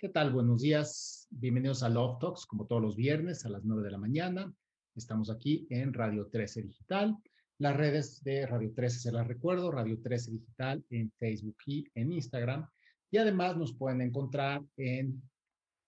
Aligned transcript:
¿Qué 0.00 0.08
tal? 0.08 0.32
Buenos 0.32 0.62
días. 0.62 1.28
Bienvenidos 1.28 1.82
a 1.82 1.90
Love 1.90 2.20
Talks, 2.20 2.46
como 2.46 2.66
todos 2.66 2.80
los 2.80 2.96
viernes 2.96 3.44
a 3.44 3.50
las 3.50 3.64
9 3.64 3.82
de 3.82 3.90
la 3.90 3.98
mañana. 3.98 4.50
Estamos 4.96 5.28
aquí 5.28 5.66
en 5.68 5.92
Radio 5.92 6.26
13 6.28 6.62
Digital. 6.62 7.18
Las 7.58 7.76
redes 7.76 8.24
de 8.24 8.46
Radio 8.46 8.72
13 8.72 8.98
se 8.98 9.12
las 9.12 9.28
recuerdo, 9.28 9.70
Radio 9.70 10.00
13 10.00 10.30
Digital 10.30 10.82
en 10.88 11.12
Facebook 11.18 11.58
y 11.66 11.84
en 11.94 12.12
Instagram. 12.12 12.66
Y 13.10 13.18
además 13.18 13.58
nos 13.58 13.74
pueden 13.76 14.00
encontrar 14.00 14.62
en 14.78 15.22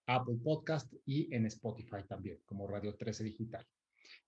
Apple 0.07 0.37
Podcast 0.45 0.93
y 1.07 1.35
en 1.35 1.47
Spotify 1.47 2.05
también, 2.07 2.39
como 2.45 2.67
Radio 2.67 2.95
13 2.95 3.25
Digital. 3.25 3.67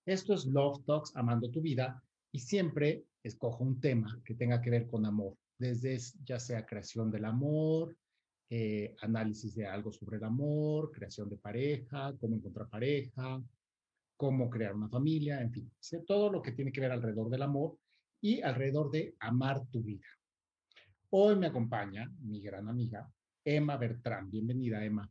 Esto 0.06 0.32
es 0.32 0.46
Love 0.46 0.82
Talks, 0.86 1.14
Amando 1.14 1.50
tu 1.50 1.60
Vida, 1.60 2.02
y 2.32 2.38
siempre 2.38 3.04
escojo 3.22 3.62
un 3.62 3.78
tema 3.82 4.18
que 4.24 4.34
tenga 4.34 4.62
que 4.62 4.70
ver 4.70 4.86
con 4.86 5.04
amor, 5.04 5.36
desde 5.58 5.98
ya 6.24 6.38
sea 6.38 6.64
creación 6.64 7.10
del 7.10 7.26
amor, 7.26 7.94
eh, 8.50 8.94
análisis 9.00 9.54
de 9.54 9.66
algo 9.66 9.92
sobre 9.92 10.18
el 10.18 10.24
amor, 10.24 10.90
creación 10.92 11.28
de 11.28 11.38
pareja, 11.38 12.14
cómo 12.18 12.36
encontrar 12.36 12.68
pareja, 12.68 13.42
cómo 14.16 14.48
crear 14.48 14.74
una 14.74 14.88
familia, 14.88 15.40
en 15.40 15.50
fin, 15.50 15.72
todo 16.06 16.30
lo 16.30 16.42
que 16.42 16.52
tiene 16.52 16.72
que 16.72 16.80
ver 16.80 16.92
alrededor 16.92 17.30
del 17.30 17.42
amor 17.42 17.78
y 18.20 18.40
alrededor 18.42 18.90
de 18.90 19.14
amar 19.20 19.66
tu 19.68 19.82
vida. 19.82 20.06
Hoy 21.10 21.36
me 21.36 21.46
acompaña 21.46 22.10
mi 22.20 22.40
gran 22.40 22.68
amiga 22.68 23.08
Emma 23.44 23.76
Bertrán. 23.76 24.30
Bienvenida, 24.30 24.84
Emma. 24.84 25.10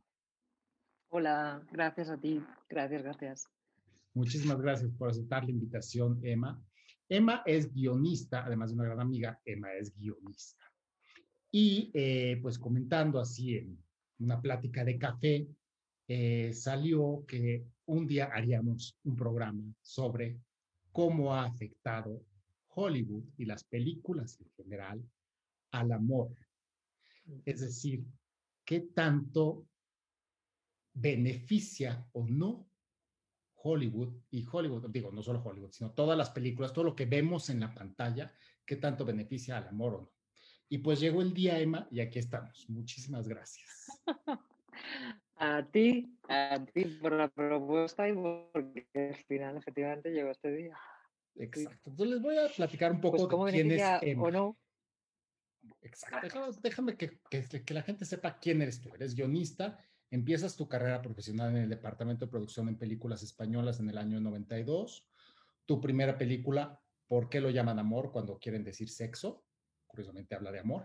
Hola, 1.10 1.64
gracias 1.70 2.10
a 2.10 2.20
ti. 2.20 2.44
Gracias, 2.68 3.02
gracias. 3.02 3.48
Muchísimas 4.14 4.60
gracias 4.60 4.90
por 4.92 5.10
aceptar 5.10 5.44
la 5.44 5.50
invitación, 5.50 6.20
Emma. 6.22 6.60
Emma 7.08 7.42
es 7.46 7.72
guionista, 7.72 8.44
además 8.44 8.70
de 8.70 8.74
una 8.76 8.84
gran 8.84 9.00
amiga, 9.00 9.40
Emma 9.44 9.72
es 9.74 9.96
guionista. 9.96 10.64
Y 11.56 11.92
eh, 11.94 12.40
pues 12.42 12.58
comentando 12.58 13.20
así 13.20 13.56
en 13.56 13.78
una 14.18 14.42
plática 14.42 14.84
de 14.84 14.98
café, 14.98 15.46
eh, 16.08 16.52
salió 16.52 17.24
que 17.28 17.64
un 17.86 18.08
día 18.08 18.28
haríamos 18.32 18.98
un 19.04 19.14
programa 19.14 19.62
sobre 19.80 20.36
cómo 20.90 21.32
ha 21.32 21.44
afectado 21.44 22.24
Hollywood 22.70 23.22
y 23.36 23.44
las 23.44 23.62
películas 23.62 24.36
en 24.40 24.50
general 24.56 25.08
al 25.70 25.92
amor. 25.92 26.34
Es 27.44 27.60
decir, 27.60 28.04
qué 28.64 28.80
tanto 28.92 29.64
beneficia 30.92 32.04
o 32.14 32.26
no 32.26 32.68
Hollywood 33.54 34.12
y 34.32 34.44
Hollywood, 34.50 34.90
digo, 34.90 35.12
no 35.12 35.22
solo 35.22 35.40
Hollywood, 35.40 35.70
sino 35.70 35.92
todas 35.92 36.18
las 36.18 36.30
películas, 36.30 36.72
todo 36.72 36.86
lo 36.86 36.96
que 36.96 37.06
vemos 37.06 37.48
en 37.48 37.60
la 37.60 37.72
pantalla, 37.72 38.34
qué 38.66 38.74
tanto 38.74 39.04
beneficia 39.04 39.56
al 39.56 39.68
amor 39.68 39.94
o 39.94 40.00
no. 40.00 40.13
Y 40.74 40.78
pues 40.78 40.98
llegó 40.98 41.22
el 41.22 41.32
día, 41.32 41.60
Emma, 41.60 41.86
y 41.92 42.00
aquí 42.00 42.18
estamos. 42.18 42.68
Muchísimas 42.68 43.28
gracias. 43.28 44.02
A 45.36 45.64
ti, 45.70 46.16
a 46.28 46.64
ti 46.72 46.84
por 47.00 47.12
la 47.12 47.28
propuesta 47.28 48.08
y 48.08 48.12
porque 48.12 48.86
al 48.94 49.16
final 49.26 49.56
efectivamente 49.56 50.10
llegó 50.10 50.30
este 50.30 50.50
día. 50.50 50.76
Exacto. 51.36 51.90
Entonces 51.90 52.14
les 52.14 52.22
voy 52.22 52.38
a 52.38 52.48
platicar 52.48 52.92
un 52.92 53.00
poco 53.00 53.28
pues, 53.28 53.52
de 53.52 53.60
quién 53.60 53.70
es 53.72 53.82
Emma. 54.02 54.22
O 54.22 54.30
no. 54.30 54.58
Exacto. 55.82 56.52
Déjame 56.60 56.96
que, 56.96 57.18
que, 57.28 57.74
la 57.74 57.82
gente 57.82 58.04
sepa 58.04 58.38
quién 58.38 58.62
eres 58.62 58.80
tú. 58.80 58.94
Eres 58.94 59.14
guionista, 59.14 59.78
empiezas 60.10 60.56
tu 60.56 60.68
carrera 60.68 61.02
profesional 61.02 61.50
en 61.50 61.64
el 61.64 61.68
departamento 61.68 62.26
de 62.26 62.30
producción 62.30 62.68
en 62.68 62.78
películas 62.78 63.22
españolas 63.22 63.80
en 63.80 63.90
el 63.90 63.98
año 63.98 64.20
92. 64.20 65.08
Tu 65.66 65.80
primera 65.80 66.16
película, 66.16 66.80
¿Por 67.06 67.28
qué 67.28 67.40
lo 67.40 67.50
llaman 67.50 67.78
amor 67.78 68.10
cuando 68.12 68.38
quieren 68.38 68.64
decir 68.64 68.88
sexo? 68.88 69.44
Curiosamente 69.94 70.34
habla 70.34 70.50
de 70.50 70.58
amor, 70.58 70.84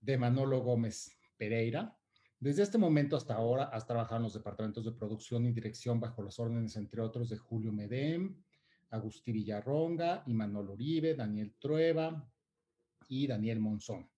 de 0.00 0.16
Manolo 0.16 0.62
Gómez 0.62 1.14
Pereira. 1.36 1.94
Desde 2.40 2.62
este 2.62 2.78
momento 2.78 3.14
hasta 3.14 3.34
ahora 3.34 3.64
has 3.64 3.86
trabajado 3.86 4.16
en 4.16 4.22
los 4.22 4.32
departamentos 4.32 4.86
de 4.86 4.92
producción 4.92 5.44
y 5.44 5.52
dirección 5.52 6.00
bajo 6.00 6.22
las 6.22 6.38
órdenes, 6.38 6.76
entre 6.76 7.02
otros, 7.02 7.28
de 7.28 7.36
Julio 7.36 7.72
Medem, 7.72 8.42
Agustín 8.90 9.34
Villarronga, 9.34 10.22
y 10.26 10.32
Manolo 10.32 10.72
Uribe, 10.72 11.14
Daniel 11.14 11.54
Trueba 11.58 12.26
y 13.08 13.26
Daniel 13.26 13.60
Monzón. 13.60 14.08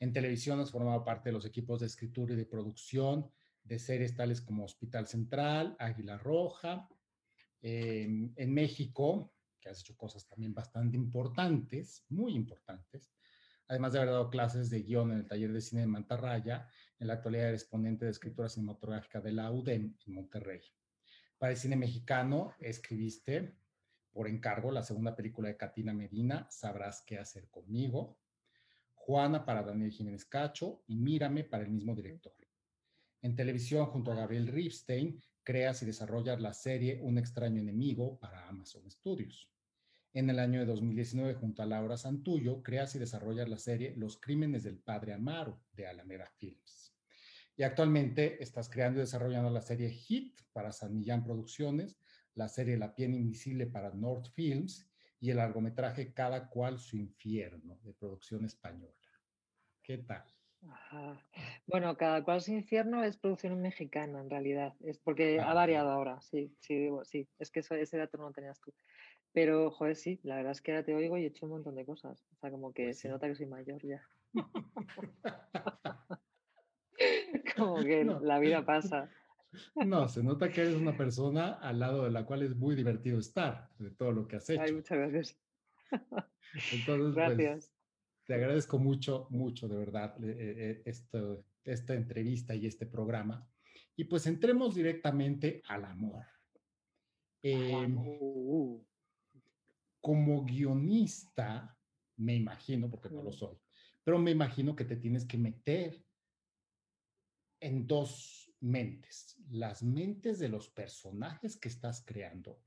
En 0.00 0.12
televisión 0.12 0.60
has 0.60 0.70
formado 0.70 1.04
parte 1.04 1.28
de 1.28 1.34
los 1.34 1.44
equipos 1.44 1.80
de 1.80 1.86
escritura 1.86 2.32
y 2.32 2.36
de 2.36 2.46
producción 2.46 3.30
de 3.64 3.78
series 3.78 4.16
tales 4.16 4.40
como 4.40 4.64
Hospital 4.64 5.06
Central, 5.06 5.76
Águila 5.78 6.16
Roja. 6.16 6.88
en 7.60 8.54
México, 8.54 9.34
que 9.60 9.68
has 9.68 9.80
hecho 9.80 9.96
cosas 9.96 10.26
también 10.26 10.54
bastante 10.54 10.96
importantes, 10.96 12.04
muy 12.08 12.34
importantes, 12.34 13.10
además 13.68 13.92
de 13.92 13.98
haber 13.98 14.12
dado 14.12 14.30
clases 14.30 14.70
de 14.70 14.82
guion 14.82 15.12
en 15.12 15.18
el 15.18 15.26
taller 15.26 15.52
de 15.52 15.60
cine 15.60 15.82
de 15.82 15.86
Mantarraya, 15.86 16.68
en 16.98 17.06
la 17.06 17.14
actualidad 17.14 17.48
eres 17.48 17.64
ponente 17.64 18.06
de 18.06 18.10
escritura 18.10 18.48
cinematográfica 18.48 19.20
de 19.20 19.32
la 19.32 19.50
UDEM 19.50 19.96
en 20.06 20.14
Monterrey. 20.14 20.60
Para 21.38 21.52
el 21.52 21.58
cine 21.58 21.76
mexicano 21.76 22.54
escribiste 22.58 23.54
por 24.10 24.26
encargo 24.26 24.72
la 24.72 24.82
segunda 24.82 25.14
película 25.14 25.48
de 25.48 25.56
Katina 25.56 25.92
Medina, 25.92 26.48
Sabrás 26.50 27.02
qué 27.06 27.18
hacer 27.18 27.48
conmigo, 27.50 28.18
Juana 28.94 29.44
para 29.44 29.62
Daniel 29.62 29.92
Jiménez 29.92 30.24
Cacho 30.24 30.82
y 30.86 30.96
Mírame 30.96 31.44
para 31.44 31.62
el 31.62 31.70
mismo 31.70 31.94
director. 31.94 32.34
En 33.20 33.34
televisión, 33.34 33.86
junto 33.86 34.12
a 34.12 34.14
Gabriel 34.14 34.46
Ripstein, 34.46 35.20
creas 35.42 35.82
y 35.82 35.86
desarrollas 35.86 36.40
la 36.40 36.54
serie 36.54 37.00
Un 37.02 37.18
extraño 37.18 37.60
enemigo 37.60 38.18
para 38.18 38.46
Amazon 38.48 38.88
Studios. 38.90 39.50
En 40.18 40.28
el 40.30 40.40
año 40.40 40.58
de 40.58 40.66
2019, 40.66 41.34
junto 41.34 41.62
a 41.62 41.66
Laura 41.66 41.96
Santullo, 41.96 42.60
creas 42.60 42.92
y 42.96 42.98
desarrollas 42.98 43.48
la 43.48 43.56
serie 43.56 43.94
Los 43.96 44.20
Crímenes 44.20 44.64
del 44.64 44.76
Padre 44.76 45.12
Amaro 45.12 45.60
de 45.70 45.86
Alameda 45.86 46.26
Films. 46.26 46.92
Y 47.56 47.62
actualmente 47.62 48.42
estás 48.42 48.68
creando 48.68 48.98
y 48.98 49.02
desarrollando 49.02 49.48
la 49.48 49.60
serie 49.60 49.90
Hit 49.90 50.40
para 50.52 50.72
San 50.72 50.92
Millán 50.96 51.22
Producciones, 51.22 52.00
la 52.34 52.48
serie 52.48 52.76
La 52.76 52.96
piel 52.96 53.14
invisible 53.14 53.68
para 53.68 53.94
North 53.94 54.32
Films 54.34 54.90
y 55.20 55.30
el 55.30 55.36
largometraje 55.36 56.12
Cada 56.12 56.48
cual 56.48 56.80
su 56.80 56.96
infierno 56.96 57.78
de 57.84 57.94
producción 57.94 58.44
española. 58.44 58.96
¿Qué 59.84 59.98
tal? 59.98 60.24
Bueno, 61.68 61.96
cada 61.96 62.24
cual 62.24 62.40
su 62.40 62.50
infierno 62.50 63.04
es 63.04 63.16
producción 63.16 63.60
mexicana 63.60 64.20
en 64.20 64.30
realidad, 64.30 64.74
es 64.80 64.98
porque 64.98 65.38
ha 65.38 65.54
variado 65.54 65.90
ahora, 65.90 66.20
sí, 66.22 66.52
sí, 66.58 66.76
digo, 66.76 67.04
sí, 67.04 67.28
es 67.38 67.52
que 67.52 67.60
ese 67.60 67.96
dato 67.96 68.18
no 68.18 68.24
lo 68.24 68.32
tenías 68.32 68.60
tú. 68.60 68.72
Pero, 69.32 69.70
joder, 69.70 69.96
sí, 69.96 70.20
la 70.22 70.36
verdad 70.36 70.52
es 70.52 70.62
que 70.62 70.72
ahora 70.72 70.84
te 70.84 70.94
oigo 70.94 71.16
y 71.18 71.24
he 71.24 71.26
hecho 71.26 71.46
un 71.46 71.52
montón 71.52 71.74
de 71.74 71.84
cosas. 71.84 72.26
O 72.32 72.36
sea, 72.36 72.50
como 72.50 72.72
que 72.72 72.84
pues 72.84 72.98
se 72.98 73.08
nota 73.08 73.28
que 73.28 73.34
soy 73.34 73.46
mayor 73.46 73.80
ya. 73.84 74.02
como 77.56 77.82
que 77.82 78.04
la 78.04 78.38
vida 78.38 78.64
pasa. 78.64 79.10
No, 79.74 80.08
se 80.08 80.22
nota 80.22 80.50
que 80.50 80.60
eres 80.62 80.74
una 80.74 80.96
persona 80.96 81.54
al 81.54 81.78
lado 81.78 82.04
de 82.04 82.10
la 82.10 82.24
cual 82.24 82.42
es 82.42 82.54
muy 82.54 82.74
divertido 82.74 83.18
estar, 83.18 83.70
de 83.78 83.90
todo 83.90 84.12
lo 84.12 84.28
que 84.28 84.36
has 84.36 84.48
hecho. 84.50 84.62
Ay, 84.62 84.72
muchas 84.72 84.98
gracias. 84.98 85.40
Entonces, 86.72 86.86
pues, 86.86 87.14
gracias. 87.14 87.72
te 88.24 88.34
agradezco 88.34 88.78
mucho, 88.78 89.26
mucho, 89.30 89.68
de 89.68 89.76
verdad, 89.76 90.22
eh, 90.22 90.34
eh, 90.38 90.82
esto, 90.84 91.44
esta 91.64 91.94
entrevista 91.94 92.54
y 92.54 92.66
este 92.66 92.86
programa. 92.86 93.48
Y 93.96 94.04
pues 94.04 94.26
entremos 94.26 94.74
directamente 94.74 95.62
al 95.66 95.84
amor. 95.84 96.24
Eh, 97.42 97.86
como 100.08 100.42
guionista, 100.42 101.78
me 102.16 102.34
imagino, 102.34 102.88
porque 102.88 103.10
no 103.10 103.22
lo 103.22 103.30
soy, 103.30 103.58
pero 104.02 104.18
me 104.18 104.30
imagino 104.30 104.74
que 104.74 104.86
te 104.86 104.96
tienes 104.96 105.26
que 105.26 105.36
meter 105.36 106.02
en 107.60 107.86
dos 107.86 108.50
mentes, 108.60 109.36
las 109.50 109.82
mentes 109.82 110.38
de 110.38 110.48
los 110.48 110.70
personajes 110.70 111.58
que 111.58 111.68
estás 111.68 112.02
creando, 112.06 112.62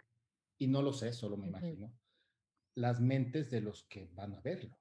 y 0.60 0.68
no 0.68 0.84
lo 0.84 0.94
sé, 0.94 1.14
solo 1.14 1.36
me 1.36 1.48
imagino, 1.48 1.92
las 2.76 3.02
mentes 3.02 3.50
de 3.50 3.62
los 3.62 3.86
que 3.86 4.06
van 4.14 4.36
a 4.36 4.42
verlo, 4.42 4.78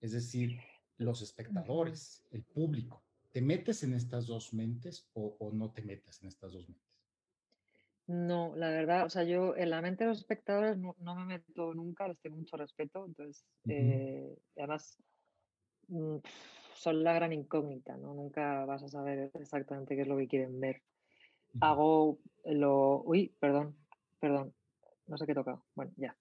es 0.00 0.10
decir, 0.10 0.58
los 0.96 1.22
espectadores, 1.22 2.26
el 2.32 2.42
público. 2.42 3.04
¿Te 3.30 3.40
metes 3.40 3.84
en 3.84 3.94
estas 3.94 4.26
dos 4.26 4.52
mentes 4.52 5.08
o, 5.12 5.36
o 5.38 5.52
no 5.52 5.72
te 5.72 5.82
metes 5.82 6.20
en 6.20 6.26
estas 6.26 6.52
dos 6.52 6.68
mentes? 6.68 6.93
No, 8.06 8.54
la 8.56 8.68
verdad, 8.68 9.06
o 9.06 9.10
sea, 9.10 9.24
yo 9.24 9.56
en 9.56 9.70
la 9.70 9.80
mente 9.80 10.04
de 10.04 10.10
los 10.10 10.18
espectadores 10.18 10.76
no, 10.76 10.94
me 11.16 11.24
meto 11.24 11.72
nunca, 11.72 12.06
les 12.06 12.18
tengo 12.20 12.36
mucho 12.36 12.56
respeto, 12.56 13.06
entonces, 13.06 13.46
eh, 13.66 14.36
además, 14.56 14.98
mm, 15.88 16.16
son 16.74 17.02
la 17.02 17.14
gran 17.14 17.32
incógnita, 17.32 17.96
¿no? 17.96 18.12
Nunca 18.12 18.66
vas 18.66 18.82
a 18.82 18.88
saber 18.88 19.30
exactamente 19.34 19.96
qué 19.96 20.02
es 20.02 20.08
lo 20.08 20.18
que 20.18 20.28
quieren 20.28 20.60
ver. 20.60 20.82
Hago 21.60 22.18
lo... 22.44 23.02
Uy, 23.04 23.34
perdón, 23.38 23.76
perdón, 24.20 24.52
no 25.06 25.16
sé 25.16 25.24
qué 25.24 25.32
he 25.32 25.36
tocado. 25.36 25.64
Bueno, 25.74 25.92
ya 25.96 26.14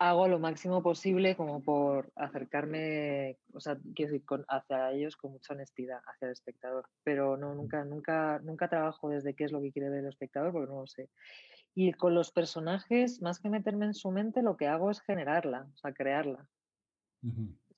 hago 0.00 0.28
lo 0.28 0.38
máximo 0.38 0.82
posible 0.82 1.36
como 1.36 1.62
por 1.62 2.10
acercarme, 2.16 3.36
o 3.52 3.60
sea, 3.60 3.76
quiero 3.94 4.12
decir, 4.12 4.24
con, 4.24 4.46
hacia 4.48 4.92
ellos 4.92 5.14
con 5.14 5.32
mucha 5.32 5.52
honestidad, 5.52 6.00
hacia 6.06 6.26
el 6.26 6.32
espectador. 6.32 6.88
Pero 7.04 7.36
no, 7.36 7.54
nunca, 7.54 7.84
nunca, 7.84 8.40
nunca 8.42 8.68
trabajo 8.68 9.10
desde 9.10 9.34
qué 9.34 9.44
es 9.44 9.52
lo 9.52 9.60
que 9.60 9.72
quiere 9.72 9.90
ver 9.90 10.00
el 10.00 10.08
espectador, 10.08 10.52
porque 10.52 10.72
no 10.72 10.80
lo 10.80 10.86
sé. 10.86 11.10
Y 11.74 11.92
con 11.92 12.14
los 12.14 12.32
personajes, 12.32 13.20
más 13.20 13.40
que 13.40 13.50
meterme 13.50 13.84
en 13.84 13.94
su 13.94 14.10
mente, 14.10 14.40
lo 14.40 14.56
que 14.56 14.68
hago 14.68 14.90
es 14.90 15.02
generarla, 15.02 15.68
o 15.70 15.76
sea, 15.76 15.92
crearla. 15.92 16.48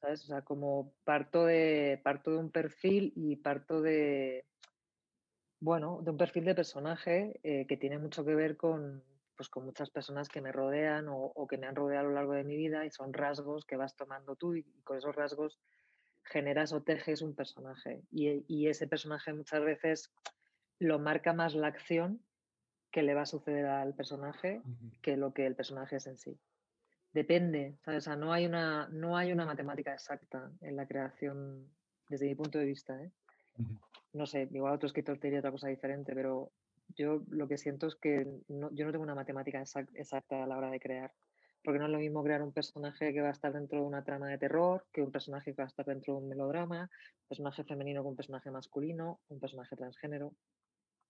¿Sabes? 0.00 0.22
O 0.22 0.26
sea, 0.28 0.42
como 0.42 0.94
parto 1.02 1.44
de, 1.44 2.00
parto 2.04 2.30
de 2.30 2.36
un 2.36 2.52
perfil 2.52 3.12
y 3.16 3.34
parto 3.34 3.82
de, 3.82 4.44
bueno, 5.58 6.00
de 6.02 6.12
un 6.12 6.16
perfil 6.16 6.44
de 6.44 6.54
personaje 6.54 7.40
eh, 7.42 7.66
que 7.66 7.76
tiene 7.76 7.98
mucho 7.98 8.24
que 8.24 8.36
ver 8.36 8.56
con, 8.56 9.02
pues, 9.36 9.48
con 9.48 9.64
muchas 9.64 9.90
personas 9.90 10.28
que 10.28 10.40
me 10.40 10.52
rodean 10.52 11.06
o, 11.08 11.46
que 11.48 11.58
me 11.58 11.66
han 11.66 11.76
rodeado 11.76 12.06
a 12.06 12.08
lo 12.08 12.14
largo 12.14 12.32
de 12.32 12.44
mi 12.44 12.56
vida 12.56 12.84
y 12.84 12.90
son 12.90 13.12
rasgos 13.12 13.64
que 13.64 13.76
vas 13.76 13.96
tomando 13.96 14.36
tú 14.36 14.54
y, 14.54 14.64
con 14.84 14.98
esos 14.98 15.14
rasgos 15.14 15.58
generas 16.24 16.72
o 16.72 16.82
tejes 16.82 17.22
un 17.22 17.34
personaje. 17.34 18.02
Y, 18.10 18.44
y, 18.46 18.68
ese 18.68 18.86
personaje 18.86 19.32
muchas 19.32 19.62
veces 19.62 20.12
lo 20.78 20.98
marca 20.98 21.32
más 21.32 21.54
la 21.54 21.68
acción 21.68 22.22
que 22.90 23.02
le 23.02 23.14
va 23.14 23.22
a 23.22 23.26
suceder 23.26 23.66
al 23.66 23.94
personaje 23.94 24.62
que 25.00 25.16
lo 25.16 25.32
que 25.32 25.46
el 25.46 25.56
personaje 25.56 25.96
es 25.96 26.06
en 26.06 26.18
sí. 26.18 26.38
Depende, 27.12 27.76
O 27.86 28.00
sea, 28.00 28.16
no 28.16 28.32
hay 28.32 28.46
una, 28.46 28.88
no 28.88 29.16
hay 29.16 29.32
una 29.32 29.44
matemática 29.44 29.92
exacta 29.92 30.50
en 30.60 30.76
la 30.76 30.86
creación 30.86 31.68
desde 32.08 32.26
mi 32.26 32.34
punto 32.34 32.58
de 32.58 32.64
vista. 32.64 33.02
¿eh? 33.02 33.10
No 34.12 34.26
sé, 34.26 34.48
igual 34.50 34.74
otro 34.74 34.86
escritor 34.86 35.18
te 35.18 35.26
diría 35.26 35.40
otra 35.40 35.50
cosa 35.50 35.68
diferente, 35.68 36.14
pero 36.14 36.52
yo 36.94 37.22
lo 37.28 37.48
que 37.48 37.58
siento 37.58 37.86
es 37.86 37.96
que 37.96 38.26
yo 38.48 38.86
no 38.86 38.92
tengo 38.92 39.02
una 39.02 39.14
matemática 39.14 39.62
exacta 39.94 40.42
a 40.42 40.46
la 40.46 40.56
hora 40.56 40.70
de 40.70 40.80
crear. 40.80 41.12
Porque 41.64 41.78
no 41.78 41.86
es 41.86 41.92
lo 41.92 41.98
mismo 41.98 42.24
crear 42.24 42.42
un 42.42 42.52
personaje 42.52 43.12
que 43.12 43.20
va 43.20 43.28
a 43.28 43.32
estar 43.32 43.52
dentro 43.52 43.80
de 43.80 43.86
una 43.86 44.02
trama 44.02 44.28
de 44.28 44.38
terror 44.38 44.84
que 44.92 45.00
un 45.00 45.12
personaje 45.12 45.52
que 45.52 45.62
va 45.62 45.64
a 45.64 45.68
estar 45.68 45.86
dentro 45.86 46.14
de 46.14 46.20
un 46.20 46.28
melodrama, 46.28 46.82
un 46.82 47.28
personaje 47.28 47.62
femenino 47.62 48.02
con 48.02 48.10
un 48.10 48.16
personaje 48.16 48.50
masculino, 48.50 49.20
un 49.28 49.38
personaje 49.38 49.76
transgénero. 49.76 50.34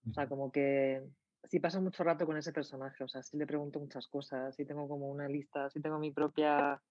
O 0.07 0.13
sea, 0.13 0.27
como 0.27 0.51
que 0.51 1.01
sí 1.45 1.59
paso 1.59 1.81
mucho 1.81 2.03
rato 2.03 2.25
con 2.25 2.37
ese 2.37 2.53
personaje, 2.53 3.03
o 3.03 3.07
sea, 3.07 3.23
sí 3.23 3.37
le 3.37 3.47
pregunto 3.47 3.79
muchas 3.79 4.07
cosas, 4.07 4.55
sí 4.55 4.65
tengo 4.65 4.87
como 4.87 5.09
una 5.09 5.27
lista, 5.27 5.69
sí 5.69 5.81
tengo 5.81 5.99
mi 5.99 6.11
propia, 6.11 6.81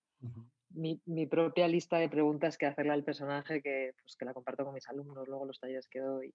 mi, 0.70 1.00
mi, 1.06 1.26
propia 1.26 1.68
lista 1.68 1.98
de 1.98 2.08
preguntas 2.08 2.56
que 2.56 2.66
hacerle 2.66 2.92
al 2.92 3.04
personaje 3.04 3.62
que, 3.62 3.94
pues, 4.02 4.16
que 4.16 4.24
la 4.24 4.34
comparto 4.34 4.64
con 4.64 4.74
mis 4.74 4.88
alumnos, 4.88 5.28
luego 5.28 5.46
los 5.46 5.60
talleres 5.60 5.88
que 5.88 6.00
doy 6.00 6.34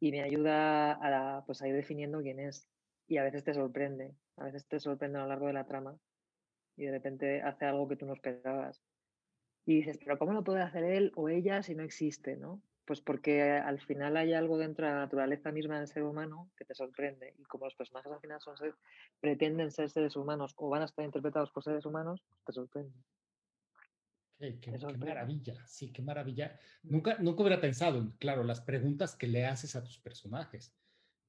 y 0.00 0.12
me 0.12 0.22
ayuda 0.22 0.92
a, 0.92 1.44
pues, 1.46 1.62
a 1.62 1.68
ir 1.68 1.74
definiendo 1.74 2.20
quién 2.20 2.40
es. 2.40 2.68
Y 3.08 3.18
a 3.18 3.24
veces 3.24 3.44
te 3.44 3.54
sorprende, 3.54 4.16
a 4.36 4.44
veces 4.44 4.66
te 4.66 4.80
sorprende 4.80 5.18
a 5.18 5.22
lo 5.22 5.28
largo 5.28 5.46
de 5.46 5.52
la 5.52 5.66
trama 5.66 5.98
y 6.76 6.84
de 6.84 6.92
repente 6.92 7.42
hace 7.42 7.64
algo 7.64 7.88
que 7.88 7.96
tú 7.96 8.06
no 8.06 8.12
esperabas. 8.12 8.82
Y 9.64 9.76
dices, 9.76 9.98
pero 9.98 10.18
¿cómo 10.18 10.32
lo 10.32 10.44
puede 10.44 10.62
hacer 10.62 10.84
él 10.84 11.12
o 11.16 11.28
ella 11.28 11.62
si 11.62 11.74
no 11.74 11.82
existe? 11.82 12.36
¿no? 12.36 12.62
Pues 12.84 13.00
porque 13.00 13.42
al 13.50 13.80
final 13.80 14.16
hay 14.16 14.32
algo 14.32 14.58
dentro 14.58 14.86
de 14.86 14.92
la 14.92 14.98
naturaleza 14.98 15.50
misma 15.50 15.78
del 15.78 15.88
ser 15.88 16.04
humano 16.04 16.50
que 16.56 16.64
te 16.64 16.74
sorprende. 16.74 17.34
Y 17.38 17.44
como 17.44 17.64
los 17.64 17.74
personajes 17.74 18.12
al 18.12 18.20
final 18.20 18.40
pretenden 19.20 19.70
ser 19.70 19.90
seres 19.90 20.14
humanos 20.16 20.54
o 20.56 20.68
van 20.68 20.82
a 20.82 20.86
estar 20.86 21.04
interpretados 21.04 21.50
por 21.50 21.64
seres 21.64 21.84
humanos, 21.84 22.22
te 22.44 22.52
sorprende. 22.52 22.94
Qué, 24.38 24.78
maravilla, 24.98 25.66
sí, 25.66 25.90
qué 25.90 26.02
maravilla. 26.02 26.58
Nunca, 26.82 27.16
nunca 27.18 27.42
hubiera 27.42 27.60
pensado 27.60 27.98
en, 27.98 28.10
claro, 28.12 28.44
las 28.44 28.60
preguntas 28.60 29.16
que 29.16 29.26
le 29.26 29.46
haces 29.46 29.74
a 29.76 29.82
tus 29.82 29.98
personajes, 29.98 30.76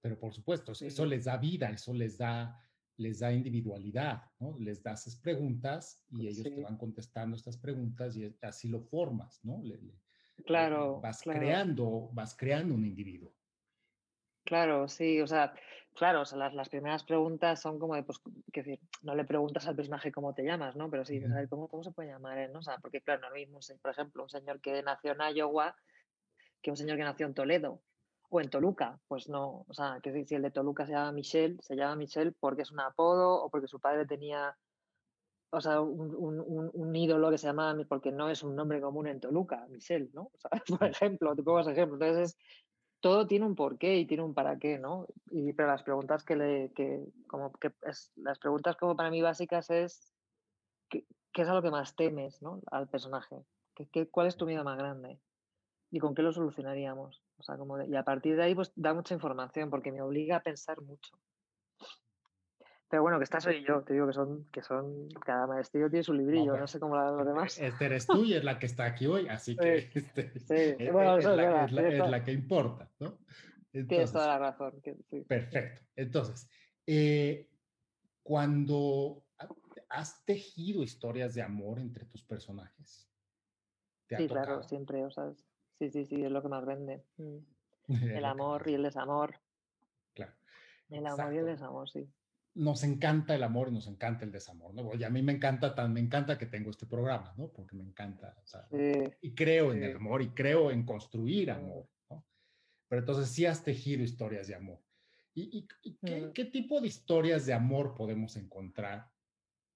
pero 0.01 0.19
por 0.19 0.33
supuesto, 0.33 0.73
eso 0.73 1.05
les 1.05 1.25
da 1.25 1.37
vida, 1.37 1.69
eso 1.69 1.93
les 1.93 2.17
da, 2.17 2.61
les 2.97 3.19
da 3.19 3.31
individualidad, 3.31 4.23
¿no? 4.39 4.57
Les 4.59 4.83
das 4.83 5.15
preguntas 5.23 6.03
y 6.09 6.27
ellos 6.27 6.43
te 6.43 6.61
van 6.61 6.77
contestando 6.77 7.37
estas 7.37 7.57
preguntas 7.57 8.17
y 8.17 8.35
así 8.41 8.67
lo 8.67 8.81
formas, 8.81 9.39
¿no? 9.43 9.61
Le, 9.63 9.79
claro. 10.45 10.99
Vas 10.99 11.21
creando, 11.21 12.09
vas 12.11 12.35
creando 12.35 12.73
un 12.73 12.85
individuo. 12.85 13.33
Claro, 14.43 14.87
sí, 14.87 15.21
o 15.21 15.27
sea, 15.27 15.53
claro, 15.97 16.21
o 16.21 16.25
sea, 16.25 16.37
las, 16.37 16.53
las, 16.53 16.69
primeras 16.69 17.03
preguntas 17.03 17.59
son 17.59 17.79
como 17.79 17.95
de, 17.95 18.03
pues, 18.03 18.19
que 18.53 18.61
decir, 18.63 18.79
no 19.01 19.15
le 19.15 19.25
preguntas 19.25 19.67
al 19.67 19.75
personaje 19.75 20.11
cómo 20.11 20.33
te 20.33 20.43
llamas, 20.43 20.75
¿no? 20.75 20.89
Pero 20.89 21.03
sí, 21.03 21.21
¿cómo, 21.49 21.67
¿cómo, 21.67 21.83
se 21.83 21.91
puede 21.91 22.09
llamar 22.09 22.37
él, 22.37 22.53
no? 22.53 22.59
O 22.59 22.63
sea, 22.63 22.77
porque 22.77 23.01
claro, 23.01 23.21
no 23.21 23.27
es 23.27 23.31
lo 23.31 23.57
mismo, 23.57 23.77
por 23.81 23.91
ejemplo, 23.91 24.23
un 24.23 24.29
señor 24.29 24.61
que 24.61 24.81
nació 24.83 25.11
en 25.11 25.35
Iowa 25.35 25.75
que 26.61 26.71
un 26.71 26.77
señor 26.77 26.97
que 26.97 27.03
nació 27.03 27.25
en 27.25 27.33
Toledo 27.33 27.81
o 28.29 28.41
en 28.41 28.49
Toluca, 28.49 28.99
pues 29.07 29.29
no, 29.29 29.65
o 29.67 29.73
sea, 29.73 29.99
que 30.01 30.25
si 30.25 30.35
el 30.35 30.41
de 30.41 30.51
Toluca 30.51 30.85
se 30.85 30.91
llama 30.91 31.11
Michelle, 31.13 31.57
se 31.61 31.75
llama 31.75 31.95
Michelle 31.95 32.33
porque 32.39 32.63
es 32.63 32.71
un 32.71 32.79
apodo 32.79 33.41
o 33.43 33.49
porque 33.49 33.67
su 33.67 33.79
padre 33.79 34.05
tenía, 34.05 34.57
o 35.49 35.61
sea, 35.61 35.79
un, 35.81 36.13
un, 36.13 36.69
un 36.73 36.95
ídolo 36.95 37.31
que 37.31 37.37
se 37.37 37.47
llama, 37.47 37.75
porque 37.87 38.11
no 38.11 38.29
es 38.29 38.43
un 38.43 38.55
nombre 38.55 38.81
común 38.81 39.07
en 39.07 39.21
Toluca, 39.21 39.65
Michelle, 39.69 40.09
¿no? 40.13 40.23
O 40.35 40.39
sea, 40.39 40.77
por 40.77 40.87
ejemplo, 40.87 41.35
te 41.35 41.43
pongo 41.43 41.61
ese 41.61 41.71
ejemplo. 41.71 41.95
Entonces, 41.95 42.37
todo 43.07 43.25
tiene 43.25 43.45
un 43.45 43.55
porqué 43.55 43.95
y 43.95 44.05
tiene 44.05 44.21
un 44.21 44.33
para 44.33 44.59
qué, 44.59 44.77
¿no? 44.77 45.07
Y, 45.31 45.53
pero 45.53 45.69
las 45.69 45.81
preguntas 45.81 46.25
que 46.25 46.35
le, 46.35 46.73
que, 46.73 47.05
como 47.27 47.53
que 47.53 47.71
es, 47.83 48.11
las 48.17 48.37
preguntas 48.37 48.75
como 48.75 48.97
para 48.97 49.09
mí 49.09 49.21
básicas 49.21 49.69
es, 49.69 50.13
¿qué, 50.89 51.05
es 51.33 51.47
lo 51.47 51.61
que 51.61 51.71
más 51.71 51.95
temes, 51.95 52.41
¿no? 52.41 52.59
Al 52.69 52.89
personaje? 52.89 53.37
¿Qué, 53.75 53.87
qué, 53.87 54.09
cuál 54.09 54.27
es 54.27 54.35
tu 54.35 54.45
miedo 54.45 54.65
más 54.65 54.77
grande? 54.77 55.21
¿Y 55.89 55.99
con 55.99 56.15
qué 56.15 56.21
lo 56.21 56.33
solucionaríamos? 56.33 57.23
O 57.37 57.43
sea, 57.43 57.57
como 57.57 57.81
y 57.81 57.95
a 57.95 58.03
partir 58.03 58.35
de 58.35 58.43
ahí, 58.43 58.53
pues 58.53 58.73
da 58.75 58.93
mucha 58.93 59.13
información 59.13 59.69
porque 59.69 59.93
me 59.93 60.01
obliga 60.01 60.35
a 60.35 60.43
pensar 60.43 60.81
mucho. 60.81 61.17
Pero 62.89 63.01
bueno, 63.01 63.17
que 63.17 63.25
esta 63.25 63.41
soy 63.41 63.65
yo, 63.65 63.81
te 63.83 63.93
digo 63.93 64.07
que 64.07 64.13
son, 64.13 64.45
que 64.45 64.63
son, 64.63 65.09
cada 65.25 65.45
maestrillo 65.45 65.89
tiene 65.89 66.03
su 66.03 66.13
librillo, 66.13 66.55
no, 66.55 66.67
sé 66.67 66.79
cómo 66.79 66.95
la 66.95 67.11
los 67.11 67.25
demás. 67.25 67.57
Este 67.59 67.85
eres 67.85 68.07
tú 68.07 68.23
y 68.23 68.33
es 68.33 68.43
la 68.43 68.57
que 68.59 68.65
está 68.65 68.85
aquí 68.85 69.05
hoy, 69.07 69.27
así 69.27 69.57
que 69.57 69.89
este, 69.93 70.31
es, 70.35 72.09
la, 72.09 72.23
que 72.23 72.31
importa, 72.31 72.89
¿no? 72.99 73.19
tienes 73.71 74.11
toda 74.11 74.27
la 74.27 74.39
razón. 74.39 74.81
Perfecto. 75.27 75.81
Entonces, 75.97 76.49
eh, 76.85 77.49
cuando 78.23 79.25
has 79.89 80.23
tejido 80.23 80.81
historias 80.81 81.33
de 81.35 81.41
amor 81.41 81.79
entre 81.79 82.05
tus 82.05 82.23
personajes. 82.23 83.09
sí, 84.07 84.27
claro, 84.29 84.63
siempre, 84.63 85.03
o 85.03 85.11
sea, 85.11 85.33
sí, 85.73 85.89
sí, 85.89 86.05
sí, 86.05 86.23
es 86.23 86.31
lo 86.31 86.41
que 86.41 86.47
más 86.47 86.65
vende. 86.65 87.03
El 87.89 88.25
amor 88.25 88.63
y 88.67 88.73
el 88.73 88.83
desamor. 88.83 89.35
Claro. 90.13 90.33
El 90.89 91.05
amor 91.05 91.33
y 91.33 91.37
el 91.37 91.45
desamor, 91.45 91.89
sí 91.89 92.05
nos 92.57 92.83
encanta 92.83 93.35
el 93.35 93.43
amor 93.43 93.69
y 93.69 93.71
nos 93.71 93.87
encanta 93.87 94.25
el 94.25 94.31
desamor, 94.31 94.73
¿no? 94.73 94.95
Y 94.95 95.03
a 95.03 95.09
mí 95.09 95.21
me 95.21 95.31
encanta, 95.31 95.75
tan, 95.75 95.93
me 95.93 95.99
encanta 95.99 96.37
que 96.37 96.47
tengo 96.47 96.71
este 96.71 96.87
programa, 96.87 97.33
¿no? 97.37 97.49
Porque 97.49 97.75
me 97.75 97.83
encanta, 97.83 98.35
o 98.43 98.47
sea, 98.47 98.67
y 99.21 99.33
creo 99.35 99.73
en 99.73 99.83
el 99.83 99.95
amor 99.95 100.21
y 100.21 100.29
creo 100.29 100.71
en 100.71 100.83
construir 100.83 101.51
amor, 101.51 101.87
¿no? 102.09 102.25
Pero 102.87 103.01
entonces 103.01 103.29
sí 103.29 103.45
has 103.45 103.63
tejido 103.63 104.03
historias 104.03 104.47
de 104.47 104.55
amor. 104.55 104.81
¿Y, 105.35 105.67
qué, 106.33 106.45
tipo 106.45 106.81
de 106.81 106.87
historias 106.87 107.45
de 107.45 107.53
amor 107.53 107.93
podemos 107.93 108.35
encontrar 108.37 109.11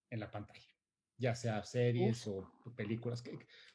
en 0.10 0.20
la 0.20 0.32
pantalla? 0.32 0.76
Ya 1.18 1.36
sea 1.36 1.64
series 1.64 2.26
o 2.26 2.52
películas. 2.76 3.24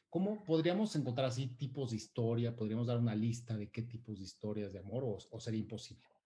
¿Cómo 0.09 0.43
podríamos 0.43 0.93
encontrar 0.97 1.27
así 1.27 1.47
tipos 1.47 1.91
de 1.91 1.95
historia? 1.95 2.53
¿Podríamos 2.53 2.87
dar 2.87 2.97
una 2.97 3.15
lista 3.15 3.55
de 3.55 3.69
qué 3.71 3.83
tipos 3.83 4.17
de 4.17 4.25
historias 4.25 4.73
de 4.73 4.79
amor 4.79 5.05
o 5.05 5.39
sería 5.39 5.61
imposible? 5.61 6.16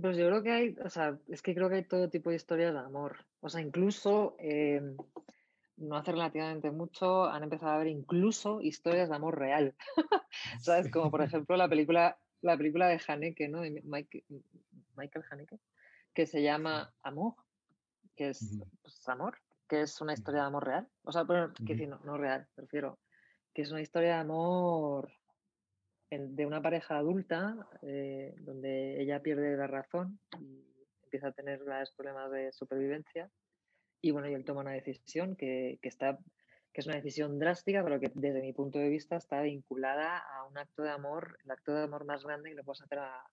Pues 0.00 0.16
yo 0.16 0.26
creo 0.26 0.42
que 0.42 0.50
hay, 0.50 0.76
o 0.84 0.90
sea, 0.90 1.18
es 1.28 1.40
que 1.40 1.54
creo 1.54 1.68
que 1.68 1.76
hay 1.76 1.84
todo 1.84 2.10
tipo 2.10 2.30
de 2.30 2.36
historias 2.36 2.72
de 2.72 2.80
amor. 2.80 3.24
O 3.40 3.48
sea, 3.48 3.60
incluso, 3.60 4.34
em, 4.38 4.96
no 5.76 5.96
hace 5.96 6.10
relativamente 6.12 6.70
mucho, 6.70 7.26
han 7.26 7.44
empezado 7.44 7.72
a 7.72 7.74
haber 7.76 7.88
incluso 7.88 8.60
historias 8.60 9.08
de 9.08 9.14
amor 9.14 9.38
real. 9.38 9.74
¿Sabes? 10.60 10.90
Como 10.90 11.10
por 11.10 11.22
ejemplo 11.22 11.56
la 11.56 11.68
película, 11.68 12.18
la 12.40 12.56
película 12.56 12.88
de 12.88 13.00
Haneke, 13.06 13.48
¿no? 13.48 13.60
De 13.60 13.82
Michael 13.84 15.24
Haneke, 15.30 15.60
que 16.12 16.26
se 16.26 16.42
llama 16.42 16.92
Amor, 17.02 17.34
que 18.16 18.30
es 18.30 18.58
pues, 18.82 19.08
amor, 19.08 19.38
que 19.68 19.82
es 19.82 20.00
una 20.00 20.14
historia 20.14 20.40
de 20.40 20.46
amor 20.46 20.66
real. 20.66 20.88
O 21.04 21.12
sea, 21.12 21.22
bueno, 21.22 21.52
que 21.54 21.74
decir, 21.74 21.88
no, 21.88 22.00
no 22.04 22.16
real, 22.16 22.48
prefiero, 22.56 22.98
que 23.52 23.62
es 23.62 23.70
una 23.70 23.80
historia 23.80 24.14
de 24.14 24.20
amor 24.20 25.12
de 26.18 26.46
una 26.46 26.62
pareja 26.62 26.98
adulta 26.98 27.68
eh, 27.82 28.34
donde 28.40 29.00
ella 29.00 29.22
pierde 29.22 29.56
la 29.56 29.66
razón 29.66 30.18
y 30.40 30.64
empieza 31.04 31.28
a 31.28 31.32
tener 31.32 31.64
graves 31.64 31.92
problemas 31.92 32.30
de 32.30 32.52
supervivencia. 32.52 33.30
Y 34.00 34.10
bueno, 34.10 34.28
y 34.28 34.34
él 34.34 34.44
toma 34.44 34.60
una 34.60 34.72
decisión 34.72 35.36
que, 35.36 35.78
que, 35.80 35.88
está, 35.88 36.18
que 36.72 36.80
es 36.80 36.86
una 36.86 36.96
decisión 36.96 37.38
drástica, 37.38 37.82
pero 37.82 38.00
que 38.00 38.10
desde 38.14 38.42
mi 38.42 38.52
punto 38.52 38.78
de 38.78 38.88
vista 38.88 39.16
está 39.16 39.40
vinculada 39.42 40.18
a 40.18 40.44
un 40.44 40.58
acto 40.58 40.82
de 40.82 40.90
amor, 40.90 41.38
el 41.44 41.50
acto 41.50 41.72
de 41.72 41.84
amor 41.84 42.04
más 42.04 42.24
grande 42.24 42.50
que 42.50 42.56
le 42.56 42.64
puedes 42.64 42.82
hacer 42.82 42.98
a, 42.98 43.24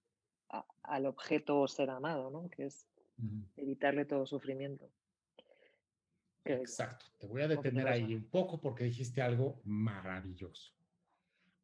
al 0.84 1.06
objeto 1.06 1.60
o 1.60 1.68
ser 1.68 1.90
amado, 1.90 2.30
¿no? 2.30 2.50
que 2.50 2.66
es 2.66 2.88
evitarle 3.56 4.06
todo 4.06 4.26
sufrimiento. 4.26 4.90
Exacto. 6.44 7.06
Te 7.20 7.28
voy 7.28 7.42
a 7.44 7.48
detener 7.48 7.88
ahí 7.88 8.16
un 8.16 8.28
poco 8.30 8.60
porque 8.60 8.84
dijiste 8.86 9.22
algo 9.22 9.62
maravilloso. 9.64 10.74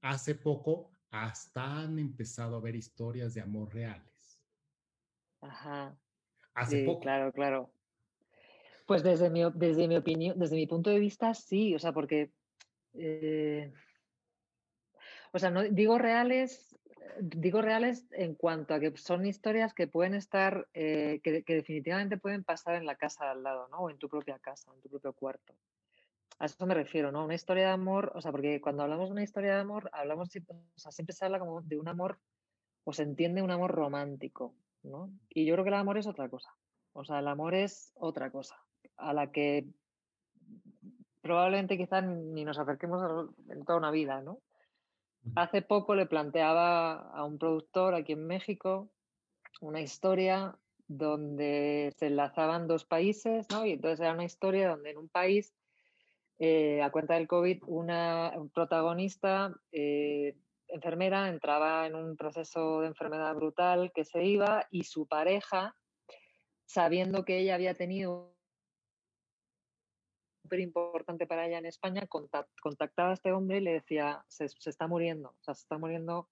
Hace 0.01 0.35
poco 0.35 0.91
hasta 1.11 1.79
han 1.79 1.99
empezado 1.99 2.57
a 2.57 2.61
ver 2.61 2.75
historias 2.75 3.33
de 3.33 3.41
amor 3.41 3.73
reales. 3.73 4.41
Ajá. 5.41 5.97
Hace 6.53 6.85
poco. 6.85 7.01
Claro, 7.01 7.31
claro. 7.31 7.71
Pues 8.85 9.03
desde 9.03 9.29
mi, 9.29 9.41
desde 9.53 9.87
mi 9.87 9.97
opinión, 9.97 10.39
desde 10.39 10.55
mi 10.55 10.65
punto 10.65 10.89
de 10.89 10.99
vista, 10.99 11.33
sí, 11.33 11.75
o 11.75 11.79
sea, 11.79 11.91
porque, 11.91 12.31
eh, 12.93 13.73
o 15.33 15.39
sea, 15.39 15.51
no 15.51 15.63
digo 15.63 15.97
reales, 15.97 16.79
digo 17.19 17.61
reales 17.61 18.07
en 18.11 18.33
cuanto 18.33 18.73
a 18.73 18.79
que 18.79 18.95
son 18.95 19.25
historias 19.25 19.73
que 19.73 19.87
pueden 19.87 20.13
estar, 20.13 20.67
eh, 20.73 21.19
que, 21.21 21.43
que, 21.43 21.55
definitivamente 21.55 22.17
pueden 22.17 22.43
pasar 22.43 22.75
en 22.75 22.85
la 22.85 22.95
casa 22.95 23.25
de 23.25 23.31
al 23.31 23.43
lado, 23.43 23.67
¿no? 23.67 23.79
O 23.79 23.89
en 23.89 23.97
tu 23.97 24.07
propia 24.07 24.39
casa, 24.39 24.71
en 24.73 24.81
tu 24.81 24.89
propio 24.89 25.13
cuarto. 25.13 25.53
A 26.39 26.45
eso 26.45 26.65
me 26.65 26.73
refiero, 26.73 27.11
¿no? 27.11 27.25
Una 27.25 27.35
historia 27.35 27.67
de 27.67 27.71
amor, 27.71 28.11
o 28.15 28.21
sea, 28.21 28.31
porque 28.31 28.61
cuando 28.61 28.83
hablamos 28.83 29.09
de 29.09 29.13
una 29.13 29.23
historia 29.23 29.55
de 29.55 29.61
amor, 29.61 29.89
hablamos, 29.91 30.29
o 30.29 30.79
sea, 30.79 30.91
siempre 30.91 31.15
se 31.15 31.25
habla 31.25 31.39
como 31.39 31.61
de 31.61 31.79
un 31.79 31.87
amor 31.87 32.19
o 32.83 32.93
se 32.93 33.03
entiende 33.03 33.41
un 33.41 33.51
amor 33.51 33.71
romántico, 33.71 34.53
¿no? 34.83 35.09
Y 35.29 35.45
yo 35.45 35.53
creo 35.55 35.63
que 35.63 35.69
el 35.69 35.75
amor 35.75 35.97
es 35.97 36.07
otra 36.07 36.29
cosa. 36.29 36.53
O 36.93 37.03
sea, 37.03 37.19
el 37.19 37.27
amor 37.27 37.53
es 37.53 37.91
otra 37.95 38.31
cosa, 38.31 38.55
a 38.95 39.13
la 39.13 39.31
que 39.31 39.67
probablemente 41.21 41.77
quizás 41.77 42.03
ni 42.03 42.45
nos 42.45 42.57
acerquemos 42.57 43.29
en 43.49 43.65
toda 43.65 43.79
una 43.79 43.91
vida, 43.91 44.21
¿no? 44.21 44.39
Hace 45.35 45.61
poco 45.61 45.95
le 45.95 46.05
planteaba 46.05 47.09
a 47.09 47.25
un 47.25 47.37
productor 47.37 47.93
aquí 47.95 48.13
en 48.13 48.25
México 48.25 48.89
una 49.59 49.81
historia 49.81 50.57
donde 50.87 51.93
se 51.97 52.07
enlazaban 52.07 52.67
dos 52.67 52.85
países, 52.85 53.47
¿no? 53.49 53.65
Y 53.65 53.73
entonces 53.73 53.99
era 53.99 54.13
una 54.13 54.23
historia 54.23 54.69
donde 54.69 54.91
en 54.91 54.97
un 54.97 55.09
país, 55.09 55.53
eh, 56.39 56.81
a 56.81 56.91
cuenta 56.91 57.15
del 57.15 57.27
COVID, 57.27 57.63
una 57.65 58.31
protagonista 58.53 59.53
eh, 59.71 60.37
enfermera 60.67 61.29
entraba 61.29 61.87
en 61.87 61.95
un 61.95 62.15
proceso 62.15 62.81
de 62.81 62.87
enfermedad 62.87 63.33
brutal 63.35 63.91
que 63.93 64.05
se 64.05 64.23
iba 64.23 64.67
y 64.69 64.83
su 64.83 65.07
pareja, 65.07 65.75
sabiendo 66.65 67.25
que 67.25 67.39
ella 67.39 67.55
había 67.55 67.73
tenido 67.73 68.35
súper 70.47 70.59
importante 70.61 71.27
para 71.27 71.45
ella 71.45 71.57
en 71.57 71.65
España, 71.65 72.07
contactaba 72.07 73.09
a 73.09 73.13
este 73.13 73.33
hombre 73.33 73.57
y 73.57 73.61
le 73.61 73.73
decía, 73.73 74.23
se, 74.27 74.45
está 74.45 74.87
muriendo, 74.87 75.29
o 75.29 75.43
sea, 75.43 75.53
se 75.53 75.63
está 75.63 75.77
muriendo, 75.77 76.29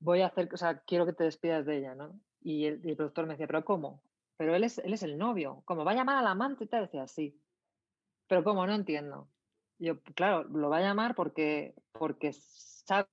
voy 0.00 0.22
a 0.22 0.26
hacer, 0.26 0.48
o 0.52 0.56
sea, 0.56 0.80
quiero 0.80 1.06
que 1.06 1.12
te 1.12 1.24
despidas 1.24 1.64
de 1.64 1.78
ella, 1.78 1.94
¿no? 1.94 2.18
Y 2.40 2.66
el, 2.66 2.80
productor 2.96 3.26
me 3.26 3.34
decía, 3.34 3.46
¿pero 3.46 3.64
cómo? 3.64 4.02
Pero 4.36 4.56
él 4.56 4.64
es, 4.64 4.78
el 4.78 5.18
novio, 5.18 5.62
¿cómo? 5.64 5.84
¿Va 5.84 5.92
a 5.92 5.94
llamar 5.94 6.16
al 6.16 6.26
amante? 6.26 6.64
Y 6.64 6.66
te 6.66 6.80
decía, 6.80 7.06
sí. 7.06 7.40
¿Pero 8.32 8.44
cómo? 8.44 8.66
No 8.66 8.74
entiendo. 8.74 9.28
yo, 9.78 10.00
claro, 10.14 10.44
lo 10.44 10.70
va 10.70 10.78
a 10.78 10.80
llamar 10.80 11.14
porque, 11.14 11.74
porque 11.92 12.32
sabe 12.32 13.06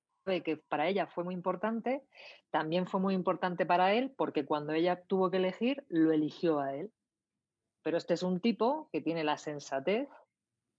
que 0.46 0.56
para 0.56 0.88
ella 0.88 1.08
fue 1.08 1.26
muy 1.26 1.34
importante, 1.34 2.06
también 2.52 2.88
fue 2.88 3.02
muy 3.02 3.16
importante 3.16 3.66
para 3.66 3.94
él 3.94 4.14
porque 4.16 4.46
cuando 4.46 4.72
ella 4.72 5.04
tuvo 5.08 5.30
que 5.30 5.36
elegir, 5.36 5.84
lo 5.90 6.14
eligió 6.14 6.62
a 6.62 6.74
él. 6.74 6.94
Pero 7.84 7.98
este 7.98 8.14
es 8.14 8.24
un 8.24 8.40
tipo 8.40 8.88
que 8.94 9.02
tiene 9.02 9.26
la 9.26 9.38
sensatez 9.38 10.08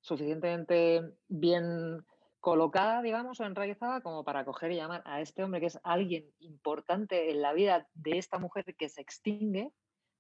suficientemente 0.01 1.03
bien 1.29 2.07
colocada, 2.39 3.03
digamos, 3.03 3.41
o 3.41 3.45
enraizada 3.45 4.01
como 4.01 4.25
para 4.25 4.47
coger 4.47 4.73
y 4.73 4.77
llamar 4.77 5.03
a 5.05 5.21
este 5.21 5.45
hombre 5.45 5.61
que 5.61 5.67
es 5.67 5.79
alguien 5.83 6.25
importante 6.39 7.31
en 7.31 7.43
la 7.43 7.53
vida 7.53 7.91
de 7.93 8.17
esta 8.17 8.39
mujer 8.39 8.75
que 8.75 8.89
se 8.89 9.03
extingue 9.03 9.71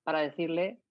para 0.02 0.20
decirle, 0.20 0.82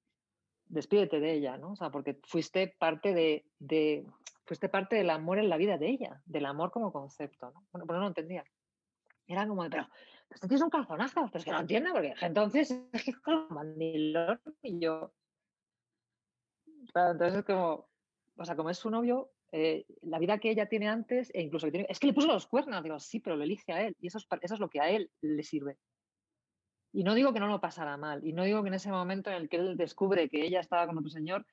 despídete 0.69 1.19
de 1.19 1.33
ella, 1.33 1.57
¿no? 1.57 1.71
O 1.71 1.75
sea, 1.75 1.89
porque 1.89 2.19
fuiste 2.23 2.75
parte 2.79 3.13
de, 3.13 3.45
de 3.59 4.05
fuiste 4.45 4.69
parte 4.69 4.95
del 4.95 5.09
amor 5.09 5.39
en 5.39 5.49
la 5.49 5.57
vida 5.57 5.77
de 5.77 5.89
ella, 5.89 6.21
del 6.25 6.45
amor 6.45 6.71
como 6.71 6.93
concepto, 6.93 7.51
¿no? 7.51 7.65
Bueno, 7.71 7.85
pues 7.85 7.95
no 7.95 8.01
lo 8.01 8.07
entendía. 8.07 8.43
Era 9.27 9.47
como, 9.47 9.69
pero, 9.69 9.87
esto 10.29 10.47
tienes 10.47 10.63
un 10.63 10.69
calzonazo, 10.69 11.25
pero 11.27 11.37
es 11.37 11.45
que 11.45 11.51
no 11.51 11.59
entiendo, 11.59 11.91
porque 11.91 12.15
entonces 12.21 12.71
es 12.91 13.03
que 13.03 13.13
con 13.13 13.47
mandilón 13.49 14.39
y 14.63 14.79
yo, 14.79 15.11
entonces 16.95 17.39
es 17.39 17.45
como, 17.45 17.87
o 18.37 18.45
sea, 18.45 18.55
como 18.55 18.69
es 18.69 18.77
su 18.77 18.89
novio, 18.89 19.31
eh, 19.51 19.85
la 20.01 20.19
vida 20.19 20.37
que 20.39 20.49
ella 20.49 20.67
tiene 20.67 20.87
antes, 20.87 21.31
e 21.33 21.41
incluso 21.41 21.67
que 21.67 21.71
tiene, 21.71 21.87
es 21.89 21.99
que 21.99 22.07
le 22.07 22.13
puso 22.13 22.27
los 22.27 22.47
cuernos, 22.47 22.83
digo, 22.83 22.99
sí, 22.99 23.19
pero 23.19 23.35
lo 23.35 23.43
elige 23.43 23.71
a 23.71 23.85
él, 23.85 23.95
y 23.99 24.07
eso 24.07 24.17
es, 24.17 24.27
eso 24.41 24.53
es 24.53 24.59
lo 24.59 24.69
que 24.69 24.81
a 24.81 24.89
él 24.89 25.09
le 25.21 25.43
sirve. 25.43 25.77
Y 26.91 27.03
no 27.03 27.13
digo 27.13 27.33
que 27.33 27.39
no 27.39 27.47
lo 27.47 27.61
pasara 27.61 27.97
mal, 27.97 28.25
y 28.25 28.33
no 28.33 28.43
digo 28.43 28.61
que 28.61 28.69
en 28.69 28.73
ese 28.75 28.91
momento 28.91 29.29
en 29.29 29.37
el 29.37 29.49
que 29.49 29.57
él 29.57 29.77
descubre 29.77 30.29
que 30.29 30.45
ella 30.45 30.59
estaba 30.59 30.87
con 30.87 30.97
otro 30.97 31.09
señor, 31.09 31.45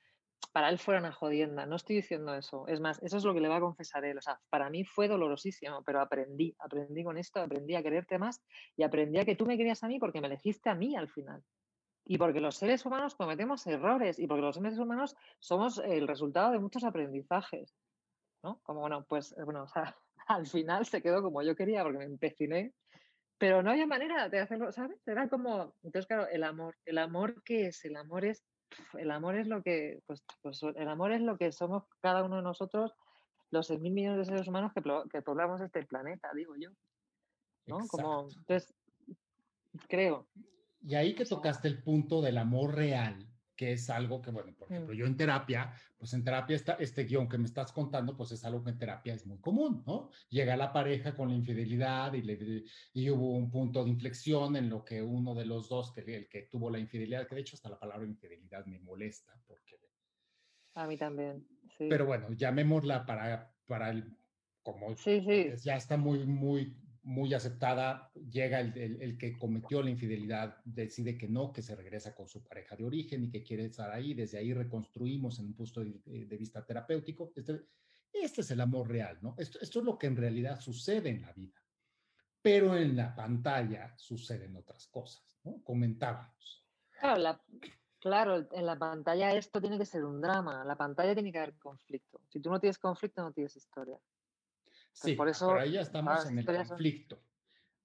para 0.53 0.69
él 0.69 0.79
fuera 0.79 1.01
una 1.01 1.13
jodienda, 1.13 1.67
no 1.67 1.77
estoy 1.77 1.97
diciendo 1.97 2.35
eso, 2.35 2.67
es 2.69 2.81
más, 2.81 3.03
eso 3.03 3.17
es 3.17 3.25
lo 3.25 3.35
que 3.35 3.41
le 3.41 3.49
va 3.49 3.57
a 3.57 3.61
confesar 3.61 4.05
él, 4.05 4.19
o 4.19 4.23
sea, 4.23 4.41
para 4.49 4.71
mí 4.71 4.85
fue 4.85 5.09
dolorosísimo, 5.09 5.83
pero 5.85 6.01
aprendí, 6.01 6.55
aprendí 6.59 7.05
con 7.05 7.19
esto, 7.19 7.41
aprendí 7.41 7.75
a 7.75 7.83
quererte 7.83 8.19
más 8.19 8.43
y 8.77 8.83
aprendí 8.83 9.19
a 9.19 9.25
que 9.25 9.37
tú 9.37 9.45
me 9.47 9.57
querías 9.57 9.83
a 9.83 9.89
mí 9.89 9.99
porque 9.99 10.21
me 10.21 10.29
elegiste 10.29 10.71
a 10.71 10.75
mí 10.75 10.97
al 10.97 11.09
final 11.09 11.43
y 12.07 12.19
porque 12.19 12.41
los 12.41 12.57
seres 12.57 12.87
humanos 12.87 13.17
cometemos 13.17 13.67
errores 13.67 14.19
y 14.19 14.27
porque 14.27 14.43
los 14.43 14.55
seres 14.55 14.79
humanos 14.79 15.17
somos 15.41 15.79
el 15.79 16.07
resultado 16.07 16.53
de 16.53 16.61
muchos 16.61 16.85
aprendizajes. 16.85 17.75
¿no? 18.45 18.61
Como 18.63 18.81
bueno, 18.81 19.05
pues 19.09 19.33
eh, 19.33 19.43
bueno, 19.45 19.65
o 19.65 19.69
sea, 19.69 19.97
al 20.29 20.47
final 20.47 20.87
se 20.87 21.03
quedó 21.03 21.21
como 21.21 21.43
yo 21.43 21.57
quería 21.57 21.83
porque 21.83 21.99
me 21.99 22.05
empeciné, 22.05 22.73
pero 23.39 23.63
no 23.63 23.71
había 23.71 23.87
manera 23.87 24.29
de 24.29 24.41
hacerlo, 24.41 24.73
¿sabes? 24.73 24.99
Era 25.07 25.29
como, 25.29 25.75
entonces 25.83 26.07
claro, 26.07 26.27
el 26.29 26.45
amor, 26.45 26.77
el 26.85 26.99
amor 26.99 27.43
qué 27.45 27.67
es, 27.67 27.85
el 27.85 27.97
amor 27.97 28.25
es, 28.25 28.45
el 28.99 29.11
amor 29.11 29.37
es 29.37 29.47
lo 29.47 29.63
que, 29.63 30.01
pues, 30.07 30.25
pues 30.43 30.63
el 30.63 30.89
amor 30.89 31.13
es 31.13 31.21
lo 31.21 31.37
que 31.37 31.53
somos 31.53 31.85
cada 32.01 32.25
uno 32.25 32.37
de 32.37 32.43
nosotros, 32.43 32.95
los 33.51 33.71
6.000 33.71 33.93
millones 33.93 34.19
de 34.19 34.25
seres 34.25 34.49
humanos 34.49 34.73
que, 34.75 34.83
que 35.11 35.23
poblamos 35.23 35.61
este 35.61 35.85
planeta, 35.85 36.31
digo 36.35 36.55
yo. 36.57 36.71
¿no? 37.67 37.79
Como, 37.89 38.29
entonces, 38.29 38.75
creo, 39.89 40.27
y 40.87 40.95
ahí 40.95 41.17
que 41.17 41.25
tocaste 41.25 41.67
el 41.67 41.83
punto 41.83 42.23
del 42.23 42.39
amor 42.39 42.77
real, 42.77 43.27
que 43.57 43.73
es 43.73 43.89
algo 43.91 44.21
que, 44.21 44.31
bueno, 44.31 44.55
por 44.55 44.71
ejemplo, 44.71 44.95
mm. 44.95 44.99
yo 44.99 45.07
en 45.07 45.17
terapia, 45.17 45.73
pues 45.97 46.13
en 46.13 46.23
terapia 46.23 46.57
está, 46.57 46.75
este 46.75 47.05
guion 47.05 47.29
que 47.29 47.39
me 47.39 47.47
estás 47.47 47.73
contando, 47.73 48.17
pues 48.17 48.33
es 48.33 48.45
algo 48.45 48.63
que 48.63 48.71
en 48.71 48.79
terapia 48.79 49.15
es 49.15 49.27
muy 49.27 49.39
común, 49.41 49.83
¿no? 49.87 50.11
Llega 50.29 50.57
la 50.57 50.73
pareja 50.73 51.15
con 51.15 51.29
la 51.29 51.35
infidelidad 51.35 52.13
y, 52.13 52.23
le, 52.23 52.65
y 52.93 53.11
hubo 53.11 53.33
un 53.33 53.51
punto 53.51 53.83
de 53.83 53.91
inflexión 53.91 54.57
en 54.57 54.69
lo 54.69 54.85
que 54.85 55.03
uno 55.03 55.35
de 55.35 55.47
los 55.47 55.69
dos, 55.69 55.93
que 55.93 56.01
el 56.03 56.29
que 56.29 56.43
tuvo 56.43 56.71
la 56.71 56.79
infidelidad, 56.79 57.27
que 57.27 57.35
de 57.35 57.41
hecho 57.41 57.57
hasta 57.57 57.71
la 57.71 57.79
palabra 57.79 58.07
infidelidad 58.07 58.67
me 58.67 58.79
molesta, 58.79 59.33
porque... 59.47 59.81
A 60.75 60.87
mí 60.87 60.99
también, 60.99 61.47
sí. 61.79 61.87
Pero 61.89 62.05
bueno, 62.05 62.31
llamémosla 62.33 63.07
para, 63.07 63.51
para 63.67 63.91
el, 63.91 64.15
como 64.63 64.95
sí, 64.97 65.23
sí. 65.23 65.53
ya 65.65 65.77
está 65.77 65.97
muy, 65.97 66.27
muy 66.27 66.77
muy 67.07 67.33
aceptada, 67.35 68.11
llega 68.15 68.59
el, 68.59 69.17
que 69.17 69.39
cometió 69.39 69.81
la 69.81 69.91
infidelidad, 69.91 70.57
decide 70.65 71.17
que 71.17 71.29
no, 71.29 71.53
que 71.53 71.63
se 71.63 71.77
regresa 71.77 72.17
con 72.17 72.27
su 72.27 72.43
pareja 72.43 72.75
de 72.75 72.85
origen 72.85 73.23
y 73.23 73.31
que 73.31 73.45
quiere 73.45 73.67
estar 73.67 73.93
ahí, 73.93 74.13
desde 74.13 74.39
ahí 74.39 74.53
reconstruimos 74.53 75.39
en 75.39 75.47
un 75.47 75.55
punto 75.55 75.85
de, 75.85 76.37
vista 76.37 76.67
terapéutico. 76.67 77.33
Este, 77.37 77.63
este, 78.13 78.41
es 78.41 78.51
el 78.51 78.61
amor 78.61 78.89
real, 78.89 79.19
¿no? 79.23 79.37
Esto, 79.39 79.61
esto 79.61 79.79
es 79.79 79.85
lo 79.85 79.97
que 79.97 80.09
en 80.09 80.17
realidad 80.17 80.59
sucede 80.59 81.11
en 81.11 81.23
la 81.23 81.33
vida, 81.33 81.63
pero 82.43 82.77
en 82.77 82.97
la 82.97 83.15
pantalla 83.15 83.95
suceden 83.97 84.57
otras 84.57 84.89
cosas, 84.89 85.39
¿no? 85.45 85.63
Comentábamos. 85.63 86.67
Claro, 86.99 87.41
claro, 88.01 88.49
en 88.51 88.67
la 88.67 88.77
pantalla 88.77 89.33
esto 89.33 89.61
tiene 89.61 89.79
que 89.79 89.87
ser 89.87 90.05
un 90.05 90.21
drama, 90.21 90.65
la 90.65 90.75
pantalla 90.75 91.15
tiene 91.15 91.31
que 91.31 91.39
haber 91.39 91.55
conflicto. 91.57 92.21
Si 92.29 92.41
tú 92.41 92.51
no 92.51 92.59
tienes 92.59 92.79
conflicto, 92.79 93.23
no 93.23 93.33
tienes 93.33 93.55
historia. 93.55 93.97
Sí, 94.97 95.13
por 95.13 95.29
eso, 95.29 95.49
pero 95.49 95.61
ahí 95.61 95.73
ya 95.73 95.83
estamos 95.83 96.27
en 96.27 96.39
el 96.39 96.47
conflicto. 96.47 97.21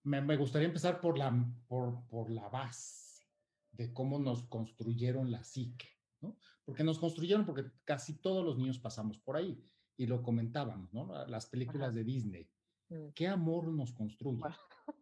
Me, 0.04 0.22
me, 0.22 0.38
gustaría 0.38 0.68
empezar 0.68 1.02
por 1.02 1.18
la, 1.18 1.32
por, 1.68 2.08
por 2.08 2.32
la 2.32 2.48
base 2.48 3.26
de 3.72 3.94
cómo 3.94 4.18
nos 4.18 4.44
construyeron 4.44 5.30
la 5.30 5.44
psique, 5.44 5.90
¿no? 6.22 6.38
Porque 6.64 6.84
nos 6.84 7.00
construyeron 7.00 7.46
porque 7.46 7.66
casi 7.84 8.18
todos 8.22 8.46
los 8.46 8.58
niños 8.58 8.80
pasamos 8.80 9.20
por 9.20 9.36
ahí 9.36 9.62
y 9.98 10.08
lo 10.08 10.24
comentábamos, 10.24 10.94
¿no? 10.94 11.26
Las 11.28 11.48
películas 11.48 11.94
de 11.94 12.04
Disney. 12.04 12.50
Mm. 12.90 13.10
¿Qué 13.14 13.28
amor 13.28 13.68
nos 13.68 13.92
construye? 13.92 14.42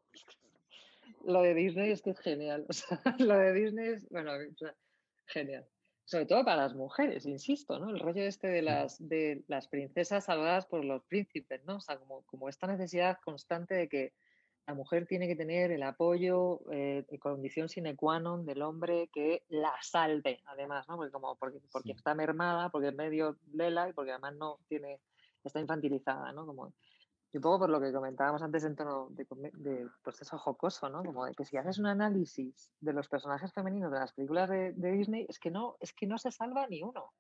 lo 1.25 1.42
de 1.44 1.54
Disney 1.54 1.92
es 1.92 2.01
que 2.01 2.10
es 2.10 2.20
genial. 2.20 2.66
O 2.68 2.74
sea, 2.74 3.01
lo 3.20 3.38
de 3.38 3.54
Disney 3.54 3.88
es, 3.89 4.10
bueno, 4.10 4.32
genial 5.28 5.66
sobre 6.10 6.25
todo 6.25 6.44
para 6.44 6.63
las 6.63 6.74
mujeres, 6.74 7.28
insisto, 7.28 7.78
¿no? 7.78 7.92
El 7.92 8.00
rollo 8.00 8.24
este 8.24 8.48
de 8.48 8.63
las, 8.63 8.98
de 8.98 9.44
las 9.48 9.68
princesas 9.68 10.25
salvadas 10.25 10.66
por 10.66 10.84
los 10.84 11.04
príncipes, 11.04 11.63
¿no? 11.66 11.75
O 11.75 11.80
sea, 11.80 12.00
como, 12.00 12.24
como 12.24 12.50
esta 12.50 12.66
necesidad 12.66 13.20
constante 13.24 13.75
de 13.75 13.88
que 13.88 14.13
la 14.66 14.74
mujer 14.74 15.06
tiene 15.06 15.28
que 15.28 15.36
tener 15.36 15.70
el 15.70 15.84
apoyo, 15.84 16.62
eh, 16.72 17.06
condición 17.20 17.70
sine 17.70 17.96
qua 17.96 18.18
non 18.20 18.44
del 18.44 18.63
hombre 18.63 19.12
que 19.13 19.44
la 19.50 19.78
salve, 19.84 20.42
además, 20.46 20.89
¿no? 20.89 20.98
Porque, 20.98 21.12
como, 21.12 21.36
porque, 21.36 21.60
porque 21.72 21.92
está 21.92 22.16
mermada, 22.16 22.70
porque 22.70 22.88
es 22.88 22.96
medio 22.96 23.38
lela 23.54 23.88
y 23.88 23.94
porque 23.94 24.10
además 24.10 24.34
no 24.34 24.58
tiene, 24.68 25.01
está 25.44 25.60
infantilizada, 25.60 26.32
¿no? 26.32 26.48
Como, 26.48 26.74
y 27.31 27.38
un 27.38 27.43
poco 27.43 27.59
por 27.59 27.69
lo 27.69 27.79
que 27.79 27.93
comentábamos 27.93 28.41
antes 28.41 28.63
en 28.63 28.75
tono 28.75 29.09
de, 29.12 29.27
de 29.53 29.88
pues 30.03 30.21
eso 30.21 30.38
jocoso, 30.38 30.89
¿no? 30.89 31.03
Como 31.03 31.25
de 31.25 31.33
que 31.33 31.45
si 31.45 31.57
haces 31.57 31.77
un 31.77 31.86
análisis 31.86 32.71
de 32.79 32.93
los 32.93 33.07
personajes 33.07 33.53
femeninos 33.53 33.91
de 33.91 34.00
las 34.00 34.13
películas 34.13 34.50
de, 34.50 34.74
Disney, 34.74 35.25
es 35.29 35.39
que 35.39 35.51
no, 35.51 35.75
es 35.79 35.93
que 35.93 36.07
no 36.07 36.17
se 36.17 36.31
salva 36.31 36.65
ni 36.67 36.81
uno. 36.81 37.13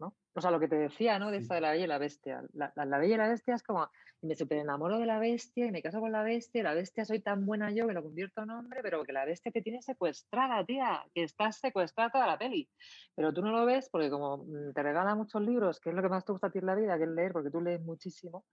¿no? 0.00 0.14
O 0.34 0.40
sea, 0.40 0.52
lo 0.52 0.60
que 0.60 0.68
te 0.68 0.76
decía, 0.76 1.18
¿no? 1.18 1.32
De 1.32 1.38
esta 1.38 1.56
de 1.56 1.60
la 1.60 1.72
bella 1.72 1.84
y 1.84 1.88
la 1.88 1.98
bestia. 1.98 2.44
La, 2.52 2.72
la, 2.76 2.98
bella 2.98 3.14
y 3.14 3.18
la 3.18 3.28
bestia 3.28 3.54
es 3.56 3.64
como, 3.64 3.88
me 4.22 4.36
super 4.36 4.58
enamoro 4.58 4.98
de 4.98 5.06
la 5.06 5.18
bestia 5.18 5.66
y 5.66 5.72
me 5.72 5.82
caso 5.82 5.98
con 5.98 6.12
la 6.12 6.22
bestia, 6.22 6.60
y 6.60 6.62
la 6.62 6.74
bestia 6.74 7.04
soy 7.04 7.20
tan 7.20 7.44
buena 7.44 7.72
yo 7.72 7.86
que 7.88 7.94
lo 7.94 8.02
convierto 8.02 8.42
en 8.42 8.50
hombre, 8.50 8.80
pero 8.82 9.02
que 9.04 9.12
la 9.12 9.24
bestia 9.24 9.50
te 9.50 9.60
tiene 9.60 9.82
secuestrada, 9.82 10.64
tía, 10.64 11.04
que 11.14 11.24
estás 11.24 11.56
secuestrada 11.56 12.10
toda 12.10 12.26
la 12.28 12.38
peli. 12.38 12.68
Pero 13.16 13.32
tú 13.32 13.42
no 13.42 13.50
lo 13.50 13.66
ves 13.66 13.88
porque 13.90 14.08
como 14.08 14.38
mm, 14.38 14.72
te 14.72 14.82
regala 14.84 15.16
muchos 15.16 15.42
libros, 15.42 15.80
que 15.80 15.90
es 15.90 15.96
lo 15.96 16.02
que 16.02 16.08
más 16.08 16.24
te 16.24 16.32
gusta 16.32 16.46
a 16.46 16.50
ti 16.50 16.58
en 16.58 16.66
la 16.66 16.76
vida, 16.76 16.96
que 16.96 17.04
es 17.04 17.10
leer, 17.10 17.32
porque 17.32 17.50
tú 17.50 17.60
lees 17.60 17.80
muchísimo, 17.80 18.44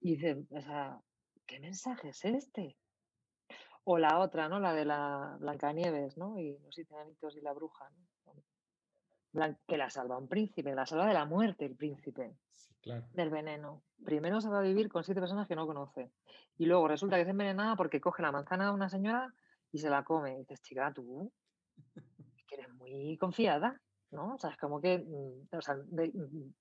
y 0.00 0.16
dice, 0.16 0.44
o 0.50 0.60
sea, 0.60 1.00
¿qué 1.46 1.60
mensaje 1.60 2.10
es 2.10 2.24
este? 2.24 2.76
O 3.84 3.98
la 3.98 4.18
otra, 4.18 4.48
¿no? 4.48 4.60
La 4.60 4.72
de 4.72 4.84
la 4.84 5.36
Blancanieves, 5.40 6.16
¿no? 6.16 6.38
Y 6.38 6.58
los 6.58 6.74
siete 6.74 6.94
anitos 6.96 7.36
y 7.36 7.40
la 7.40 7.52
bruja, 7.52 7.88
¿no? 7.90 8.10
que 9.66 9.76
la 9.76 9.90
salva 9.90 10.18
un 10.18 10.28
príncipe, 10.28 10.74
la 10.74 10.86
salva 10.86 11.06
de 11.06 11.14
la 11.14 11.24
muerte 11.24 11.64
el 11.64 11.76
príncipe, 11.76 12.36
del 13.12 13.30
veneno. 13.30 13.84
Primero 14.04 14.40
se 14.40 14.48
va 14.48 14.58
a 14.58 14.62
vivir 14.62 14.88
con 14.88 15.04
siete 15.04 15.20
personas 15.20 15.46
que 15.46 15.54
no 15.54 15.66
conoce. 15.66 16.10
Y 16.58 16.66
luego 16.66 16.88
resulta 16.88 17.16
que 17.16 17.22
es 17.22 17.28
envenenada 17.28 17.76
porque 17.76 18.00
coge 18.00 18.22
la 18.22 18.32
manzana 18.32 18.66
de 18.66 18.72
una 18.72 18.88
señora 18.88 19.32
y 19.70 19.78
se 19.78 19.90
la 19.90 20.02
come. 20.02 20.34
Y 20.34 20.38
dices, 20.38 20.62
chica, 20.62 20.92
tú, 20.92 21.32
que 22.48 22.54
eres 22.56 22.74
muy 22.74 23.16
confiada, 23.18 23.80
¿no? 24.10 24.34
O 24.34 24.38
sea, 24.38 24.50
es 24.50 24.56
como 24.56 24.80
que. 24.80 24.98
Mm, 24.98 25.46
mm, 25.52 26.54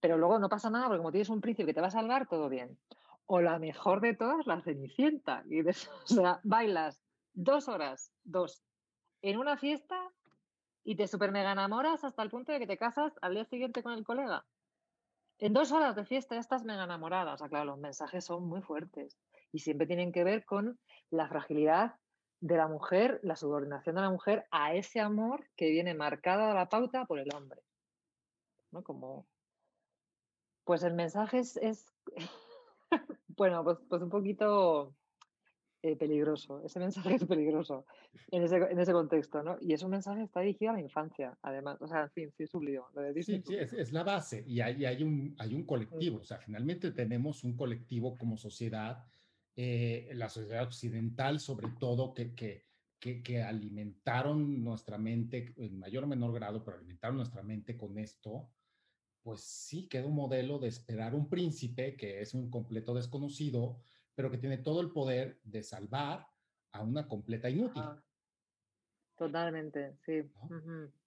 pero 0.00 0.18
luego 0.18 0.38
no 0.38 0.48
pasa 0.48 0.70
nada 0.70 0.86
porque 0.86 0.98
como 0.98 1.12
tienes 1.12 1.28
un 1.28 1.40
príncipe 1.40 1.66
que 1.66 1.74
te 1.74 1.80
va 1.80 1.88
a 1.88 1.92
salvar, 1.92 2.26
todo 2.26 2.48
bien. 2.48 2.78
O 3.26 3.40
la 3.40 3.58
mejor 3.58 4.00
de 4.00 4.14
todas, 4.14 4.46
la 4.46 4.60
cenicienta. 4.62 5.44
Y 5.48 5.60
o 5.68 5.72
sea, 6.06 6.40
bailas 6.42 7.00
dos 7.32 7.68
horas, 7.68 8.12
dos, 8.24 8.62
en 9.22 9.38
una 9.38 9.56
fiesta 9.56 9.96
y 10.82 10.96
te 10.96 11.06
super 11.06 11.30
mega 11.30 11.52
enamoras 11.52 12.04
hasta 12.04 12.22
el 12.22 12.30
punto 12.30 12.52
de 12.52 12.58
que 12.58 12.66
te 12.66 12.78
casas 12.78 13.12
al 13.20 13.34
día 13.34 13.44
siguiente 13.44 13.82
con 13.82 13.92
el 13.92 14.04
colega. 14.04 14.44
En 15.38 15.52
dos 15.52 15.72
horas 15.72 15.96
de 15.96 16.04
fiesta 16.04 16.34
ya 16.34 16.40
estás 16.40 16.64
mega 16.64 16.84
enamorada. 16.84 17.34
O 17.34 17.38
sea, 17.38 17.48
claro, 17.48 17.66
los 17.66 17.78
mensajes 17.78 18.24
son 18.24 18.46
muy 18.46 18.62
fuertes 18.62 19.18
y 19.52 19.60
siempre 19.60 19.86
tienen 19.86 20.12
que 20.12 20.24
ver 20.24 20.44
con 20.44 20.78
la 21.10 21.28
fragilidad 21.28 21.96
de 22.40 22.56
la 22.56 22.68
mujer, 22.68 23.20
la 23.22 23.36
subordinación 23.36 23.96
de 23.96 24.02
la 24.02 24.10
mujer 24.10 24.46
a 24.50 24.74
ese 24.74 25.00
amor 25.00 25.46
que 25.56 25.70
viene 25.70 25.94
marcado 25.94 26.44
a 26.44 26.54
la 26.54 26.68
pauta 26.68 27.04
por 27.04 27.18
el 27.18 27.32
hombre. 27.34 27.62
¿No? 28.70 28.82
Como. 28.82 29.26
Pues 30.64 30.82
el 30.82 30.94
mensaje 30.94 31.38
es. 31.38 31.58
bueno, 33.36 33.64
pues, 33.64 33.78
pues 33.88 34.02
un 34.02 34.10
poquito 34.10 34.94
eh, 35.82 35.96
peligroso. 35.96 36.62
Ese 36.62 36.78
mensaje 36.78 37.14
es 37.14 37.24
peligroso 37.24 37.86
en 38.30 38.42
ese, 38.42 38.56
en 38.56 38.78
ese, 38.78 38.92
contexto, 38.92 39.42
¿no? 39.42 39.56
Y 39.62 39.72
es 39.72 39.82
un 39.82 39.90
mensaje 39.90 40.18
que 40.18 40.24
está 40.24 40.40
dirigido 40.40 40.72
a 40.72 40.74
la 40.74 40.82
infancia, 40.82 41.38
además. 41.40 41.80
O 41.80 41.86
sea, 41.86 42.02
en 42.02 42.10
fin, 42.10 42.32
sí 42.36 42.42
es 42.42 42.52
un 42.52 42.66
lío. 42.66 42.86
sí, 43.14 43.42
sí 43.42 43.56
es, 43.56 43.90
la 43.90 44.02
base 44.02 44.44
y 44.46 44.60
hay, 44.60 44.84
hay, 44.84 45.02
un, 45.02 45.34
hay 45.38 45.54
un 45.54 45.64
colectivo. 45.64 46.18
O 46.18 46.24
sea, 46.24 46.36
finalmente 46.36 46.90
tenemos 46.90 47.44
un 47.44 47.56
colectivo 47.56 48.18
como 48.18 48.36
sociedad, 48.36 49.06
eh, 49.56 50.10
la 50.12 50.28
sociedad 50.28 50.64
occidental 50.64 51.40
sobre 51.40 51.68
todo, 51.78 52.12
que, 52.12 52.34
que, 52.34 52.66
que, 52.98 53.22
que 53.22 53.42
alimentaron 53.42 54.62
nuestra 54.62 54.98
mente 54.98 55.54
en 55.56 55.78
mayor 55.78 56.04
o 56.04 56.08
menor 56.08 56.34
grado, 56.34 56.62
pero 56.62 56.76
alimentaron 56.76 57.16
nuestra 57.16 57.42
mente 57.42 57.78
con 57.78 57.96
esto 57.96 58.50
pues 59.22 59.42
sí, 59.42 59.88
queda 59.88 60.06
un 60.06 60.14
modelo 60.14 60.58
de 60.58 60.68
esperar 60.68 61.14
un 61.14 61.28
príncipe 61.28 61.96
que 61.96 62.20
es 62.20 62.34
un 62.34 62.50
completo 62.50 62.94
desconocido, 62.94 63.78
pero 64.14 64.30
que 64.30 64.38
tiene 64.38 64.58
todo 64.58 64.80
el 64.80 64.90
poder 64.90 65.38
de 65.44 65.62
salvar 65.62 66.26
a 66.72 66.82
una 66.82 67.06
completa 67.06 67.48
inútil. 67.50 67.82
Totalmente, 69.16 69.96
sí. 70.06 70.22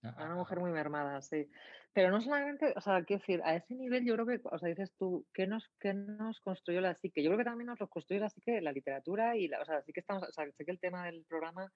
A 0.03 0.25
una 0.25 0.35
mujer 0.35 0.59
muy 0.59 0.71
mermada, 0.71 1.19
sí. 1.21 1.49
Pero 1.93 2.11
no 2.11 2.21
solamente, 2.21 2.73
o 2.75 2.81
sea, 2.81 3.03
quiero 3.03 3.21
decir, 3.21 3.41
a 3.43 3.55
ese 3.55 3.73
nivel 3.75 4.05
yo 4.05 4.13
creo 4.13 4.25
que, 4.25 4.41
o 4.43 4.59
sea, 4.59 4.69
dices 4.69 4.91
tú, 4.97 5.25
¿qué 5.33 5.47
nos, 5.47 5.71
qué 5.79 5.93
nos 5.93 6.39
construyó 6.39 6.81
la 6.81 6.93
psique? 6.93 7.23
Yo 7.23 7.29
creo 7.29 7.39
que 7.39 7.43
también 7.43 7.67
nos 7.67 7.79
lo 7.79 7.87
construyó 7.87 8.21
la 8.21 8.29
psique 8.29 8.61
la 8.61 8.71
literatura 8.71 9.35
y, 9.35 9.47
la, 9.47 9.61
o 9.61 9.65
sea, 9.65 9.81
sí 9.81 9.93
que 9.93 10.01
estamos, 10.01 10.23
o 10.23 10.31
sea, 10.31 10.51
sé 10.51 10.65
que 10.65 10.71
el 10.71 10.79
tema 10.79 11.05
del 11.05 11.23
programa 11.25 11.71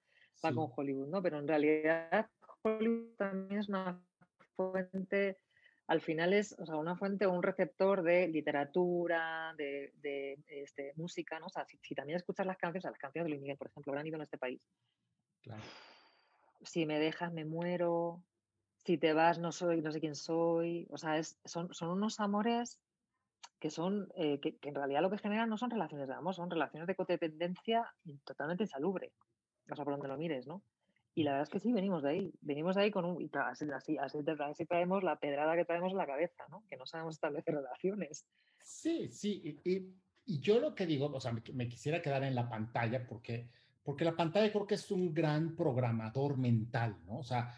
va 0.45 0.53
con 0.53 0.71
Hollywood, 0.75 1.07
¿no? 1.07 1.21
Pero 1.21 1.39
en 1.39 1.47
realidad 1.47 2.29
Hollywood 2.63 3.15
también 3.15 3.61
es 3.61 3.69
una 3.69 3.99
fuente 4.55 5.39
al 5.87 6.01
final 6.01 6.33
es 6.33 6.53
o 6.59 6.65
sea, 6.65 6.75
una 6.75 6.97
fuente 6.97 7.25
o 7.25 7.31
un 7.31 7.41
receptor 7.41 8.03
de 8.03 8.27
literatura, 8.27 9.55
de, 9.57 10.37
este, 10.47 10.93
música, 10.95 11.39
¿no? 11.39 11.47
O 11.47 11.49
sea, 11.49 11.65
si, 11.65 11.95
también 11.95 12.17
escuchas 12.17 12.45
las 12.45 12.57
canciones, 12.57 12.83
las 12.83 12.99
canciones 12.99 13.25
de 13.25 13.29
Luis 13.29 13.41
Miguel, 13.41 13.57
por 13.57 13.67
ejemplo, 13.67 13.97
han 13.97 14.05
ido 14.05 14.17
en 14.17 14.23
este 14.23 14.37
país. 14.37 14.61
Claro. 15.41 15.63
Si 16.61 16.85
me 16.85 16.99
dejas, 16.99 17.31
me 17.31 17.45
muero. 17.45 18.21
Si 18.85 18.97
te 18.97 19.13
vas, 19.13 19.39
no 19.39 19.51
soy, 19.51 19.81
no 19.81 19.91
sé 19.91 20.01
quién 20.01 20.15
soy. 20.15 20.87
O 20.89 20.97
sea, 20.97 21.17
es, 21.17 21.39
son, 21.45 21.73
son 21.73 21.89
unos 21.89 22.19
amores 22.19 22.79
que 23.59 23.69
son, 23.69 24.09
eh, 24.15 24.39
que, 24.41 24.57
en 24.61 24.75
realidad 24.75 25.01
lo 25.01 25.09
que 25.09 25.17
generan 25.17 25.49
no 25.49 25.57
son 25.57 25.71
relaciones 25.71 26.07
de 26.07 26.13
amor, 26.13 26.35
son 26.35 26.49
relaciones 26.49 26.87
de 26.87 26.95
codependencia 26.95 27.93
totalmente 28.25 28.63
insalubre. 28.63 29.13
O 29.71 29.75
sea, 29.75 29.85
por 29.85 29.93
donde 29.93 30.07
lo 30.09 30.17
mires, 30.17 30.47
¿no? 30.47 30.63
Y 31.17 31.23
la 31.23 31.31
verdad 31.31 31.45
es 31.45 31.49
que 31.49 31.59
sí, 31.59 31.73
venimos 31.73 32.03
de 32.03 32.09
ahí. 32.11 32.33
Venimos 32.41 32.75
de 32.75 32.83
ahí 32.83 32.91
con 32.91 33.03
un. 33.03 33.19
Y 33.19 33.31
así, 33.33 33.65
así, 33.71 33.97
así, 33.97 34.65
traemos 34.67 35.03
la 35.03 35.19
pedrada 35.19 35.55
que 35.55 35.65
traemos 35.65 35.91
en 35.91 35.97
la 35.97 36.05
cabeza, 36.05 36.43
¿no? 36.51 36.63
Que 36.69 36.77
no 36.77 36.85
sabemos 36.85 37.15
establecer 37.15 37.55
relaciones. 37.55 38.27
Sí, 38.61 39.09
sí. 39.11 39.59
Y, 39.65 39.95
y, 40.27 40.39
yo 40.39 40.59
lo 40.59 40.75
que 40.75 40.85
digo, 40.85 41.07
o 41.07 41.19
sea, 41.19 41.31
me, 41.31 41.67
quisiera 41.67 42.03
quedar 42.03 42.23
en 42.23 42.35
la 42.35 42.47
pantalla 42.47 43.07
porque, 43.07 43.49
porque 43.81 44.05
la 44.05 44.15
pantalla 44.15 44.51
creo 44.51 44.67
que 44.67 44.75
es 44.75 44.91
un 44.91 45.11
gran 45.11 45.55
programador 45.55 46.37
mental, 46.37 46.99
¿no? 47.07 47.17
O 47.17 47.23
sea, 47.23 47.51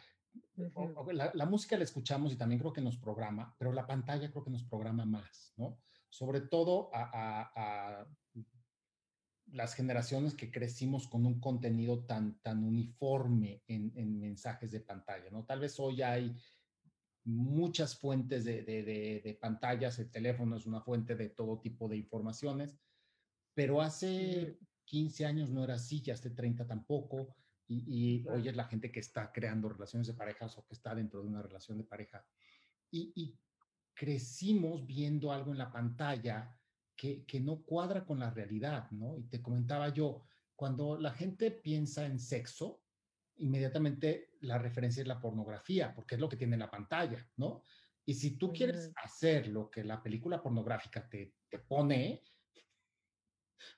la, 1.12 1.32
la, 1.34 1.46
música 1.46 1.76
la 1.76 1.84
escuchamos 1.84 2.32
y 2.32 2.38
también 2.38 2.60
creo 2.62 2.72
que 2.72 2.80
nos 2.80 2.96
programa, 2.96 3.54
pero 3.60 3.74
la 3.74 3.86
pantalla 3.86 4.32
creo 4.32 4.46
que 4.46 4.52
nos 4.52 4.64
programa 4.64 5.04
más, 5.04 5.54
¿no? 5.58 5.80
Sobre 6.08 6.40
todo 6.40 6.90
a, 6.94 7.52
a 7.54 8.08
las 9.54 9.74
generaciones 9.74 10.34
que 10.34 10.52
crecimos 10.52 11.08
con 11.08 11.26
un 11.26 11.40
contenido 11.40 12.06
tan, 12.06 12.40
tan 12.42 12.64
uniforme 12.64 13.64
en, 13.68 13.92
en 13.96 14.20
mensajes 14.20 14.72
de 14.72 14.82
pantalla, 14.82 15.30
¿no? 15.32 15.46
Tal 15.46 15.60
vez 15.60 15.80
hoy 15.80 16.02
hay 16.02 16.36
muchas 17.26 17.98
fuentes 17.98 18.46
de, 18.46 18.64
de, 18.64 18.84
de, 18.84 19.34
pantallas, 19.40 20.00
el 20.00 20.10
teléfono 20.10 20.56
es 20.56 20.66
una 20.66 20.82
fuente 20.82 21.16
de 21.16 21.30
todo 21.30 21.60
tipo 21.60 21.88
de 21.88 21.98
informaciones, 21.98 22.78
pero 23.54 23.82
hace 23.82 24.58
15 24.86 25.26
años 25.26 25.50
no 25.50 25.64
era 25.64 25.76
así, 25.76 26.02
ya 26.02 26.14
hace 26.14 26.32
30 26.32 26.66
tampoco, 26.66 27.36
y, 27.68 27.84
y 27.86 28.28
hoy 28.28 28.48
es 28.48 28.56
la 28.56 28.66
gente 28.66 28.92
que 28.92 29.00
está 29.00 29.32
creando 29.32 29.70
relaciones 29.70 30.08
de 30.08 30.14
parejas 30.14 30.58
o 30.58 30.66
que 30.66 30.74
está 30.74 30.96
dentro 30.96 31.22
de 31.22 31.28
una 31.28 31.42
relación 31.42 31.78
de 31.78 31.84
pareja. 31.84 32.26
Y, 32.90 33.12
y 33.16 33.40
crecimos 33.94 34.88
viendo 34.88 35.32
algo 35.32 35.52
en 35.52 35.60
la 35.60 35.72
pantalla 35.72 36.59
que, 37.00 37.40
no 37.40 37.62
cuadra 37.64 38.06
con 38.06 38.20
la 38.20 38.30
realidad, 38.30 38.92
¿no? 38.92 39.18
Y 39.18 39.24
te 39.24 39.42
comentaba 39.42 39.90
yo, 39.90 40.22
cuando 40.56 41.00
la 41.00 41.12
gente 41.12 41.50
piensa 41.52 42.06
en 42.06 42.20
sexo, 42.20 42.82
inmediatamente 43.38 44.32
la 44.42 44.58
referencia 44.58 45.02
es 45.02 45.08
la 45.08 45.22
pornografía, 45.22 45.94
porque 45.96 46.16
es 46.16 46.22
lo 46.22 46.28
que 46.28 46.36
tiene 46.36 46.58
la 46.58 46.70
pantalla, 46.70 47.26
¿no? 47.38 47.64
Y 48.06 48.16
si 48.16 48.32
tú 48.32 48.52
quieres 48.52 48.92
hacer 49.02 49.48
lo 49.48 49.70
que 49.70 49.84
la 49.84 50.04
película 50.04 50.42
pornográfica 50.42 51.08
te, 51.08 51.36
te 51.48 51.60
pone, 51.60 52.24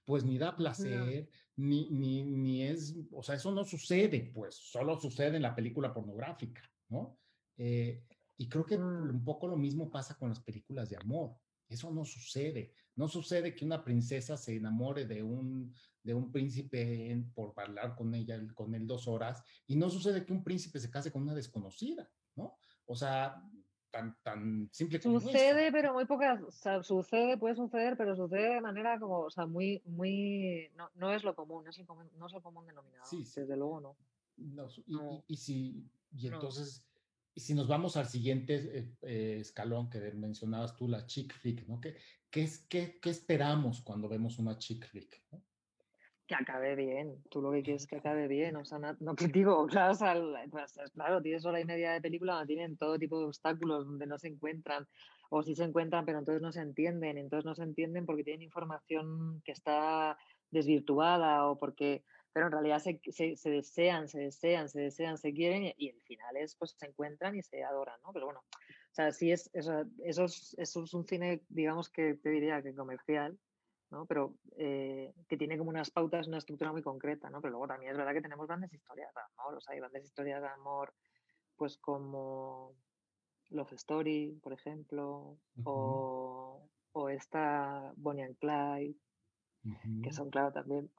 pues 0.04 0.24
ni 0.24 0.40
da 0.40 0.56
placer, 0.56 1.30
ni, 1.58 1.90
ni, 1.92 2.24
ni, 2.24 2.64
es, 2.64 2.96
o 3.12 3.22
sea, 3.22 3.36
eso 3.36 3.52
no 3.52 3.64
sucede, 3.66 4.32
pues 4.34 4.56
solo 4.56 5.00
sucede 5.00 5.36
en 5.36 5.44
la 5.44 5.54
película 5.54 5.94
pornográfica, 5.94 6.62
¿no? 6.90 7.20
Eh, 7.58 8.04
y 8.38 8.50
creo 8.50 8.66
que 8.66 8.80
mm. 8.80 9.10
un 9.12 9.24
poco 9.24 9.48
lo 9.48 9.58
mismo 9.58 9.92
pasa 9.92 10.18
con 10.18 10.30
las 10.30 10.40
películas 10.40 10.90
de 10.90 10.98
amor. 10.98 11.36
Eso 11.70 11.92
no 11.92 12.04
sucede. 12.04 12.74
No 12.96 13.08
sucede 13.08 13.56
que 13.56 13.66
una 13.66 13.84
princesa 13.84 14.38
se 14.38 14.56
enamore 14.56 15.06
de 15.06 15.24
un, 15.24 15.74
de 16.04 16.14
un 16.14 16.32
príncipe 16.32 17.24
por 17.34 17.54
hablar 17.58 17.96
con 17.96 18.14
ella, 18.14 18.40
con 18.54 18.76
él 18.76 18.88
dos 18.88 19.08
horas, 19.08 19.44
y 19.68 19.76
no 19.76 19.90
sucede 19.90 20.26
que 20.26 20.34
un 20.34 20.44
príncipe 20.44 20.80
se 20.80 20.90
case 20.90 21.12
con 21.12 21.24
una 21.24 21.34
desconocida, 21.34 22.10
¿no? 22.36 22.58
O 22.86 22.96
sea, 22.96 23.42
tan, 23.90 24.18
tan 24.24 24.70
simple 24.72 25.00
como 25.00 25.20
Sucede, 25.20 25.72
pero 25.72 25.94
muy 25.94 26.06
pocas, 26.06 26.42
o 26.42 26.52
sea, 26.52 26.82
sucede, 26.84 27.38
puede 27.38 27.56
suceder, 27.56 27.98
pero 27.98 28.16
sucede 28.16 28.56
de 28.56 28.62
manera 28.62 29.00
como, 29.00 29.20
o 29.20 29.30
sea, 29.30 29.46
muy, 29.46 29.82
muy, 29.86 30.70
no, 30.76 30.90
no 30.96 31.14
es 31.14 31.24
lo 31.24 31.36
común, 31.36 31.64
no 31.64 31.70
es, 31.70 31.80
el 31.80 31.86
no 32.18 32.28
es 32.28 32.34
el 32.34 32.42
común 32.42 32.66
denominador, 32.66 33.08
sí, 33.08 33.24
desde 33.24 33.58
luego 33.58 33.80
no. 33.82 33.98
no 34.38 35.24
y, 35.28 35.34
y, 35.34 35.38
si, 35.38 35.90
y 36.12 36.28
entonces 36.28 36.86
y 37.34 37.40
si 37.40 37.54
nos 37.54 37.68
vamos 37.68 37.96
al 37.96 38.08
siguiente 38.08 38.56
eh, 38.56 38.96
eh, 39.04 39.38
escalón 39.40 39.90
que 39.90 40.00
mencionabas 40.12 40.76
tú, 40.76 40.88
la 40.88 41.06
chick 41.06 41.34
flick, 41.34 41.66
¿no? 41.68 41.80
¿Qué, 41.80 41.96
qué, 42.32 42.44
es, 42.44 42.60
qué, 42.70 43.00
qué 43.00 43.10
esperamos 43.10 43.82
cuando 43.82 44.10
vemos 44.10 44.40
una 44.40 44.58
chick 44.58 44.88
flick? 44.88 45.22
Que 46.26 46.36
acabe 46.36 46.76
bien, 46.76 47.22
tú 47.30 47.42
lo 47.42 47.52
que 47.52 47.62
quieres 47.62 47.84
es 47.84 47.88
que 47.88 47.98
acabe 47.98 48.28
bien, 48.28 48.56
o 48.56 48.66
sea, 48.66 48.80
no, 48.80 49.16
que 49.16 49.28
digo, 49.28 49.68
claro, 49.68 49.92
o 49.92 49.96
sea, 49.96 50.16
claro, 50.94 51.22
tienes 51.22 51.46
hora 51.46 51.60
y 51.60 51.66
media 51.66 51.92
de 51.92 52.02
película 52.02 52.46
tienen 52.46 52.78
todo 52.78 52.98
tipo 52.98 53.20
de 53.20 53.26
obstáculos 53.26 53.86
donde 53.86 54.08
no 54.08 54.18
se 54.18 54.30
encuentran, 54.30 54.88
o 55.30 55.44
sí 55.44 55.56
se 55.56 55.66
encuentran, 55.66 56.06
pero 56.06 56.20
entonces 56.20 56.42
no 56.42 56.52
se 56.52 56.62
entienden, 56.62 57.18
entonces 57.18 57.46
no 57.46 57.54
se 57.54 57.64
entienden 57.64 58.06
porque 58.06 58.24
tienen 58.24 58.42
información 58.42 59.42
que 59.46 59.52
está 59.52 60.18
desvirtuada 60.50 61.48
o 61.48 61.60
porque 61.60 62.04
pero 62.34 62.46
en 62.46 62.52
realidad 62.54 62.80
se, 62.80 63.02
se, 63.12 63.50
desean, 63.50 64.08
se 64.08 64.20
desean, 64.20 64.70
se 64.70 64.80
desean, 64.80 65.18
se 65.18 65.34
quieren 65.34 65.74
y, 65.78 65.90
el 65.90 66.02
final 66.02 66.38
es, 66.38 66.56
pues 66.56 66.76
se 66.78 66.86
encuentran 66.86 67.36
y 67.36 67.42
se 67.42 67.64
adoran, 67.64 68.00
¿no? 68.04 68.14
Pero 68.14 68.26
bueno, 68.28 68.44
o 68.92 68.94
sea, 68.94 69.12
sí 69.12 69.32
es, 69.32 69.50
eso, 69.54 69.86
eso, 70.04 70.26
es, 70.26 70.54
eso 70.58 70.84
es 70.84 70.94
un 70.94 71.06
cine, 71.06 71.42
digamos 71.48 71.90
que 71.90 72.16
te 72.16 72.30
diría 72.30 72.62
que 72.62 72.76
comercial, 72.76 73.40
¿no? 73.90 74.06
Pero 74.06 74.36
eh, 74.58 75.14
que 75.30 75.38
tiene 75.38 75.58
como 75.58 75.70
unas 75.70 75.92
pautas, 75.92 76.28
una 76.28 76.40
estructura 76.40 76.74
muy 76.74 76.82
concreta, 76.82 77.30
¿no? 77.30 77.42
Pero 77.42 77.52
luego 77.52 77.68
también 77.68 77.92
es 77.92 77.98
verdad 77.98 78.14
que 78.14 78.22
tenemos 78.22 78.48
grandes 78.48 78.74
historias 78.74 79.14
de 79.14 79.22
amor, 79.22 79.56
o 79.56 79.62
sea, 79.62 79.74
hay 79.74 79.80
grandes 79.80 80.04
historias 80.04 80.42
de 80.42 80.48
amor, 80.50 80.94
pues 81.56 81.78
como 81.78 82.76
Love 83.50 83.74
Story, 83.74 84.38
por 84.44 84.52
ejemplo, 84.52 85.38
o, 85.64 86.70
o 86.92 87.10
esta 87.10 87.94
Bonnie 87.96 88.24
and 88.24 88.38
Clyde, 88.40 89.00
que 90.04 90.12
son, 90.12 90.30
claro, 90.30 90.52
también 90.52 90.92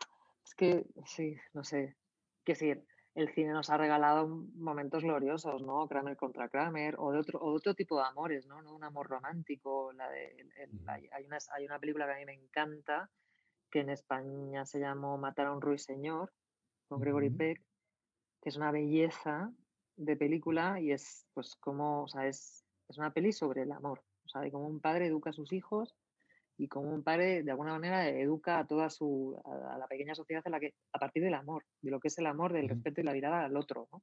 es 0.45 0.55
que, 0.55 0.87
sí, 1.05 1.37
no 1.53 1.63
sé. 1.63 1.97
qué 2.45 2.53
decir, 2.53 2.87
el 3.15 3.29
cine 3.35 3.53
nos 3.53 3.69
ha 3.69 3.77
regalado 3.77 4.27
momentos 4.27 5.03
gloriosos, 5.03 5.63
¿no? 5.63 5.87
Kramer 5.87 6.17
contra 6.17 6.49
Kramer, 6.49 6.97
o 6.99 7.13
de 7.13 7.19
otro, 7.19 7.41
o 7.41 7.53
otro 7.53 7.75
tipo 7.75 7.99
de 7.99 8.05
amores, 8.05 8.47
¿no? 8.47 8.59
Un 8.73 8.85
amor 8.85 9.09
romántico. 9.09 9.93
La 9.93 10.09
de, 10.09 10.35
hay, 10.87 11.27
una, 11.27 11.39
hay 11.55 11.67
una 11.67 11.79
película 11.79 12.07
que 12.07 12.13
a 12.13 12.17
mí 12.17 12.25
me 12.25 12.35
encanta, 12.35 13.11
que 13.71 13.81
en 13.81 13.91
España 13.91 14.65
se 14.65 14.81
llamó 14.81 15.19
Matar 15.19 15.47
a 15.47 15.53
un 15.53 15.61
ruiseñor, 15.61 16.33
con 16.89 17.01
Gregory 17.01 17.31
Peck, 17.31 17.63
que 18.41 18.49
es 18.49 18.57
una 18.57 18.71
belleza 18.71 19.53
de 19.97 20.17
película 20.17 20.81
y 20.81 20.93
es, 20.93 21.27
pues, 21.35 21.55
como, 21.57 22.05
o 22.05 22.09
sea, 22.09 22.27
es, 22.27 22.65
es 22.89 22.99
una 22.99 23.13
peli 23.13 23.33
sobre 23.33 23.63
el 23.63 23.73
amor, 23.73 24.03
o 24.25 24.29
sea, 24.29 24.41
de 24.41 24.51
cómo 24.51 24.67
un 24.67 24.81
padre 24.81 25.07
educa 25.07 25.31
a 25.31 25.35
sus 25.35 25.53
hijos 25.53 25.95
y 26.59 26.69
como 26.69 26.91
un 26.93 27.03
padre 27.03 27.43
de 27.43 27.51
alguna 27.51 27.73
manera 27.73 28.09
educa 28.09 28.59
a 28.59 28.67
toda 28.67 28.91
su 28.91 29.41
a, 29.45 29.79
la 29.79 29.87
pequeña 29.87 30.15
sociedad 30.15 30.43
en 30.45 30.53
la 30.53 30.61
que 30.61 30.75
a 30.93 30.99
partir 30.99 31.23
del 31.23 31.35
amor 31.35 31.65
de 31.81 31.91
lo 31.91 32.01
que 32.01 32.09
es 32.09 32.19
el 32.19 32.27
amor 32.27 32.53
del 32.53 32.69
respeto 32.69 33.01
y 33.01 33.05
la 33.05 33.13
mirada 33.13 33.45
al 33.45 33.57
otro 33.57 33.89
¿no? 33.91 34.03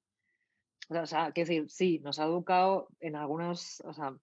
o 1.02 1.06
sea 1.06 1.32
quiero 1.32 1.48
decir 1.48 1.70
sí 1.70 2.00
nos 2.00 2.20
ha 2.20 2.26
educado 2.26 2.88
en 3.00 3.16
algunos 3.16 3.82
o 3.86 3.94
sea 3.94 4.16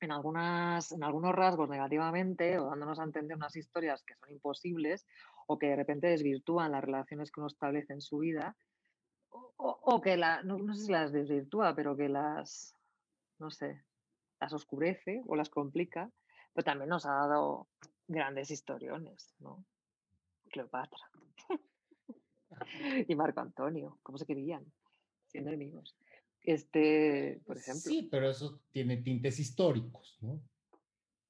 en 0.00 0.12
algunas 0.12 0.92
en 0.92 1.04
algunos 1.04 1.34
rasgos 1.34 1.68
negativamente 1.68 2.58
o 2.58 2.66
dándonos 2.66 2.98
a 2.98 3.04
entender 3.04 3.36
unas 3.36 3.56
historias 3.56 4.02
que 4.04 4.14
son 4.14 4.30
imposibles 4.30 5.06
o 5.46 5.58
que 5.58 5.68
de 5.68 5.76
repente 5.76 6.08
desvirtúan 6.08 6.72
las 6.72 6.84
relaciones 6.84 7.30
que 7.30 7.40
uno 7.40 7.46
establece 7.46 7.92
en 7.92 8.00
su 8.00 8.18
vida 8.18 8.56
o, 9.30 9.78
o, 9.82 10.00
que 10.00 10.16
la 10.16 10.42
no, 10.42 10.58
no 10.58 10.74
sé 10.74 10.86
si 10.86 10.92
las 10.92 11.12
desvirtúa 11.12 11.74
pero 11.74 11.96
que 11.96 12.08
las 12.08 12.74
no 13.38 13.50
sé 13.50 13.82
las 14.40 14.52
oscurece 14.52 15.22
o 15.26 15.36
las 15.36 15.48
complica 15.48 16.10
pero 16.56 16.64
también 16.64 16.88
nos 16.88 17.04
ha 17.04 17.10
dado 17.10 17.68
grandes 18.08 18.50
historiones, 18.50 19.34
¿no? 19.40 19.62
Cleopatra 20.48 21.04
y 23.08 23.14
Marco 23.14 23.40
Antonio, 23.42 23.98
¿cómo 24.02 24.16
se 24.16 24.24
querían? 24.24 24.64
Siendo 25.26 25.50
enemigos. 25.50 25.98
Este, 26.40 27.42
por 27.44 27.58
ejemplo. 27.58 27.82
Sí, 27.82 28.08
pero 28.10 28.30
eso 28.30 28.62
tiene 28.70 28.96
tintes 28.98 29.38
históricos, 29.38 30.16
¿no? 30.22 30.40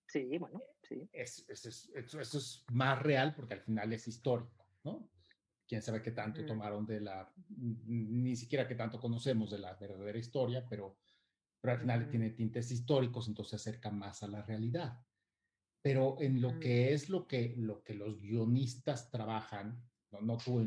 Sí, 0.06 0.38
bueno, 0.38 0.62
sí. 0.84 1.08
Es, 1.12 1.44
eso, 1.48 2.20
es 2.20 2.64
más 2.70 3.02
real 3.02 3.34
porque 3.34 3.54
al 3.54 3.62
final 3.62 3.92
es 3.94 4.06
histórico, 4.06 4.68
¿no? 4.84 5.10
Quién 5.66 5.82
sabe 5.82 6.02
qué 6.02 6.12
tanto 6.12 6.42
mm. 6.42 6.46
tomaron 6.46 6.86
de 6.86 7.00
la, 7.00 7.32
ni 7.48 8.36
siquiera 8.36 8.68
qué 8.68 8.76
tanto 8.76 9.00
conocemos 9.00 9.50
de 9.50 9.58
la 9.58 9.74
verdadera 9.74 10.18
historia, 10.18 10.64
pero, 10.70 10.98
pero 11.60 11.74
al 11.74 11.80
final 11.80 12.08
tiene 12.08 12.30
tintes 12.30 12.70
históricos, 12.70 13.26
entonces 13.26 13.60
se 13.60 13.70
acerca 13.70 13.90
más 13.90 14.22
a 14.22 14.28
la 14.28 14.42
realidad 14.42 15.04
pero 15.86 16.20
en 16.20 16.40
lo 16.40 16.58
que 16.58 16.92
es 16.92 17.08
lo 17.08 17.28
que, 17.28 17.54
lo 17.56 17.84
que 17.84 17.94
los 17.94 18.20
guionistas 18.20 19.08
trabajan, 19.08 19.88
no, 20.10 20.20
no 20.20 20.36
tú, 20.36 20.60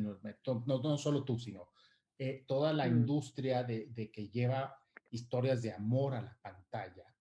no, 0.66 0.82
no, 0.82 0.98
solo 0.98 1.26
tú, 1.26 1.38
sino 1.38 1.74
eh, 2.18 2.46
toda 2.48 2.72
la 2.72 2.88
industria 2.88 3.66
de, 3.66 3.88
de, 3.88 4.10
que 4.10 4.30
lleva 4.30 4.82
historias 5.10 5.62
de 5.62 5.74
amor 5.74 6.16
a 6.16 6.22
la 6.22 6.40
pantalla, 6.42 7.14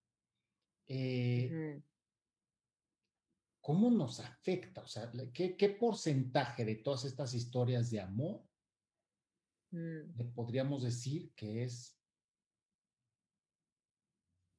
eh, 0.87 1.81
¿cómo 3.59 3.91
nos 3.91 4.21
afecta? 4.21 4.83
O 4.83 4.87
sea, 4.87 5.11
¿qué, 5.33 5.57
¿qué, 5.57 5.67
porcentaje 5.67 6.63
de 6.63 6.75
todas 6.75 7.03
estas 7.03 7.33
historias 7.33 7.91
de 7.91 7.99
amor 7.99 8.41
mm. 9.71 10.33
podríamos 10.33 10.83
decir 10.83 11.33
que 11.35 11.63
es 11.63 11.99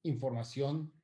información 0.03 1.00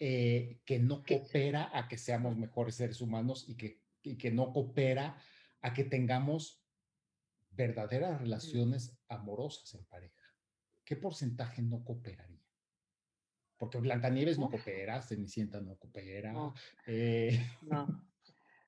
eh, 0.00 0.60
que 0.64 0.78
no 0.78 1.02
coopera 1.02 1.70
a 1.72 1.88
que 1.88 1.98
seamos 1.98 2.36
mejores 2.36 2.76
seres 2.76 3.00
humanos 3.00 3.44
y 3.48 3.56
que, 3.56 3.82
que 4.16 4.30
no 4.30 4.52
coopera 4.52 5.16
a 5.60 5.74
que 5.74 5.84
tengamos 5.84 6.64
verdaderas 7.50 8.20
relaciones 8.20 8.96
amorosas 9.08 9.74
en 9.74 9.84
pareja. 9.86 10.14
¿Qué 10.84 10.96
porcentaje 10.96 11.62
no 11.62 11.84
cooperaría? 11.84 12.38
Porque 13.58 13.78
Blancanieves 13.78 14.38
no 14.38 14.48
coopera, 14.48 15.02
Cenicienta 15.02 15.60
no 15.60 15.76
coopera. 15.76 16.32
No. 16.32 16.54
Eh, 16.86 17.36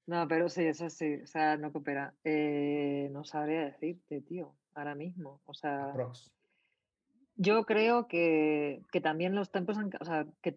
no. 0.07 0.29
pero 0.29 0.49
sí, 0.49 0.65
eso 0.65 0.91
sí, 0.91 1.15
o 1.23 1.27
sea, 1.27 1.57
no 1.57 1.73
coopera. 1.73 2.13
Eh, 2.25 3.09
no 3.13 3.23
sabría 3.25 3.67
decirte, 3.67 4.21
tío, 4.21 4.57
ahora 4.75 4.97
mismo. 4.97 5.41
O 5.45 5.55
sea, 5.55 5.95
yo 7.37 7.65
creo 7.65 8.09
que, 8.09 8.83
que 8.91 9.01
también 9.01 9.37
los 9.37 9.53
tiempos 9.53 9.79
o 9.79 10.05
sea, 10.05 10.27
que 10.43 10.57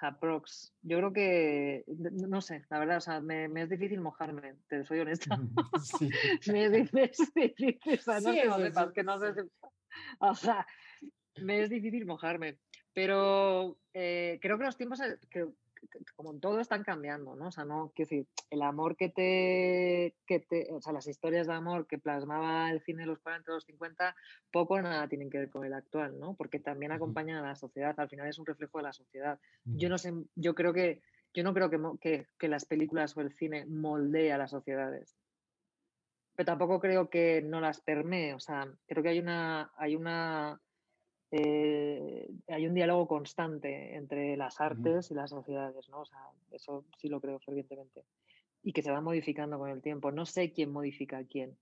aprox. 0.00 0.74
Yo 0.82 0.98
creo 0.98 1.12
que, 1.12 1.84
no 1.86 2.40
sé, 2.40 2.64
la 2.70 2.78
verdad, 2.78 2.98
o 2.98 3.00
sea, 3.00 3.20
me, 3.20 3.46
es 3.60 3.68
difícil 3.68 4.00
mojarme, 4.00 4.56
te 4.68 4.84
soy 4.84 5.00
honesta. 5.00 5.36
me 6.46 6.64
es 6.64 7.32
difícil, 7.34 7.80
o 7.98 8.02
sea, 8.02 8.20
no 8.20 8.32
sé, 8.32 8.92
que 8.94 9.02
no 9.02 9.18
sé 9.18 9.34
O 10.18 10.34
sea, 10.34 10.66
me 11.42 11.62
es 11.62 11.70
difícil 11.70 12.06
mojarme. 12.06 12.58
Pero 12.92 13.78
eh, 13.94 14.38
creo 14.42 14.58
que 14.58 14.64
los 14.64 14.76
tiempos, 14.76 15.00
eh, 15.00 15.18
que, 15.30 15.46
como 16.14 16.32
en 16.32 16.40
todo, 16.40 16.60
están 16.60 16.82
cambiando, 16.84 17.34
¿no? 17.36 17.48
O 17.48 17.52
sea, 17.52 17.64
no, 17.64 17.92
quiero 17.94 18.08
decir, 18.08 18.26
el 18.50 18.62
amor 18.62 18.96
que 18.96 19.08
te, 19.08 20.16
que 20.26 20.40
te, 20.40 20.68
o 20.72 20.80
sea, 20.80 20.92
las 20.92 21.06
historias 21.06 21.46
de 21.46 21.54
amor 21.54 21.86
que 21.86 21.98
plasmaba 21.98 22.70
el 22.70 22.80
cine 22.82 23.02
de 23.02 23.06
los 23.06 23.18
40 23.20 23.52
los 23.52 23.64
50, 23.64 24.14
poco 24.50 24.74
o 24.74 24.82
nada 24.82 25.08
tienen 25.08 25.30
que 25.30 25.38
ver 25.38 25.50
con 25.50 25.64
el 25.64 25.72
actual, 25.72 26.18
¿no? 26.18 26.34
Porque 26.34 26.58
también 26.58 26.92
acompañan 26.92 27.38
a 27.38 27.48
la 27.48 27.56
sociedad, 27.56 27.98
al 27.98 28.08
final 28.08 28.28
es 28.28 28.38
un 28.38 28.46
reflejo 28.46 28.78
de 28.78 28.84
la 28.84 28.92
sociedad. 28.92 29.38
Yo 29.64 29.88
no 29.88 29.98
sé, 29.98 30.12
yo 30.34 30.54
creo 30.54 30.72
que, 30.72 31.02
yo 31.32 31.42
no 31.44 31.54
creo 31.54 31.70
que, 31.70 31.80
que, 32.00 32.26
que 32.38 32.48
las 32.48 32.64
películas 32.64 33.16
o 33.16 33.20
el 33.20 33.32
cine 33.32 33.66
moldee 33.66 34.32
a 34.32 34.38
las 34.38 34.50
sociedades 34.50 35.16
pero 36.40 36.46
tampoco 36.52 36.80
creo 36.80 37.10
que 37.10 37.42
no 37.42 37.60
las 37.60 37.82
permee. 37.82 38.32
O 38.32 38.40
sea, 38.40 38.66
creo 38.86 39.02
que 39.02 39.10
hay 39.10 39.18
una, 39.18 39.70
hay 39.76 39.94
una 39.94 40.58
eh, 41.32 42.28
hay 42.48 42.66
un 42.66 42.74
diálogo 42.74 43.06
constante 43.06 43.94
entre 43.94 44.36
las 44.36 44.60
artes 44.60 45.10
y 45.10 45.14
las 45.14 45.30
sociedades, 45.30 45.88
¿no? 45.88 46.00
O 46.00 46.06
sea, 46.06 46.20
eso 46.50 46.84
sí 46.98 47.08
lo 47.08 47.20
creo 47.20 47.38
fervientemente. 47.38 48.04
Y 48.62 48.72
que 48.72 48.82
se 48.82 48.90
va 48.90 49.00
modificando 49.00 49.58
con 49.58 49.70
el 49.70 49.80
tiempo. 49.80 50.10
No 50.10 50.26
sé 50.26 50.52
quién 50.52 50.70
modifica 50.70 51.18
a 51.18 51.24
quién 51.24 51.56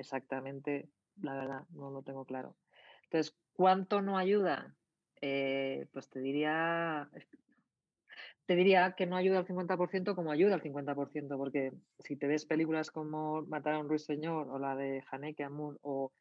exactamente, 0.00 0.88
la 1.20 1.34
verdad, 1.34 1.62
no 1.70 1.90
lo 1.90 2.02
tengo 2.02 2.24
claro. 2.24 2.56
Entonces, 3.04 3.36
¿cuánto 3.52 4.00
no 4.00 4.16
ayuda? 4.16 4.74
Eh, 5.20 5.86
pues 5.92 6.08
te 6.08 6.20
diría, 6.20 7.10
te 8.46 8.56
diría 8.56 8.94
que 8.96 9.06
no 9.06 9.16
ayuda 9.16 9.40
al 9.40 9.46
50% 9.46 10.14
como 10.14 10.32
ayuda 10.32 10.54
al 10.54 10.62
50%, 10.62 11.36
porque 11.36 11.72
si 11.98 12.16
te 12.16 12.26
ves 12.26 12.46
películas 12.46 12.90
como 12.90 13.42
Matar 13.42 13.74
a 13.74 13.78
un 13.78 13.88
ruiseñor 13.88 14.48
o 14.48 14.58
la 14.58 14.74
de 14.74 15.04
Haneke 15.10 15.44
Amun 15.44 15.78
o 15.82 16.12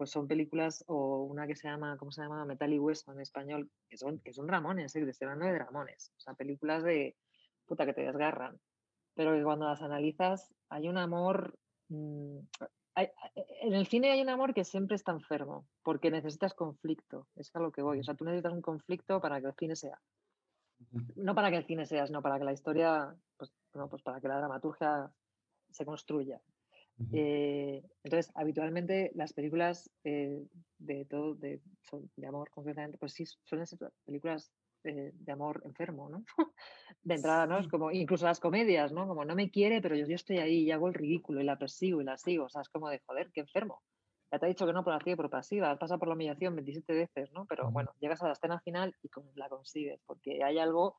pues 0.00 0.12
son 0.12 0.26
películas 0.26 0.82
o 0.86 1.24
una 1.24 1.46
que 1.46 1.54
se 1.54 1.68
llama, 1.68 1.98
¿cómo 1.98 2.10
se 2.10 2.22
llama? 2.22 2.46
Metal 2.46 2.72
y 2.72 2.78
Hueso 2.78 3.12
en 3.12 3.20
español, 3.20 3.70
que 3.86 3.98
son, 3.98 4.18
que 4.20 4.32
son 4.32 4.48
Ramones, 4.48 4.96
¿eh? 4.96 5.06
estoy 5.06 5.26
hablando 5.26 5.44
de 5.44 5.58
Ramones, 5.58 6.10
o 6.16 6.20
sea, 6.20 6.32
películas 6.32 6.82
de 6.82 7.18
puta 7.66 7.84
que 7.84 7.92
te 7.92 8.00
desgarran, 8.00 8.58
pero 9.12 9.34
que 9.34 9.42
cuando 9.42 9.66
las 9.66 9.82
analizas 9.82 10.54
hay 10.70 10.88
un 10.88 10.96
amor, 10.96 11.54
mm, 11.88 12.38
en 12.96 13.74
el 13.74 13.86
cine 13.88 14.10
hay 14.10 14.22
un 14.22 14.30
amor 14.30 14.54
que 14.54 14.64
siempre 14.64 14.96
está 14.96 15.12
enfermo, 15.12 15.68
porque 15.82 16.10
necesitas 16.10 16.54
conflicto, 16.54 17.28
es 17.36 17.54
a 17.54 17.60
lo 17.60 17.70
que 17.70 17.82
voy, 17.82 18.00
o 18.00 18.02
sea, 18.02 18.14
tú 18.14 18.24
necesitas 18.24 18.54
un 18.54 18.62
conflicto 18.62 19.20
para 19.20 19.38
que 19.38 19.48
el 19.48 19.54
cine 19.54 19.76
sea, 19.76 20.00
no 21.14 21.34
para 21.34 21.50
que 21.50 21.58
el 21.58 21.66
cine 21.66 21.84
sea, 21.84 22.06
sino 22.06 22.22
para 22.22 22.38
que 22.38 22.44
la 22.46 22.54
historia, 22.54 23.14
pues, 23.36 23.52
no, 23.74 23.90
pues 23.90 24.02
para 24.02 24.18
que 24.18 24.28
la 24.28 24.38
dramaturgia 24.38 25.12
se 25.70 25.84
construya. 25.84 26.40
Eh, 27.12 27.82
entonces, 28.04 28.32
habitualmente 28.34 29.10
las 29.14 29.32
películas 29.32 29.90
eh, 30.04 30.44
de 30.78 31.04
todo, 31.06 31.34
de, 31.34 31.60
de, 32.16 32.26
amor 32.26 32.50
concretamente, 32.50 32.98
pues 32.98 33.12
sí, 33.12 33.24
suelen 33.44 33.66
ser 33.66 33.78
películas 34.04 34.52
eh, 34.84 35.12
de 35.14 35.32
amor 35.32 35.62
enfermo, 35.64 36.08
¿no? 36.08 36.24
de 37.02 37.14
entrada, 37.14 37.46
¿no? 37.46 37.58
Es 37.58 37.68
como, 37.68 37.90
incluso 37.90 38.26
las 38.26 38.40
comedias, 38.40 38.92
¿no? 38.92 39.06
Como 39.06 39.24
no 39.24 39.34
me 39.34 39.50
quiere, 39.50 39.80
pero 39.80 39.96
yo, 39.96 40.06
yo 40.06 40.14
estoy 40.14 40.38
ahí 40.38 40.62
y 40.62 40.70
hago 40.70 40.88
el 40.88 40.94
ridículo 40.94 41.40
y 41.40 41.44
la 41.44 41.58
persigo 41.58 42.00
y 42.00 42.04
la 42.04 42.16
sigo, 42.16 42.44
o 42.44 42.48
sea, 42.48 42.62
es 42.62 42.68
como 42.68 42.88
de, 42.88 43.00
joder, 43.06 43.30
qué 43.32 43.40
enfermo. 43.40 43.82
Ya 44.32 44.38
te 44.38 44.46
ha 44.46 44.48
dicho 44.48 44.66
que 44.66 44.72
no 44.72 44.84
por 44.84 44.92
activa 44.92 45.14
y 45.14 45.16
por 45.16 45.30
pasiva, 45.30 45.76
pasa 45.76 45.98
por 45.98 46.08
la 46.08 46.14
humillación 46.14 46.54
27 46.54 46.92
veces, 46.92 47.32
¿no? 47.32 47.46
Pero 47.46 47.70
bueno, 47.70 47.92
llegas 47.98 48.22
a 48.22 48.26
la 48.26 48.32
escena 48.32 48.60
final 48.60 48.94
y 49.02 49.08
la 49.34 49.48
consigues, 49.48 50.00
porque 50.06 50.44
hay 50.44 50.58
algo 50.58 50.98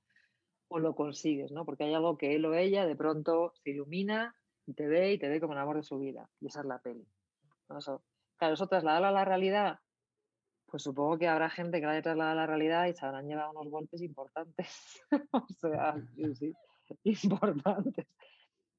o 0.68 0.80
lo 0.80 0.96
consigues, 0.96 1.52
¿no? 1.52 1.66
Porque 1.66 1.86
hay 1.86 1.94
algo 1.94 2.18
que 2.18 2.36
él 2.36 2.46
o 2.46 2.54
ella 2.54 2.86
de 2.86 2.96
pronto 2.96 3.54
se 3.64 3.72
ilumina 3.72 4.36
y 4.66 4.74
te 4.74 4.88
ve 4.88 5.14
y 5.14 5.18
te 5.18 5.30
ve 5.30 5.40
como 5.40 5.54
el 5.54 5.60
amor 5.60 5.78
de 5.78 5.84
su 5.84 6.00
vida. 6.00 6.30
Y 6.40 6.48
esa 6.48 6.62
es 6.62 6.66
la 6.66 6.80
peli. 6.80 7.06
Eso, 7.78 8.04
claro, 8.38 8.54
eso 8.54 8.68
trasladarlo 8.68 9.08
a 9.08 9.12
la 9.12 9.26
realidad, 9.26 9.80
pues 10.72 10.84
supongo 10.84 11.18
que 11.18 11.28
habrá 11.28 11.50
gente 11.50 11.80
que 11.80 11.86
la 11.86 11.94
haya 11.94 12.02
trasladado 12.02 12.40
a 12.40 12.42
la 12.42 12.48
realidad 12.48 12.88
y 12.88 12.94
se 12.94 13.06
habrán 13.06 13.28
llevado 13.28 13.52
unos 13.52 13.70
golpes 13.70 14.02
importantes. 14.02 15.02
o 15.32 15.48
sea, 15.60 15.96
sí, 16.40 16.54
importantes. 17.04 18.08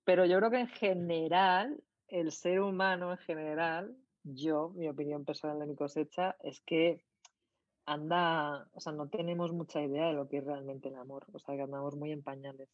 Pero 0.05 0.25
yo 0.25 0.39
creo 0.39 0.51
que 0.51 0.61
en 0.61 0.69
general, 0.69 1.83
el 2.09 2.33
ser 2.33 2.61
humano 2.61 3.13
en 3.13 3.19
general, 3.19 3.97
yo, 4.25 4.71
mi 4.71 4.89
opinión 4.89 5.25
personal 5.25 5.59
de 5.59 5.67
mi 5.67 5.77
cosecha, 5.77 6.37
es 6.43 6.61
que 6.63 7.05
anda, 7.85 8.69
o 8.73 8.81
sea, 8.81 8.93
no 8.93 9.09
tenemos 9.09 9.53
mucha 9.53 9.83
idea 9.83 10.07
de 10.07 10.15
lo 10.15 10.29
que 10.29 10.39
es 10.39 10.45
realmente 10.45 10.89
el 10.89 10.97
amor. 10.97 11.27
O 11.33 11.39
sea, 11.39 11.55
que 11.57 11.63
andamos 11.63 11.95
muy 11.97 12.13
en 12.13 12.23
pañales. 12.23 12.69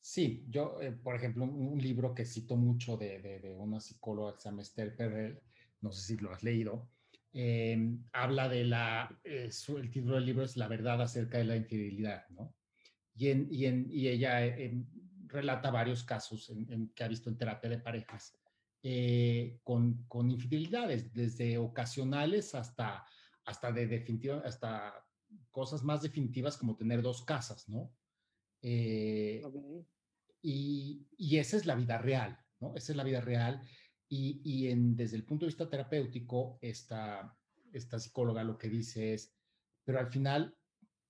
Sí, 0.00 0.46
yo, 0.48 0.80
eh, 0.80 0.92
por 0.92 1.14
ejemplo, 1.14 1.44
un, 1.44 1.78
libro 1.78 2.14
que 2.14 2.24
cito 2.24 2.56
mucho 2.56 2.96
de, 2.96 3.20
de, 3.20 3.54
una 3.56 3.80
psicóloga 3.80 4.34
que 4.34 4.64
se 4.64 4.90
Perel, 4.90 5.40
no 5.82 5.92
sé 5.92 6.02
si 6.02 6.22
lo 6.22 6.32
has 6.32 6.42
leído, 6.42 6.88
em, 7.32 8.02
habla 8.12 8.48
de 8.48 8.64
la, 8.64 9.20
eh, 9.24 9.50
el 9.68 9.90
título 9.90 10.16
del 10.16 10.26
libro 10.26 10.44
es 10.44 10.56
La 10.56 10.68
verdad 10.68 11.00
acerca 11.02 11.38
de 11.38 11.44
la 11.44 11.56
infidelidad, 11.56 12.28
¿no? 12.30 12.54
Y, 13.14 13.28
en, 13.28 13.48
y, 13.50 13.66
en, 13.66 13.86
y 13.90 14.08
ella 14.08 14.44
em, 14.46 14.86
relata 15.26 15.70
varios 15.70 16.02
casos 16.02 16.52
que 16.94 17.04
ha 17.04 17.08
visto 17.08 17.28
en 17.30 17.36
terapia 17.36 17.70
de 17.70 17.78
parejas 17.78 18.40
eh, 18.82 19.60
con, 19.62 20.04
con, 20.08 20.30
infidelidades, 20.30 21.12
desde 21.12 21.58
ocasionales 21.58 22.54
hasta, 22.54 23.04
hasta, 23.44 23.72
de 23.72 23.86
definitiva, 23.86 24.42
hasta 24.42 24.94
cosas 25.50 25.82
más 25.82 26.00
definitivas 26.00 26.56
como 26.56 26.76
tener 26.76 27.02
dos 27.02 27.22
casas, 27.22 27.68
¿no? 27.68 27.92
Eh, 28.62 29.42
y, 30.42 31.06
y, 31.16 31.38
esa 31.38 31.56
es 31.56 31.66
la 31.66 31.74
vida 31.74 31.98
real, 31.98 32.38
¿no? 32.60 32.74
Esa 32.74 32.92
es 32.92 32.96
la 32.96 33.04
vida 33.04 33.20
real. 33.20 33.62
Y, 34.08 34.40
y 34.44 34.68
en, 34.68 34.96
desde 34.96 35.16
el 35.16 35.24
punto 35.24 35.44
de 35.44 35.50
vista 35.50 35.68
terapéutico, 35.68 36.58
esta, 36.60 37.36
esta 37.72 37.98
psicóloga 37.98 38.44
lo 38.44 38.58
que 38.58 38.68
dice 38.68 39.14
es, 39.14 39.34
pero 39.84 39.98
al 39.98 40.08
final, 40.08 40.56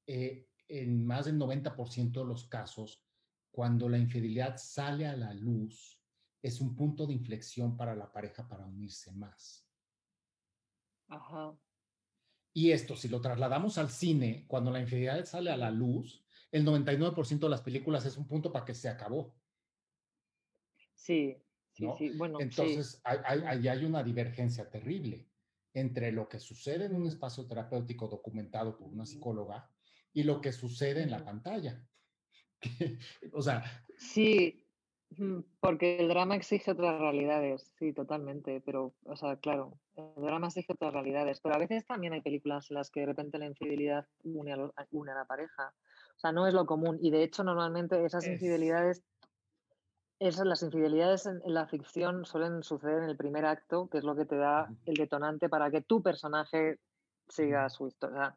eh, 0.07 0.49
en 0.69 1.05
más 1.05 1.27
del 1.27 1.39
90% 1.39 2.13
de 2.13 2.25
los 2.25 2.47
casos, 2.49 3.05
cuando 3.51 3.89
la 3.89 3.99
infidelidad 3.99 4.57
sale 4.57 5.07
a 5.07 5.17
la 5.17 5.35
luz, 5.35 6.01
es 6.43 6.61
un 6.61 6.75
punto 6.75 7.07
de 7.07 7.15
inflexión 7.15 7.77
para 7.77 7.95
la 7.95 8.11
pareja 8.13 8.49
para 8.49 8.65
unirse 8.65 9.13
más. 9.13 9.67
Ajá. 11.09 11.59
Y 12.53 12.71
esto, 12.71 12.97
si 12.97 13.09
lo 13.09 13.21
trasladamos 13.21 13.79
al 13.79 13.91
cine, 13.91 14.45
cuando 14.47 14.71
la 14.71 14.81
infidelidad 14.81 15.25
sale 15.25 15.51
a 15.51 15.57
la 15.57 15.71
luz, 15.71 16.25
el 16.53 16.65
99% 16.65 17.39
de 17.39 17.49
las 17.49 17.63
películas 17.63 18.05
es 18.07 18.17
un 18.17 18.27
punto 18.27 18.53
para 18.53 18.65
que 18.65 18.75
se 18.75 18.89
acabó. 18.89 19.35
Sí, 20.95 21.37
sí, 21.73 21.87
sí. 21.99 22.11
Bueno, 22.17 22.41
Entonces, 22.41 23.01
ahí 23.05 23.69
hay, 23.69 23.85
una 23.85 24.03
divergencia 24.03 24.69
terrible 24.69 25.29
entre 25.73 26.13
lo 26.13 26.29
que 26.29 26.41
sucede 26.41 26.87
en 26.87 26.95
un 26.95 27.07
espacio 27.07 27.47
terapéutico 27.47 28.09
documentado 28.09 28.77
por 28.77 28.89
una 28.89 29.07
psicóloga 29.07 29.71
y 30.13 30.25
lo 30.25 30.41
que 30.41 30.53
sucede 30.53 31.03
en 31.03 31.11
la 31.11 31.25
pantalla. 31.25 31.83
o 33.33 33.43
sea. 33.43 33.63
Sí, 33.97 34.67
porque 35.61 35.99
el 35.99 36.09
drama 36.09 36.37
exige 36.37 36.71
otras 36.71 37.01
realidades, 37.01 37.73
sí, 37.79 37.93
totalmente, 37.93 38.61
pero, 38.61 38.95
o 39.05 39.17
sea, 39.17 39.37
claro, 39.37 39.79
el 39.97 40.23
drama 40.23 40.47
exige 40.47 40.73
otras 40.73 40.93
realidades, 40.93 41.41
pero 41.41 41.57
a 41.57 41.59
veces 41.59 41.85
también 41.85 42.13
hay 42.13 42.21
películas 42.21 42.71
en 42.71 42.77
las 42.77 42.91
que 42.91 43.01
de 43.01 43.07
repente 43.07 43.39
la 43.39 43.47
infidelidad 43.47 44.07
une 44.23 44.53
a, 44.53 44.73
une 44.93 45.11
a 45.11 45.15
la 45.15 45.25
pareja. 45.25 45.75
O 46.21 46.23
sea, 46.23 46.33
no 46.33 46.47
es 46.47 46.53
lo 46.53 46.67
común 46.67 46.99
y 47.01 47.11
de 47.11 47.23
hecho 47.23 47.43
normalmente 47.43 48.05
esas 48.05 48.27
infidelidades, 48.27 49.03
esas, 50.19 50.45
las 50.45 50.63
infidelidades 50.63 51.25
en, 51.25 51.41
la 51.47 51.67
ficción 51.67 52.27
suelen 52.27 52.63
suceder 52.63 53.03
en 53.03 53.09
el 53.09 53.17
primer 53.17 53.47
acto, 53.47 53.89
que 53.89 53.97
es 53.97 54.05
lo 54.05 54.15
que 54.15 54.27
te 54.27 54.37
da 54.37 54.69
el 54.85 54.97
detonante 54.97 55.49
para 55.49 55.71
que 55.71 55.81
tu 55.81 56.03
personaje 56.03 56.79
siga 57.27 57.71
su 57.71 57.87
historia. 57.87 58.37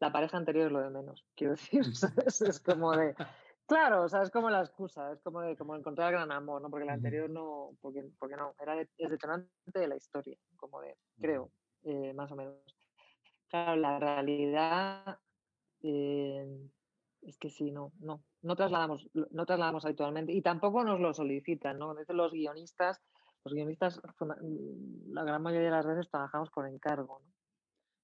la 0.00 0.12
pareja 0.12 0.38
anterior 0.38 0.68
es 0.68 0.72
lo 0.72 0.80
de 0.80 0.88
menos, 0.88 1.26
quiero 1.36 1.50
decir, 1.52 1.82
es 2.26 2.60
como 2.60 2.92
de 2.96 3.14
Claro, 3.66 4.04
o 4.04 4.08
sea, 4.08 4.22
es 4.22 4.30
como 4.30 4.48
la 4.48 4.60
excusa, 4.60 5.12
es 5.12 5.20
como, 5.20 5.42
de, 5.42 5.58
como 5.58 5.76
encontrar 5.76 6.08
el 6.08 6.14
gran 6.14 6.32
amor, 6.32 6.62
¿no? 6.62 6.70
Porque 6.70 6.84
el 6.84 6.90
anterior 6.90 7.28
no, 7.28 7.76
porque, 7.82 8.02
porque 8.18 8.36
no, 8.36 8.54
era 8.60 8.76
de, 8.76 8.88
es 8.96 9.10
detonante 9.10 9.50
de 9.78 9.88
la 9.88 9.96
historia, 9.96 10.38
como 10.56 10.80
de, 10.80 10.96
creo, 11.18 11.50
eh, 11.82 12.14
más 12.14 12.32
o 12.32 12.36
menos. 12.36 12.56
Claro, 13.48 13.76
la 13.76 13.98
realidad 13.98 15.18
eh, 15.82 16.46
es 17.26 17.38
que 17.38 17.50
sí, 17.50 17.70
no, 17.70 17.92
no, 18.00 18.22
no 18.42 18.56
trasladamos, 18.56 19.08
no 19.12 19.46
trasladamos 19.46 19.84
habitualmente 19.84 20.32
y 20.32 20.42
tampoco 20.42 20.84
nos 20.84 21.00
lo 21.00 21.12
solicitan, 21.14 21.78
¿no? 21.78 21.94
Desde 21.94 22.14
los 22.14 22.32
guionistas, 22.32 23.00
los 23.44 23.54
guionistas, 23.54 24.00
la 25.08 25.24
gran 25.24 25.42
mayoría 25.42 25.68
de 25.68 25.76
las 25.76 25.86
veces 25.86 26.08
trabajamos 26.10 26.50
por 26.50 26.68
encargo, 26.68 27.20
¿no? 27.24 27.32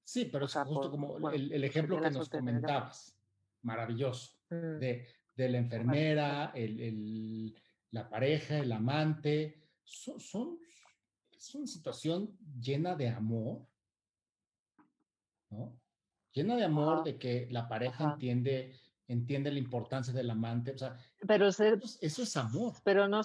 Sí, 0.04 0.24
pero 0.24 0.46
es 0.46 0.54
justo 0.54 0.90
como 0.90 1.30
el, 1.30 1.62
ejemplo 1.62 2.00
que 2.00 2.10
nos 2.10 2.28
comentabas, 2.28 3.16
maravilloso, 3.62 4.34
mm. 4.50 4.78
de 4.78 5.06
de 5.40 5.48
la 5.48 5.58
enfermera, 5.58 6.52
el, 6.54 7.54
la 7.92 8.08
pareja, 8.08 8.58
el 8.58 8.72
amante, 8.72 9.68
son, 9.84 10.20
son, 10.20 10.58
es 11.32 11.54
una 11.54 11.66
situación 11.66 12.36
llena 12.60 12.94
de 12.94 13.08
amor, 13.08 13.66
¿no? 15.50 15.80
Llena 16.32 16.56
de 16.56 16.64
amor, 16.64 17.02
de 17.02 17.18
que 17.18 17.48
la 17.50 17.68
pareja 17.68 18.12
entiende, 18.12 18.78
entiende 19.12 19.52
la 19.52 19.58
importancia 19.58 20.14
del 20.14 20.30
amante, 20.30 20.72
o 20.72 20.78
sea, 20.78 20.96
pero 21.26 21.48
eso, 21.48 21.64
eso 22.00 22.22
es 22.22 22.36
amor. 22.36 22.74
Pero 22.84 23.08
no, 23.08 23.20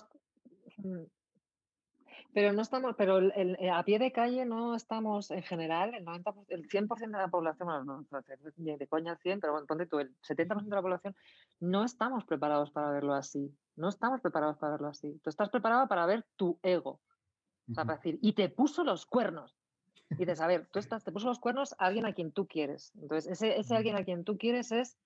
pero 2.35 2.51
no 2.51 2.63
estamos, 2.63 2.95
pero 2.97 3.19
el, 3.19 3.55
eh, 3.61 3.69
a 3.69 3.81
pie 3.83 3.97
de 3.97 4.11
calle 4.11 4.43
no 4.45 4.75
estamos 4.75 5.31
en 5.31 5.41
general, 5.41 5.95
el, 5.95 6.03
90, 6.03 6.33
el 6.49 6.67
100% 6.67 6.99
de 6.99 7.07
la 7.07 7.29
población, 7.29 7.65
bueno, 7.65 8.05
no, 8.11 8.21
de 8.77 8.87
coña 8.87 9.13
el 9.13 9.17
100, 9.19 9.39
pero 9.39 9.53
bueno, 9.53 9.65
ponte 9.65 9.85
tú, 9.85 9.99
el 9.99 10.13
70% 10.19 10.63
de 10.63 10.75
la 10.75 10.81
población, 10.81 11.15
no 11.61 11.85
estamos 11.85 12.25
preparados 12.25 12.71
para 12.71 12.91
verlo 12.91 13.13
así. 13.13 13.55
No 13.77 13.87
estamos 13.87 14.19
preparados 14.19 14.57
para 14.57 14.73
verlo 14.73 14.89
así. 14.89 15.17
Tú 15.23 15.29
estás 15.29 15.49
preparado 15.49 15.87
para 15.87 16.05
ver 16.05 16.25
tu 16.35 16.59
ego. 16.61 16.99
O 17.71 17.73
sea, 17.73 17.85
para 17.85 17.99
decir, 17.99 18.19
y 18.21 18.33
te 18.33 18.49
puso 18.49 18.83
los 18.83 19.05
cuernos. 19.05 19.55
Y 20.09 20.15
dices, 20.15 20.41
a 20.41 20.47
ver, 20.47 20.67
tú 20.73 20.79
estás, 20.79 21.05
te 21.05 21.13
puso 21.13 21.27
los 21.27 21.39
cuernos 21.39 21.73
a 21.79 21.85
alguien 21.85 22.05
a 22.05 22.11
quien 22.11 22.33
tú 22.33 22.47
quieres. 22.47 22.91
Entonces, 22.95 23.31
ese, 23.31 23.57
ese 23.57 23.77
alguien 23.77 23.95
a 23.95 24.03
quien 24.03 24.25
tú 24.25 24.37
quieres 24.37 24.73
es 24.73 24.97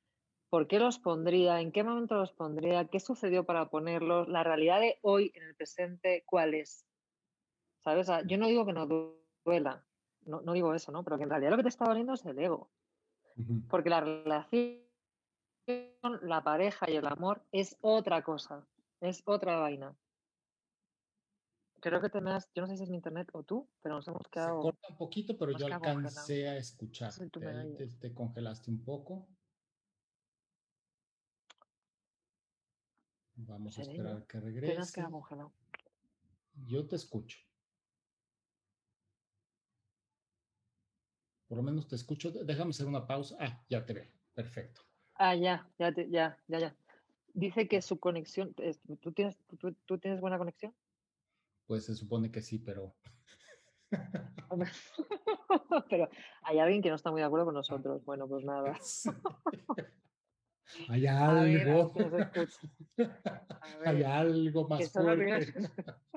por 0.49 0.67
qué 0.67 0.79
los 0.79 0.99
pondría, 0.99 1.61
en 1.61 1.71
qué 1.71 1.83
momento 1.83 2.15
los 2.15 2.31
pondría, 2.31 2.85
qué 2.85 2.99
sucedió 2.99 3.45
para 3.45 3.69
ponerlos, 3.69 4.27
la 4.27 4.43
realidad 4.43 4.79
de 4.79 4.97
hoy 5.01 5.31
en 5.35 5.43
el 5.43 5.55
presente, 5.55 6.23
cuál 6.25 6.53
es. 6.53 6.85
¿Sabes? 7.83 8.07
yo 8.27 8.37
no 8.37 8.47
digo 8.47 8.65
que 8.65 8.73
no 8.73 8.87
duela, 9.45 9.85
no, 10.25 10.41
no, 10.41 10.53
digo 10.53 10.73
eso, 10.73 10.91
¿no? 10.91 11.03
Pero 11.03 11.17
que 11.17 11.23
en 11.23 11.29
realidad 11.29 11.51
lo 11.51 11.57
que 11.57 11.63
te 11.63 11.69
está 11.69 11.85
doliendo 11.85 12.13
es 12.13 12.25
el 12.25 12.37
ego. 12.37 12.69
Porque 13.69 13.89
la 13.89 14.01
relación, 14.01 14.81
la 16.23 16.43
pareja 16.43 16.89
y 16.89 16.97
el 16.97 17.07
amor 17.07 17.41
es 17.53 17.77
otra 17.79 18.21
cosa, 18.21 18.67
es 18.99 19.23
otra 19.25 19.57
vaina. 19.59 19.95
Creo 21.79 22.01
que 22.01 22.09
tenés, 22.09 22.49
yo 22.53 22.63
no 22.63 22.67
sé 22.67 22.75
si 22.75 22.83
es 22.83 22.89
mi 22.89 22.97
internet 22.97 23.29
o 23.31 23.43
tú, 23.43 23.69
pero 23.81 23.95
nos 23.95 24.07
hemos 24.09 24.27
quedado. 24.27 24.61
Se 24.61 24.63
corta 24.63 24.87
un 24.89 24.97
poquito, 24.97 25.37
pero 25.37 25.57
yo 25.57 25.67
alcancé 25.67 26.49
a 26.49 26.57
escuchar. 26.57 27.13
te, 27.13 27.87
te, 27.87 28.13
congelaste 28.13 28.69
un 28.69 28.83
poco. 28.83 29.29
Vamos 33.47 33.77
a 33.79 33.83
esperar 33.83 34.25
que 34.27 34.39
regrese. 34.39 35.01
Yo 36.65 36.87
te 36.87 36.95
escucho. 36.97 37.37
Por 41.47 41.57
lo 41.57 41.63
menos 41.63 41.87
te 41.87 41.95
escucho. 41.95 42.31
Déjame 42.31 42.71
hacer 42.71 42.85
una 42.85 43.07
pausa. 43.07 43.37
Ah, 43.39 43.63
ya 43.69 43.85
te 43.85 43.93
veo. 43.93 44.07
Perfecto. 44.33 44.81
Ah, 45.15 45.35
ya, 45.35 45.69
ya, 45.79 45.93
ya, 45.95 46.37
ya, 46.47 46.59
ya. 46.59 46.75
Dice 47.33 47.67
que 47.67 47.81
su 47.81 47.99
conexión, 47.99 48.53
¿tú 48.99 49.13
tienes, 49.13 49.37
tú, 49.85 49.97
tienes 49.97 50.19
buena 50.19 50.37
conexión? 50.37 50.75
Pues 51.65 51.85
se 51.85 51.95
supone 51.95 52.31
que 52.31 52.41
sí, 52.41 52.59
pero... 52.59 52.93
pero 55.89 56.09
hay 56.41 56.59
alguien 56.59 56.81
que 56.81 56.89
no 56.89 56.95
está 56.95 57.11
muy 57.11 57.21
de 57.21 57.27
acuerdo 57.27 57.45
con 57.45 57.55
nosotros. 57.55 58.03
Bueno, 58.03 58.27
pues 58.27 58.43
nada. 58.43 58.77
Hay 60.87 61.07
algo. 61.07 61.93
hay 63.85 64.03
algo 64.03 64.67
más 64.67 64.91
fuerte 64.91 65.53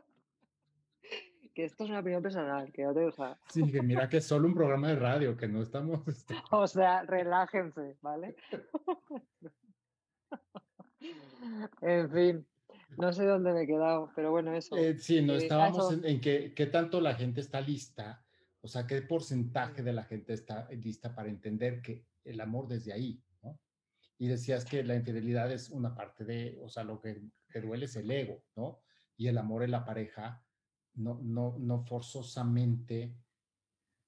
que 1.54 1.64
esto 1.64 1.84
es 1.84 1.90
una 1.90 2.00
opinión 2.00 2.22
personal, 2.22 2.72
que 2.72 2.86
o 2.86 3.12
sea... 3.12 3.38
Sí, 3.48 3.70
que 3.70 3.82
mira 3.82 4.08
que 4.08 4.18
es 4.18 4.26
solo 4.26 4.48
un 4.48 4.54
programa 4.54 4.88
de 4.88 4.96
radio, 4.96 5.36
que 5.36 5.48
no 5.48 5.62
estamos... 5.62 6.00
Este 6.08 6.34
o 6.50 6.66
sea, 6.66 7.02
relájense, 7.02 7.96
¿vale? 8.00 8.36
en 11.80 12.10
fin, 12.10 12.46
no 12.96 13.12
sé 13.12 13.24
dónde 13.24 13.52
me 13.52 13.62
he 13.62 13.66
quedado, 13.66 14.10
pero 14.14 14.30
bueno, 14.30 14.54
eso. 14.54 14.76
Eh, 14.76 14.98
sí, 14.98 15.20
no, 15.22 15.34
eh, 15.34 15.38
estábamos 15.38 15.92
en, 16.04 16.20
que, 16.20 16.54
qué 16.54 16.66
tanto 16.66 17.00
la 17.00 17.14
gente 17.14 17.40
está 17.40 17.60
lista, 17.60 18.24
o 18.60 18.68
sea, 18.68 18.86
qué 18.86 19.02
porcentaje 19.02 19.82
de 19.82 19.92
la 19.92 20.04
gente 20.04 20.32
está 20.32 20.68
lista 20.70 21.14
para 21.14 21.28
entender 21.28 21.82
que 21.82 22.06
el 22.24 22.40
amor 22.40 22.68
desde 22.68 22.92
ahí, 22.92 23.20
¿no? 23.30 23.31
Y 24.22 24.28
decías 24.28 24.64
que 24.64 24.84
la 24.84 24.94
infidelidad 24.94 25.50
es 25.50 25.68
una 25.68 25.96
parte 25.96 26.24
de, 26.24 26.56
o 26.62 26.68
sea, 26.68 26.84
lo 26.84 27.00
que, 27.00 27.20
duele 27.60 27.86
es 27.86 27.96
el 27.96 28.08
ego, 28.08 28.40
¿no? 28.54 28.78
Y 29.16 29.26
el 29.26 29.36
amor 29.36 29.64
en 29.64 29.72
la 29.72 29.84
pareja 29.84 30.46
no, 30.94 31.18
no, 31.20 31.56
no 31.58 31.84
forzosamente 31.84 33.16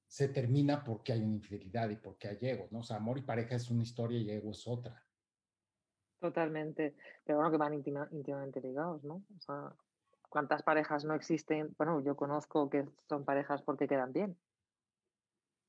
se 0.07 0.29
termina 0.29 0.85
porque 0.85 1.15
hay 1.15 1.21
una 1.21 1.35
infidelidad 1.35 1.91
y 1.91 1.97
porque 1.97 2.29
hay 2.29 2.39
ego, 2.43 2.69
¿no? 2.71 2.79
O 2.79 2.83
sea, 2.85 2.99
amor 2.99 3.19
y 3.19 3.23
pareja 3.23 3.57
es 3.57 3.69
una 3.73 3.83
historia 3.83 4.21
y 4.21 4.31
ego 4.31 4.53
es 4.53 4.65
otra. 4.69 5.05
Totalmente, 6.21 6.95
pero 7.25 7.39
bueno, 7.39 7.51
que 7.51 7.59
van 7.59 7.75
íntimamente 7.75 8.61
ligados, 8.61 9.03
¿no? 9.03 9.15
O 9.37 9.41
sea, 9.41 9.75
¿cuántas 10.29 10.63
parejas 10.63 11.05
no 11.05 11.15
existen? 11.15 11.75
Bueno, 11.77 12.01
yo 12.03 12.15
conozco 12.15 12.71
que 12.71 12.89
son 13.09 13.25
parejas 13.25 13.63
porque 13.63 13.89
quedan 13.89 14.13
bien. 14.13 14.39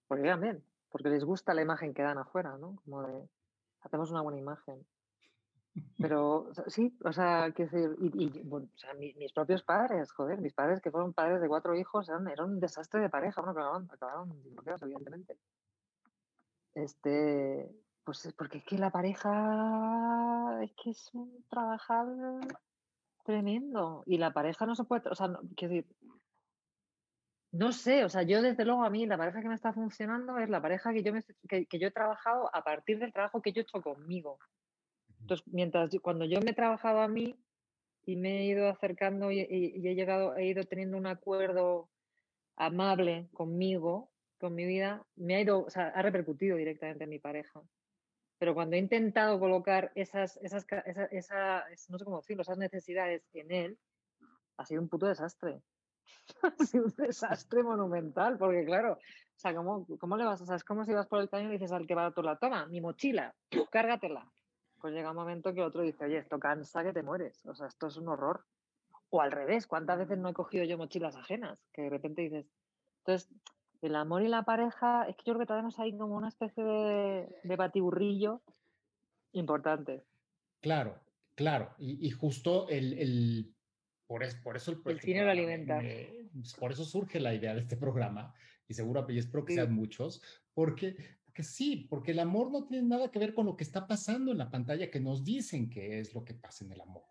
Porque 0.08 0.21
quedan 0.21 0.41
bien, 0.41 0.63
porque 0.89 1.10
les 1.10 1.23
gusta 1.23 1.55
la 1.55 1.63
imagen 1.63 1.95
que 1.95 2.03
dan 2.03 2.19
afuera, 2.19 2.60
¿no? 2.60 2.75
Como 2.84 3.01
de, 3.01 3.27
hacemos 3.86 4.12
una 4.12 4.21
buena 4.21 4.39
imagen. 4.39 4.86
Pero 5.98 6.52
sí, 6.67 6.98
o 7.04 7.12
sea, 7.12 7.52
que 7.52 7.67
y, 8.00 8.24
y 8.24 9.15
mis 9.17 9.34
propios 9.34 9.62
padres, 9.63 10.12
joder, 10.12 10.39
mis 10.39 10.54
padres 10.54 10.80
que 10.80 10.91
fueron 10.91 11.13
padres 11.13 11.41
de 11.41 11.50
cuatro 11.50 11.76
hijos, 11.76 12.08
eran, 12.08 12.28
eran 12.30 12.52
un 12.52 12.60
desastre 12.60 13.02
de 13.02 13.10
pareja, 13.10 13.41
bueno, 13.41 13.52
acabaron, 13.52 13.89
acabaron 13.91 14.41
divorciados, 14.43 14.84
evidentemente. 14.84 15.38
Este, 16.74 17.69
pues 18.06 18.34
porque 18.38 18.60
es 18.60 18.65
que 18.65 18.78
la 18.78 18.89
pareja 18.89 20.60
es 20.62 20.71
que 20.82 20.91
es 20.91 21.10
un 21.13 21.43
trabajar 21.50 22.08
tremendo. 23.26 24.04
Y 24.06 24.17
la 24.17 24.32
pareja 24.32 24.65
no 24.65 24.76
se 24.76 24.86
puede, 24.86 25.10
o 25.10 25.15
sea, 25.15 25.28
no, 25.28 25.39
quiero 25.58 25.74
decir, 25.74 25.95
no 27.56 27.72
sé, 27.72 28.04
o 28.04 28.10
sea, 28.10 28.24
yo 28.24 28.41
desde 28.41 28.65
luego 28.65 28.84
a 28.84 28.89
mí 28.89 29.06
la 29.06 29.18
pareja 29.18 29.41
que 29.41 29.48
me 29.48 29.56
está 29.56 29.72
funcionando 29.72 30.38
es 30.39 30.50
la 30.50 30.62
pareja 30.62 30.91
que 30.91 31.04
yo, 31.04 31.13
me, 31.13 31.24
que, 31.48 31.65
yo 31.80 31.88
he 31.88 31.91
trabajado 31.91 32.54
a 32.54 32.63
partir 32.63 33.00
del 33.00 33.13
trabajo 33.13 33.41
que 33.41 33.54
yo 33.54 33.62
he 33.62 33.63
hecho 33.63 33.82
conmigo. 33.82 34.39
Entonces, 35.22 35.48
mientras 35.48 35.89
cuando 36.02 36.26
yo 36.26 36.41
me 36.41 36.52
he 36.52 36.54
trabajado 36.54 37.00
a 37.00 37.08
mí 37.08 37.34
y 38.06 38.18
me 38.18 38.41
he 38.41 38.46
ido 38.46 38.68
acercando 38.68 39.32
y, 39.32 39.39
he 39.39 39.96
llegado, 39.96 40.36
he 40.36 40.48
ido 40.48 40.65
teniendo 40.65 40.98
un 40.98 41.08
acuerdo 41.08 41.89
amable 42.58 43.30
conmigo, 43.34 44.12
con 44.38 44.54
mi 44.54 44.65
vida, 44.65 45.06
me 45.15 45.36
ha 45.36 45.41
ido, 45.41 45.63
o 45.63 45.70
sea, 45.70 45.88
ha 45.88 46.02
repercutido 46.02 46.58
directamente 46.58 47.06
en 47.06 47.10
mi 47.10 47.20
pareja. 47.20 47.62
Pero 48.38 48.54
cuando 48.54 48.76
he 48.76 48.80
intentado 48.80 49.39
colocar 49.39 49.94
esas, 49.96 50.38
esas, 50.44 50.65
no 51.89 51.98
sé 51.98 52.04
cómo 52.04 52.18
decirlo, 52.18 52.41
esas 52.41 52.58
necesidades 52.58 53.24
en 53.34 53.52
él, 53.52 53.80
ha 54.58 54.65
sido 54.65 54.82
un 54.82 54.89
puto 54.89 55.08
desastre. 55.08 55.62
ha 56.44 56.78
un 56.78 56.94
desastre 56.98 57.63
monumental, 57.63 58.38
porque 58.38 58.65
claro, 58.65 58.94
o 58.94 59.39
sea, 59.39 59.56
¿cómo, 59.56 59.86
cómo 60.00 60.18
le 60.18 60.26
vas? 60.26 60.41
O 60.41 60.46
sea, 60.46 60.56
es 60.56 60.63
como 60.63 60.86
si 60.86 60.94
vas 60.94 61.08
por 61.08 61.22
el 61.22 61.30
cañón 61.30 61.50
y 61.50 61.54
dices 61.54 61.72
al 61.72 61.88
que 61.88 61.96
va 61.96 62.08
a 62.08 62.12
tu 62.12 62.22
la 62.22 62.38
toma, 62.38 62.65
mi 62.68 62.82
mochila, 62.82 63.34
cárgatela. 63.72 64.32
Pues 64.80 64.94
llega 64.94 65.12
un 65.12 65.15
momento 65.15 65.54
que 65.54 65.63
otro 65.63 65.82
dice, 65.82 66.06
oye, 66.06 66.18
esto 66.18 66.39
cansa 66.39 66.84
que 66.84 66.94
te 66.94 67.04
mueres. 67.04 67.46
O 67.46 67.56
sea, 67.56 67.68
esto 67.68 67.88
es 67.88 67.98
un 67.98 68.08
horror. 68.08 68.46
O 69.10 69.22
al 69.22 69.32
revés, 69.32 69.68
¿cuántas 69.68 69.98
veces 69.98 70.18
no 70.18 70.30
he 70.30 70.34
cogido 70.34 70.63
yo 70.63 70.78
mochilas 70.78 71.15
ajenas? 71.15 71.65
Que 71.74 71.84
de 71.84 71.89
repente 71.89 72.22
dices. 72.22 72.46
Entonces, 73.00 73.30
el 73.82 73.96
amor 73.96 74.22
y 74.22 74.28
la 74.28 74.44
pareja, 74.44 75.08
es 75.08 75.15
que 75.15 75.24
yo 75.26 75.34
creo 75.34 75.39
que 75.39 75.54
tenemos 75.54 75.80
ahí 75.80 75.98
como 75.98 76.15
una 76.15 76.28
especie 76.28 76.63
de, 76.63 77.30
de 77.44 77.56
batiburrillo 77.56 78.41
importante. 79.32 80.04
Claro, 80.62 81.00
claro. 81.36 81.76
Y, 81.78 82.10
justo 82.12 82.68
el, 82.70 83.55
por, 84.08 84.24
por, 84.41 84.56
eso 84.56 84.82
el, 84.86 85.00
cine 85.00 85.24
lo 85.24 85.32
alimenta. 85.32 85.82
por 86.60 86.72
eso 86.72 86.86
surge 86.86 87.20
la 87.20 87.34
idea 87.34 87.54
de 87.54 87.62
este 87.62 87.78
programa, 87.78 88.34
y 88.68 88.74
seguro 88.74 89.06
y 89.10 89.20
espero 89.20 89.46
que 89.46 89.56
sean 89.56 89.74
muchos, 89.74 90.22
porque, 90.54 90.96
porque 91.26 91.44
sí, 91.44 91.88
porque 91.89 92.12
el 92.12 92.20
amor 92.20 92.52
no 92.52 92.65
tiene 92.65 92.88
nada 92.88 93.12
que 93.12 93.20
ver 93.20 93.34
con 93.34 93.46
lo 93.46 93.56
que 93.56 93.63
está 93.63 93.88
pasando 93.88 94.32
en 94.32 94.38
la 94.38 94.50
pantalla 94.50 94.89
que 94.89 95.00
nos 95.00 95.24
dicen 95.24 95.70
que 95.70 96.00
es 96.00 96.13
lo 96.13 96.24
que 96.24 96.34
pasa 96.34 96.65
en 96.65 96.72
el 96.72 96.82
amor. 96.82 97.04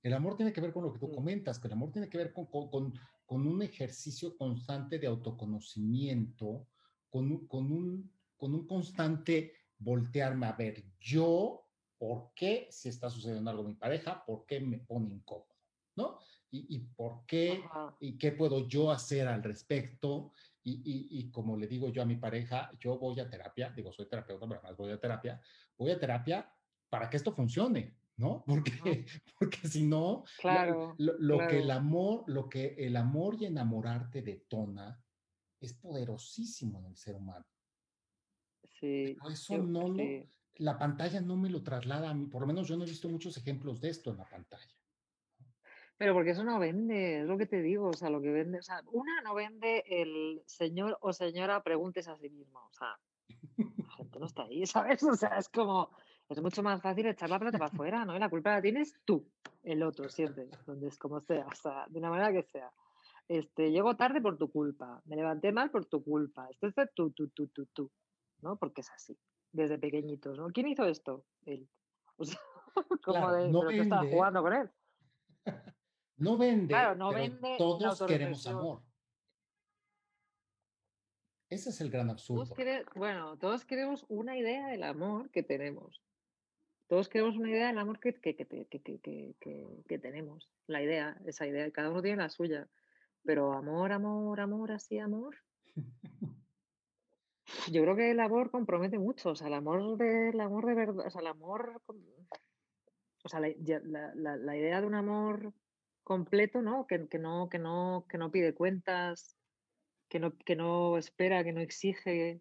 El 0.00 0.14
amor 0.14 0.36
tiene 0.36 0.52
que 0.52 0.60
ver 0.60 0.72
con 0.72 0.84
lo 0.84 0.92
que 0.92 1.00
tú 1.00 1.08
mm. 1.08 1.14
comentas, 1.14 1.58
que 1.58 1.66
el 1.66 1.72
amor 1.72 1.90
tiene 1.90 2.08
que 2.08 2.18
ver 2.18 2.32
con, 2.32 2.46
con, 2.46 2.94
con 3.26 3.46
un 3.46 3.62
ejercicio 3.62 4.36
constante 4.36 4.98
de 4.98 5.08
autoconocimiento, 5.08 6.68
con 7.10 7.46
con 7.46 7.72
un, 7.72 8.10
con 8.36 8.54
un 8.54 8.66
constante 8.66 9.52
voltearme 9.78 10.46
a 10.46 10.52
ver 10.52 10.84
yo, 11.00 11.64
¿por 11.98 12.32
qué 12.34 12.68
si 12.70 12.88
está 12.88 13.10
sucediendo 13.10 13.50
algo 13.50 13.62
en 13.62 13.68
mi 13.68 13.74
pareja? 13.74 14.24
¿Por 14.24 14.46
qué 14.46 14.60
me 14.60 14.78
pone 14.78 15.10
incómodo? 15.10 15.57
¿No? 15.98 16.18
Y, 16.50 16.76
y 16.76 16.78
por 16.78 17.26
qué, 17.26 17.62
y 18.00 18.16
qué 18.16 18.32
puedo 18.32 18.66
yo 18.68 18.90
hacer 18.90 19.26
al 19.26 19.42
respecto. 19.42 20.32
Y, 20.62 20.76
y, 20.84 21.18
y, 21.18 21.30
como 21.30 21.56
le 21.56 21.66
digo 21.66 21.88
yo 21.88 22.02
a 22.02 22.06
mi 22.06 22.16
pareja, 22.16 22.70
yo 22.78 22.98
voy 22.98 23.18
a 23.20 23.28
terapia, 23.28 23.70
digo, 23.70 23.92
soy 23.92 24.06
terapeuta, 24.06 24.46
pero 24.46 24.60
además 24.60 24.76
voy 24.76 24.92
a 24.92 25.00
terapia, 25.00 25.40
voy 25.76 25.90
a 25.90 25.98
terapia 25.98 26.50
para 26.88 27.10
que 27.10 27.16
esto 27.16 27.32
funcione, 27.32 27.96
¿no? 28.16 28.44
Porque, 28.46 29.06
porque 29.38 29.68
si 29.68 29.86
no, 29.86 30.24
claro, 30.38 30.94
lo, 30.98 31.46
que 31.46 31.60
el 31.60 31.70
amor, 31.70 32.24
lo 32.26 32.48
que 32.48 32.74
el 32.78 32.96
amor 32.96 33.36
y 33.40 33.46
enamorarte 33.46 34.22
detona 34.22 35.02
es 35.60 35.74
poderosísimo 35.74 36.78
en 36.80 36.86
el 36.86 36.96
ser 36.96 37.16
humano. 37.16 37.46
Sí. 38.80 39.16
eso 39.28 39.58
no 39.58 39.88
la 40.58 40.78
pantalla 40.78 41.20
no 41.20 41.36
me 41.36 41.50
lo 41.50 41.62
traslada 41.62 42.10
a 42.10 42.14
mí, 42.14 42.26
por 42.26 42.40
lo 42.40 42.46
menos 42.46 42.68
yo 42.68 42.76
no 42.76 42.84
he 42.84 42.88
visto 42.88 43.08
muchos 43.08 43.36
ejemplos 43.36 43.80
de 43.80 43.90
esto 43.90 44.10
en 44.10 44.18
la 44.18 44.28
pantalla. 44.28 44.77
Pero 45.98 46.14
porque 46.14 46.30
eso 46.30 46.44
no 46.44 46.60
vende, 46.60 47.22
es 47.22 47.26
lo 47.26 47.36
que 47.36 47.46
te 47.46 47.60
digo, 47.60 47.88
o 47.88 47.92
sea, 47.92 48.08
lo 48.08 48.20
que 48.20 48.30
vende, 48.30 48.60
o 48.60 48.62
sea, 48.62 48.80
una 48.92 49.20
no 49.22 49.34
vende 49.34 49.82
el 49.88 50.40
señor 50.46 50.96
o 51.00 51.12
señora 51.12 51.60
preguntes 51.64 52.06
a 52.06 52.16
sí 52.16 52.30
mismo, 52.30 52.60
o 52.60 52.72
sea, 52.72 52.96
la 53.56 53.90
gente 53.96 54.18
no 54.20 54.26
está 54.26 54.44
ahí, 54.44 54.64
¿sabes? 54.66 55.02
O 55.02 55.14
sea, 55.14 55.36
es 55.38 55.48
como, 55.48 55.90
es 56.28 56.40
mucho 56.40 56.62
más 56.62 56.80
fácil 56.80 57.06
echar 57.06 57.28
la 57.28 57.40
pelota 57.40 57.58
para 57.58 57.72
afuera, 57.72 58.04
¿no? 58.04 58.14
Y 58.14 58.20
la 58.20 58.30
culpa 58.30 58.52
la 58.52 58.62
tienes 58.62 58.94
tú, 59.04 59.28
el 59.64 59.82
otro, 59.82 60.08
siempre, 60.08 60.48
donde 60.66 60.86
es 60.86 60.98
como 60.98 61.20
sea, 61.20 61.46
o 61.46 61.54
sea, 61.56 61.86
de 61.88 61.98
una 61.98 62.10
manera 62.10 62.32
que 62.32 62.44
sea. 62.44 62.70
Este, 63.26 63.72
llego 63.72 63.96
tarde 63.96 64.20
por 64.20 64.38
tu 64.38 64.52
culpa, 64.52 65.02
me 65.04 65.16
levanté 65.16 65.50
mal 65.50 65.70
por 65.72 65.84
tu 65.86 66.04
culpa, 66.04 66.48
esto 66.48 66.68
es 66.68 66.74
tú, 66.94 67.10
tú, 67.10 67.28
tú, 67.30 67.48
tú, 67.48 67.66
tú, 67.66 67.90
¿no? 68.40 68.56
Porque 68.56 68.82
es 68.82 68.90
así, 68.90 69.18
desde 69.50 69.78
pequeñitos, 69.78 70.38
¿no? 70.38 70.46
¿Quién 70.50 70.68
hizo 70.68 70.84
esto? 70.84 71.24
Él. 71.44 71.68
O 72.20 72.24
sea, 72.24 72.38
como 73.04 73.32
de, 73.32 73.48
no 73.48 73.62
pero 73.66 73.82
estaba 73.82 74.08
jugando 74.08 74.40
con 74.40 74.52
él. 74.52 74.70
No 76.18 76.36
vende, 76.36 76.68
claro, 76.68 76.96
no 76.96 77.12
vende 77.12 77.56
todos 77.56 78.02
queremos 78.06 78.46
amor. 78.46 78.82
Ese 81.50 81.70
es 81.70 81.80
el 81.80 81.90
gran 81.90 82.10
absurdo. 82.10 82.54
bueno, 82.94 83.38
todos 83.38 83.64
queremos 83.64 84.04
una 84.08 84.36
idea 84.36 84.66
del 84.68 84.82
amor 84.82 85.30
que 85.30 85.42
tenemos. 85.42 86.02
Todos 86.88 87.08
queremos 87.08 87.36
una 87.36 87.50
idea 87.50 87.68
del 87.68 87.78
amor 87.78 88.00
que, 88.00 88.14
que, 88.14 88.34
que, 88.34 89.98
tenemos. 89.98 90.50
La 90.66 90.82
idea, 90.82 91.16
esa 91.26 91.46
idea. 91.46 91.70
Cada 91.70 91.90
uno 91.90 92.02
tiene 92.02 92.22
la 92.22 92.28
suya. 92.30 92.68
Pero 93.24 93.52
amor, 93.52 93.92
amor, 93.92 94.40
amor, 94.40 94.72
así, 94.72 94.98
amor. 94.98 95.36
Yo 97.70 97.82
creo 97.82 97.96
que 97.96 98.10
el 98.10 98.20
amor 98.20 98.50
compromete 98.50 98.98
mucho. 98.98 99.30
O 99.30 99.34
sea, 99.34 99.48
el 99.48 99.54
amor 99.54 99.96
de, 99.96 100.30
el 100.30 100.40
amor 100.40 100.66
de 100.66 100.74
verdad. 100.74 101.06
O 101.06 101.10
sea, 101.10 101.20
el 101.20 101.26
amor. 101.28 101.82
O 103.24 103.28
sea, 103.28 103.40
la, 103.40 103.48
la, 104.14 104.36
la, 104.36 104.56
idea 104.56 104.80
de 104.80 104.86
un 104.86 104.94
amor 104.94 105.52
completo, 106.08 106.62
¿no? 106.62 106.86
Que, 106.86 106.98
no, 107.18 107.48
que 107.50 107.58
no, 107.58 108.06
que 108.08 108.18
no 108.18 108.30
pide 108.30 108.54
cuentas, 108.54 109.36
que 110.08 110.18
no, 110.18 110.36
que 110.38 110.56
no 110.56 110.96
espera, 110.96 111.44
que 111.44 111.52
no 111.52 111.60
exige, 111.60 112.40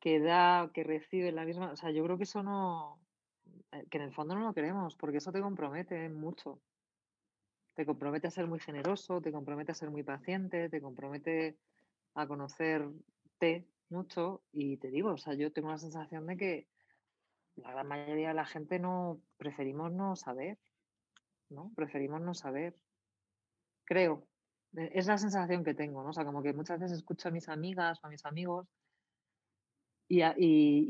que 0.00 0.20
da, 0.20 0.70
que 0.72 0.84
recibe 0.84 1.32
la 1.32 1.44
misma. 1.44 1.72
O 1.72 1.76
sea, 1.76 1.90
yo 1.90 2.04
creo 2.04 2.16
que 2.16 2.22
eso 2.22 2.42
no. 2.44 3.00
Eh, 3.72 3.84
que 3.90 3.98
en 3.98 4.04
el 4.04 4.12
fondo 4.14 4.36
no 4.36 4.42
lo 4.42 4.54
queremos, 4.54 4.94
porque 4.94 5.18
eso 5.18 5.32
te 5.32 5.40
compromete 5.40 6.08
mucho. 6.08 6.60
Te 7.74 7.84
compromete 7.84 8.28
a 8.28 8.30
ser 8.30 8.46
muy 8.46 8.60
generoso, 8.60 9.20
te 9.20 9.32
compromete 9.32 9.72
a 9.72 9.74
ser 9.74 9.90
muy 9.90 10.04
paciente, 10.04 10.68
te 10.68 10.80
compromete 10.80 11.58
a 12.14 12.28
conocerte 12.28 13.66
mucho. 13.88 14.42
Y 14.52 14.76
te 14.76 14.90
digo, 14.90 15.10
o 15.10 15.18
sea, 15.18 15.34
yo 15.34 15.52
tengo 15.52 15.70
la 15.70 15.78
sensación 15.78 16.26
de 16.28 16.36
que 16.36 16.68
la 17.56 17.72
gran 17.72 17.88
mayoría 17.88 18.28
de 18.28 18.34
la 18.34 18.46
gente 18.46 18.78
no 18.78 19.20
preferimos 19.38 19.92
no 19.92 20.14
saber, 20.14 20.58
¿no? 21.50 21.72
Preferimos 21.74 22.20
no 22.20 22.34
saber. 22.34 22.76
Creo, 23.84 24.26
e, 24.76 24.90
es 24.94 25.06
la 25.06 25.18
sensación 25.18 25.64
que 25.64 25.74
tengo, 25.74 26.02
¿no? 26.02 26.10
O 26.10 26.12
sea, 26.12 26.24
como 26.24 26.42
que 26.42 26.52
muchas 26.52 26.80
veces 26.80 26.98
escucho 26.98 27.28
a 27.28 27.32
mis 27.32 27.48
amigas 27.48 28.00
o 28.02 28.06
a 28.06 28.10
mis 28.10 28.24
amigos 28.24 28.68
y, 30.08 30.22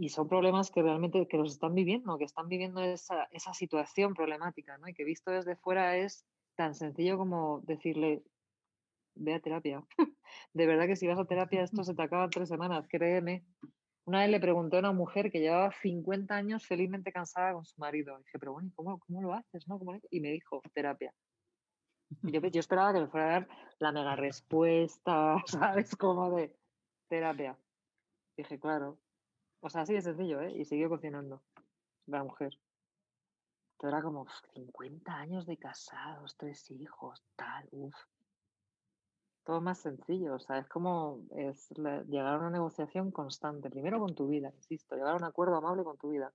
y, 0.05 0.09
son 0.09 0.29
problemas 0.29 0.71
que 0.71 0.83
realmente 0.83 1.29
que 1.29 1.37
los 1.37 1.53
están 1.53 1.75
viviendo, 1.75 2.19
que 2.19 2.25
están 2.25 2.49
viviendo 2.49 2.81
esa, 2.83 3.25
esa 3.31 3.55
situación 3.55 4.13
problemática, 4.13 4.77
¿no? 4.79 4.89
Y 4.89 4.95
que 4.95 5.05
visto 5.05 5.31
desde 5.31 5.57
fuera 5.57 5.97
es 5.97 6.27
tan 6.57 6.75
sencillo 6.75 7.17
como 7.17 7.61
decirle, 7.61 8.25
ve 9.15 9.35
a 9.35 9.41
terapia. 9.41 9.85
de 10.53 10.67
verdad 10.67 10.87
que 10.87 10.97
si 10.97 11.07
vas 11.07 11.19
a 11.19 11.25
terapia 11.25 11.63
esto 11.63 11.85
se 11.85 11.95
te 11.95 12.03
acaba 12.03 12.25
en 12.25 12.31
tres 12.31 12.49
semanas, 12.49 12.87
créeme. 12.89 13.45
Una 14.07 14.21
vez 14.21 14.31
le 14.31 14.41
pregunté 14.41 14.77
a 14.77 14.81
una 14.81 14.93
mujer 14.93 15.31
que 15.31 15.41
llevaba 15.41 15.73
50 15.73 16.35
años 16.35 16.67
felizmente 16.67 17.11
cansada 17.11 17.55
con 17.55 17.65
su 17.65 17.81
marido. 17.81 18.19
Y 18.19 18.25
dije, 18.25 18.39
pero 18.39 18.53
bueno, 18.53 18.71
¿cómo, 18.75 18.99
cómo 18.99 19.23
lo 19.23 19.33
haces? 19.33 19.67
No? 19.67 19.81
Y 20.11 20.21
me 20.21 20.31
dijo, 20.31 20.61
terapia. 20.75 21.13
Yo, 22.23 22.41
yo, 22.41 22.61
esperaba 22.61 22.93
que 22.93 23.01
me 23.01 23.09
fuera 23.09 23.27
a 23.27 23.33
dar 23.41 23.49
la 23.79 23.93
mega 23.93 24.15
respuesta, 24.15 25.37
¿sabes? 25.47 25.97
Como 25.97 26.37
de 26.37 26.55
terapia. 27.09 27.59
Dije, 28.37 28.59
claro. 28.61 28.99
O 29.61 29.71
sea, 29.71 29.83
así 29.83 29.95
de 29.95 30.03
sencillo, 30.03 30.41
¿eh? 30.43 30.53
Y 30.55 30.67
siguió 30.67 30.91
cocinando 30.91 31.43
la 32.07 32.23
mujer. 32.23 32.59
Pero 33.79 33.89
era 33.89 34.03
como 34.03 34.27
50 34.55 35.15
años 35.15 35.47
de 35.47 35.57
casados, 35.57 36.37
tres 36.37 36.71
hijos, 36.71 37.25
tal, 37.37 37.67
uff. 37.73 37.97
Todo 39.45 39.61
más 39.61 39.79
sencillo, 39.79 40.35
o 40.35 40.39
sea, 40.39 40.59
es 40.59 40.69
como 40.69 41.21
es 41.37 41.69
llegar 42.09 42.35
a 42.35 42.39
una 42.39 42.51
negociación 42.51 43.11
constante, 43.11 43.71
primero 43.71 44.01
con 44.01 44.15
tu 44.15 44.27
vida, 44.29 44.51
insisto, 44.57 44.95
llegar 44.95 45.15
a 45.15 45.17
un 45.17 45.25
acuerdo 45.25 45.57
amable 45.57 45.85
con 45.85 45.99
tu 45.99 46.11
vida 46.11 46.33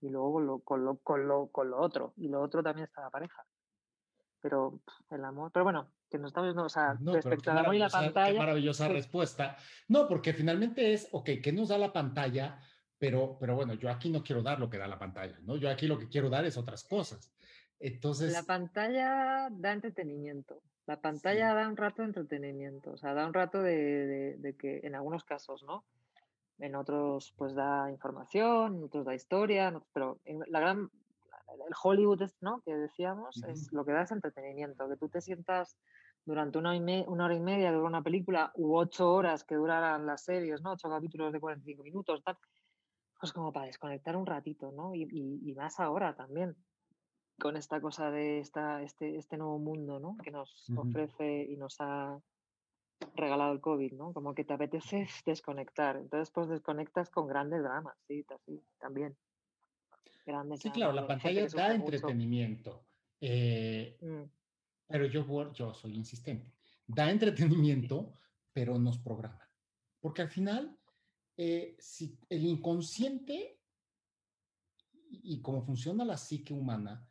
y 0.00 0.08
luego 0.10 0.32
con 0.32 0.46
lo, 0.46 0.58
con 0.60 0.84
lo, 0.84 0.96
con 0.98 1.28
lo, 1.28 1.46
con 1.48 1.70
lo 1.70 1.80
otro, 1.80 2.12
y 2.16 2.28
lo 2.28 2.40
otro 2.40 2.62
también 2.62 2.86
está 2.86 3.02
la 3.02 3.10
pareja 3.10 3.44
pero 4.40 4.80
el 5.10 5.24
amor, 5.24 5.52
pero 5.52 5.62
bueno, 5.62 5.92
que 6.10 6.18
nos 6.18 6.30
estamos 6.30 6.48
viendo, 6.48 6.64
o 6.64 6.68
sea, 6.68 6.98
respecto 7.00 7.52
al 7.52 7.58
amor 7.58 7.76
y 7.76 7.78
la 7.78 7.88
pantalla. 7.88 8.32
Qué 8.32 8.38
maravillosa 8.38 8.88
respuesta. 8.88 9.56
No, 9.86 10.08
porque 10.08 10.32
finalmente 10.32 10.92
es, 10.92 11.08
ok, 11.12 11.30
¿qué 11.40 11.52
nos 11.52 11.68
da 11.68 11.78
la 11.78 11.92
pantalla? 11.92 12.58
pero, 13.02 13.36
pero 13.40 13.56
bueno, 13.56 13.74
yo 13.74 13.90
aquí 13.90 14.10
no 14.10 14.22
quiero 14.22 14.44
dar 14.44 14.60
lo 14.60 14.70
que 14.70 14.78
da 14.78 14.86
la 14.86 14.96
pantalla, 14.96 15.36
¿no? 15.40 15.56
Yo 15.56 15.68
aquí 15.68 15.88
lo 15.88 15.98
que 15.98 16.08
quiero 16.08 16.30
dar 16.30 16.44
es 16.44 16.56
otras 16.56 16.84
cosas. 16.84 17.34
Entonces... 17.80 18.32
La 18.32 18.44
pantalla 18.44 19.48
da 19.50 19.72
entretenimiento. 19.72 20.62
La 20.86 21.00
pantalla 21.00 21.54
da 21.54 21.68
un 21.68 21.76
rato 21.76 22.02
de 22.02 22.08
entretenimiento, 22.08 22.92
o 22.92 22.96
sea, 22.96 23.14
da 23.14 23.26
un 23.26 23.34
rato 23.34 23.62
de, 23.62 24.36
de, 24.38 24.56
que 24.56 24.80
en 24.82 24.94
algunos 24.94 25.24
casos, 25.24 25.62
¿no? 25.62 25.84
En 26.58 26.74
otros, 26.74 27.32
pues 27.36 27.54
da 27.54 27.90
información, 27.90 28.76
en 28.76 28.84
otros 28.84 29.04
da 29.04 29.14
historia, 29.14 29.72
pero 29.92 30.18
en 30.24 30.40
la 30.48 30.60
gran, 30.60 30.90
el 31.66 31.74
Hollywood, 31.82 32.22
¿no? 32.40 32.60
Que 32.62 32.76
decíamos, 32.76 33.42
es 33.44 33.72
lo 33.72 33.84
que 33.84 33.92
da 33.92 34.02
es 34.02 34.10
entretenimiento, 34.10 34.88
que 34.88 34.96
tú 34.96 35.08
te 35.08 35.20
sientas 35.20 35.76
durante 36.24 36.58
una, 36.58 36.72
una 37.06 37.24
hora 37.24 37.34
y 37.34 37.40
media 37.40 37.72
de 37.72 37.78
una 37.78 38.02
película 38.02 38.52
u 38.54 38.76
ocho 38.76 39.12
horas 39.12 39.44
que 39.44 39.54
duraran 39.54 40.06
las 40.06 40.24
series, 40.24 40.62
¿no? 40.62 40.72
Ocho 40.72 40.88
capítulos 40.88 41.32
de 41.32 41.40
45 41.40 41.82
minutos, 41.82 42.22
tal 42.24 42.36
pues 43.22 43.32
como 43.32 43.52
para 43.52 43.66
desconectar 43.66 44.16
un 44.16 44.26
ratito, 44.26 44.72
¿no? 44.72 44.96
Y, 44.96 45.06
y, 45.08 45.54
más 45.54 45.78
ahora 45.78 46.16
también, 46.16 46.56
con 47.42 47.56
esta 47.56 47.80
cosa 47.80 48.12
de 48.12 48.38
esta, 48.38 48.84
este, 48.84 49.16
este 49.16 49.36
nuevo 49.36 49.58
mundo, 49.58 49.98
¿no? 49.98 50.16
Que 50.22 50.30
nos 50.30 50.70
ofrece 50.76 51.42
y 51.42 51.56
nos 51.56 51.74
ha 51.80 52.22
regalado 53.16 53.52
el 53.52 53.60
COVID, 53.60 53.94
¿no? 53.94 54.12
Como 54.12 54.32
que 54.32 54.44
te 54.44 54.54
apetece 54.54 55.08
desconectar. 55.26 55.96
Entonces, 55.96 56.30
pues 56.30 56.48
desconectas 56.48 57.10
con 57.10 57.26
grandes 57.26 57.64
dramas, 57.64 57.96
sí, 58.06 58.24
también. 58.78 59.16
Grandes 60.24 60.60
sí, 60.60 60.70
claro, 60.70 60.92
la 60.92 61.04
pantalla 61.04 61.44
da 61.48 61.74
entretenimiento. 61.74 62.84
Eh, 63.20 63.98
mm. 64.00 64.22
Pero 64.86 65.06
yo, 65.06 65.52
yo 65.52 65.74
soy 65.74 65.96
insistente. 65.96 66.54
Da 66.86 67.10
entretenimiento, 67.10 68.12
pero 68.52 68.78
nos 68.78 68.98
programa. 68.98 69.50
Porque 69.98 70.22
al 70.22 70.30
final 70.30 70.78
eh, 71.36 71.74
si 71.80 72.16
el 72.28 72.44
inconsciente 72.44 73.58
y 75.10 75.42
cómo 75.42 75.60
funciona 75.60 76.04
la 76.04 76.16
psique 76.16 76.54
humana, 76.54 77.08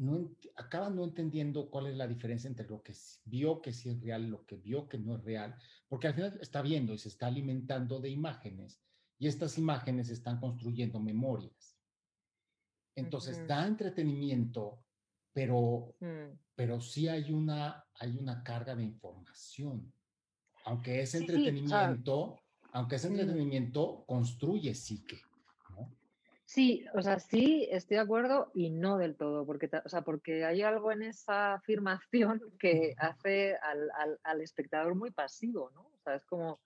no 0.00 0.30
acaba 0.56 0.88
no 0.88 1.04
entendiendo 1.04 1.68
cuál 1.68 1.86
es 1.86 1.94
la 1.94 2.08
diferencia 2.08 2.48
entre 2.48 2.66
lo 2.66 2.82
que 2.82 2.94
vio 3.24 3.60
que 3.60 3.70
sí 3.70 3.90
es 3.90 4.00
real 4.00 4.30
lo 4.30 4.46
que 4.46 4.56
vio 4.56 4.88
que 4.88 4.98
no 4.98 5.16
es 5.16 5.22
real, 5.22 5.54
porque 5.88 6.08
al 6.08 6.14
final 6.14 6.38
está 6.40 6.62
viendo 6.62 6.94
y 6.94 6.98
se 6.98 7.08
está 7.08 7.26
alimentando 7.26 8.00
de 8.00 8.08
imágenes 8.08 8.80
y 9.18 9.28
estas 9.28 9.58
imágenes 9.58 10.08
están 10.08 10.40
construyendo 10.40 10.98
memorias. 11.00 11.76
Entonces 12.96 13.46
da 13.46 13.66
entretenimiento, 13.66 14.82
pero, 15.34 15.94
mm. 16.00 16.32
pero 16.54 16.80
sí 16.80 17.06
hay 17.06 17.30
una, 17.30 17.84
hay 17.94 18.16
una 18.16 18.42
carga 18.42 18.74
de 18.74 18.84
información. 18.84 19.92
Aunque 20.64 21.02
es 21.02 21.14
entretenimiento, 21.14 22.40
aunque 22.72 22.96
ese 22.96 23.10
mm. 23.10 23.12
entretenimiento 23.12 24.04
construye 24.06 24.74
psique. 24.74 25.20
Sí, 26.52 26.84
o 26.94 27.00
sea, 27.00 27.20
sí, 27.20 27.68
estoy 27.70 27.94
de 27.94 28.02
acuerdo 28.02 28.50
y 28.54 28.70
no 28.70 28.98
del 28.98 29.14
todo, 29.14 29.46
porque, 29.46 29.70
o 29.84 29.88
sea, 29.88 30.02
porque 30.02 30.44
hay 30.44 30.62
algo 30.62 30.90
en 30.90 31.02
esa 31.04 31.54
afirmación 31.54 32.42
que 32.58 32.92
hace 32.98 33.54
al, 33.54 34.18
al, 34.24 34.40
espectador 34.40 34.96
muy 34.96 35.12
pasivo, 35.12 35.70
¿no? 35.70 35.82
O 35.82 35.98
sea, 36.02 36.16
es 36.16 36.24
como, 36.24 36.60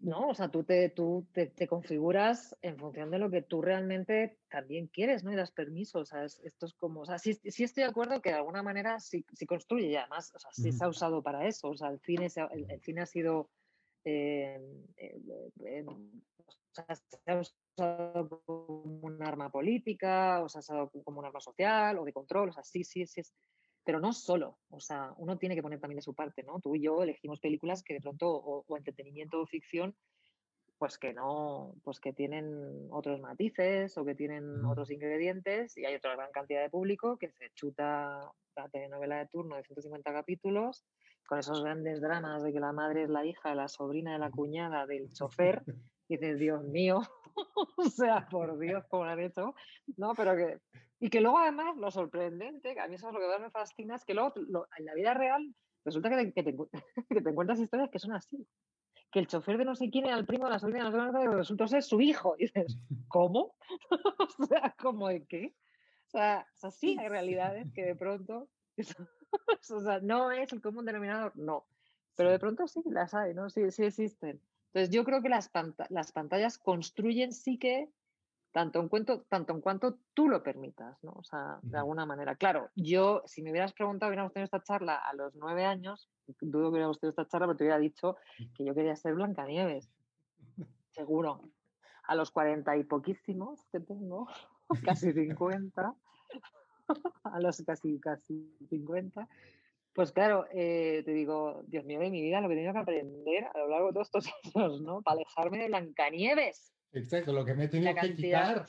no, 0.00 0.28
o 0.28 0.34
sea, 0.34 0.50
tú, 0.50 0.64
te, 0.64 0.90
tú 0.90 1.26
te, 1.32 1.66
configuras 1.66 2.54
en 2.60 2.76
función 2.76 3.10
de 3.10 3.20
lo 3.20 3.30
que 3.30 3.40
tú 3.40 3.62
realmente 3.62 4.38
también 4.50 4.88
quieres, 4.88 5.24
¿no? 5.24 5.32
Y 5.32 5.36
das 5.36 5.52
permiso, 5.52 6.00
o 6.00 6.04
sea, 6.04 6.26
esto 6.26 6.66
es 6.66 6.74
como, 6.74 7.00
o 7.00 7.06
sea, 7.06 7.16
sí, 7.16 7.32
sí, 7.32 7.64
estoy 7.64 7.84
de 7.84 7.88
acuerdo 7.88 8.20
que 8.20 8.32
de 8.32 8.36
alguna 8.36 8.62
manera 8.62 9.00
sí, 9.00 9.24
sí 9.32 9.46
construye 9.46 9.86
y 9.86 9.96
además, 9.96 10.30
o 10.34 10.38
sea, 10.38 10.50
sí 10.52 10.72
se 10.72 10.84
ha 10.84 10.88
usado 10.88 11.22
para 11.22 11.46
eso, 11.46 11.68
o 11.68 11.76
sea, 11.78 11.88
el 11.88 12.00
cine, 12.00 12.28
el 12.68 12.82
cine 12.82 13.00
ha 13.00 13.06
sido 13.06 13.48
eh, 14.04 14.60
eh, 14.98 15.86
se 16.70 17.30
ha 17.30 17.40
usado 17.40 17.65
como 17.76 19.00
un 19.02 19.22
arma 19.22 19.50
política, 19.50 20.42
o 20.42 20.48
se 20.48 20.58
ha 20.58 20.60
usado 20.60 20.90
como 21.04 21.20
un 21.20 21.26
arma 21.26 21.40
social 21.40 21.98
o 21.98 22.04
de 22.04 22.12
control, 22.12 22.48
o 22.48 22.52
sea, 22.52 22.64
sí, 22.64 22.84
sí, 22.84 23.06
sí, 23.06 23.20
es, 23.20 23.34
pero 23.84 24.00
no 24.00 24.12
solo, 24.12 24.58
o 24.70 24.80
sea, 24.80 25.12
uno 25.18 25.38
tiene 25.38 25.54
que 25.54 25.62
poner 25.62 25.78
también 25.78 25.98
de 25.98 26.02
su 26.02 26.14
parte, 26.14 26.42
¿no? 26.42 26.58
Tú 26.60 26.74
y 26.74 26.82
yo 26.82 27.02
elegimos 27.02 27.38
películas 27.38 27.84
que 27.84 27.94
de 27.94 28.00
pronto, 28.00 28.28
o, 28.28 28.76
entretenimiento 28.76 29.40
o 29.40 29.46
ficción, 29.46 29.94
pues 30.78 30.98
que 30.98 31.14
no, 31.14 31.74
pues 31.84 32.00
que 32.00 32.12
tienen 32.12 32.88
otros 32.90 33.20
matices 33.20 33.96
o 33.96 34.04
que 34.04 34.14
tienen 34.14 34.64
otros 34.64 34.90
ingredientes 34.90 35.76
y 35.78 35.86
hay 35.86 35.94
otra 35.94 36.16
gran 36.16 36.32
cantidad 36.32 36.62
de 36.62 36.68
público 36.68 37.16
que 37.16 37.30
se 37.30 37.50
chuta 37.54 38.20
la 38.56 38.68
telenovela 38.70 39.18
de 39.18 39.28
turno 39.28 39.56
de 39.56 39.62
150 39.62 40.12
capítulos 40.12 40.84
con 41.26 41.38
esos 41.38 41.62
grandes 41.62 42.00
dramas 42.00 42.42
de 42.42 42.52
que 42.52 42.60
la 42.60 42.72
madre 42.72 43.04
es 43.04 43.08
la 43.08 43.24
hija 43.24 43.54
la 43.54 43.68
sobrina 43.68 44.12
de 44.12 44.18
la 44.18 44.30
cuñada 44.30 44.86
del 44.86 45.10
chofer, 45.12 45.62
y 46.08 46.16
dices, 46.16 46.38
Dios 46.38 46.62
mío, 46.64 47.02
o 47.76 47.84
sea, 47.84 48.26
por 48.28 48.58
Dios, 48.58 48.84
cómo 48.88 49.04
lo 49.04 49.10
han 49.10 49.20
hecho, 49.20 49.54
¿no? 49.96 50.14
Pero 50.14 50.36
que, 50.36 50.60
y 51.00 51.10
que 51.10 51.20
luego 51.20 51.38
además 51.38 51.76
lo 51.76 51.90
sorprendente, 51.90 52.74
que 52.74 52.80
a 52.80 52.88
mí 52.88 52.94
eso 52.94 53.08
es 53.08 53.14
lo 53.14 53.20
que 53.20 53.28
más 53.28 53.40
me 53.40 53.50
fascina, 53.50 53.96
es 53.96 54.04
que 54.04 54.14
luego 54.14 54.34
en 54.78 54.84
la 54.84 54.94
vida 54.94 55.14
real 55.14 55.54
resulta 55.84 56.10
que 56.10 56.16
te, 56.16 56.32
que, 56.32 56.42
te, 56.42 56.56
que 57.08 57.20
te, 57.20 57.30
encuentras 57.30 57.60
historias 57.60 57.90
que 57.90 57.98
son 57.98 58.12
así. 58.12 58.46
Que 59.12 59.20
el 59.20 59.28
chofer 59.28 59.56
de 59.56 59.64
no 59.64 59.74
sé 59.74 59.88
quién 59.88 60.06
era 60.06 60.18
el 60.18 60.26
primo 60.26 60.46
de 60.46 60.50
la 60.50 60.58
sobrina 60.58 60.90
de 60.90 60.96
la 60.96 61.12
sobrina, 61.12 61.36
resulta 61.36 61.68
ser 61.68 61.82
su 61.82 62.00
hijo. 62.00 62.34
Y 62.38 62.46
dices, 62.46 62.76
¿cómo? 63.08 63.54
o 63.90 64.46
sea, 64.46 64.74
¿cómo 64.78 65.08
de 65.08 65.24
qué? 65.26 65.54
O 66.06 66.10
sea, 66.10 66.46
o 66.54 66.58
sea, 66.58 66.70
sí 66.70 66.96
hay 66.98 67.08
realidades 67.08 67.66
que 67.72 67.84
de 67.84 67.94
pronto 67.96 68.48
o 69.70 69.80
sea, 69.80 70.00
no 70.00 70.30
es 70.30 70.52
el 70.52 70.60
común 70.60 70.84
denominador, 70.84 71.32
no. 71.36 71.66
Pero 72.14 72.30
de 72.30 72.38
pronto 72.38 72.66
sí 72.66 72.82
las 72.86 73.14
hay, 73.14 73.34
¿no? 73.34 73.50
Sí, 73.50 73.70
sí 73.70 73.84
existen. 73.84 74.40
Entonces 74.76 74.94
yo 74.94 75.04
creo 75.04 75.22
que 75.22 75.30
las, 75.30 75.50
las 75.88 76.12
pantallas 76.12 76.58
construyen 76.58 77.32
sí 77.32 77.58
que 77.58 77.88
tanto 78.52 78.78
en, 78.78 78.90
cuanto, 78.90 79.22
tanto 79.22 79.54
en 79.54 79.62
cuanto 79.62 80.00
tú 80.12 80.28
lo 80.28 80.42
permitas, 80.42 81.02
¿no? 81.02 81.12
O 81.12 81.24
sea, 81.24 81.58
de 81.62 81.78
alguna 81.78 82.04
manera. 82.04 82.36
Claro, 82.36 82.68
yo, 82.74 83.22
si 83.24 83.40
me 83.40 83.52
hubieras 83.52 83.72
preguntado, 83.72 84.10
hubiéramos 84.10 84.34
tenido 84.34 84.44
esta 84.44 84.62
charla 84.62 84.96
a 84.96 85.14
los 85.14 85.34
nueve 85.34 85.64
años, 85.64 86.10
dudo 86.42 86.64
que 86.64 86.72
hubiéramos 86.72 87.00
tenido 87.00 87.12
esta 87.12 87.26
charla, 87.26 87.46
pero 87.46 87.56
te 87.56 87.64
hubiera 87.64 87.78
dicho 87.78 88.16
que 88.54 88.66
yo 88.66 88.74
quería 88.74 88.94
ser 88.96 89.14
Blancanieves. 89.14 89.90
Seguro. 90.90 91.40
A 92.06 92.14
los 92.14 92.30
cuarenta 92.30 92.76
y 92.76 92.84
poquísimos 92.84 93.64
que 93.72 93.80
tengo, 93.80 94.28
casi 94.84 95.10
cincuenta, 95.14 95.94
a 97.24 97.40
los 97.40 97.62
casi, 97.62 97.98
casi 97.98 98.54
50, 98.68 99.26
pues 99.96 100.12
claro, 100.12 100.46
eh, 100.52 101.00
te 101.06 101.14
digo, 101.14 101.62
Dios 101.68 101.86
mío 101.86 101.98
de 101.98 102.10
mi 102.10 102.20
vida, 102.20 102.42
lo 102.42 102.48
que 102.48 102.54
he 102.54 102.56
tenido 102.58 102.74
que 102.74 102.80
aprender 102.80 103.44
a 103.44 103.58
lo 103.58 103.68
largo 103.68 103.86
de 103.86 103.92
todos 103.94 104.08
estos 104.08 104.26
años, 104.54 104.82
¿no? 104.82 105.00
Para 105.00 105.16
alejarme 105.16 105.58
de 105.58 105.68
Blancanieves. 105.68 106.70
Exacto, 106.92 107.32
lo 107.32 107.46
que 107.46 107.54
me 107.54 107.64
he 107.64 107.68
tenido 107.68 107.94
que 107.94 108.14
quitar. 108.14 108.66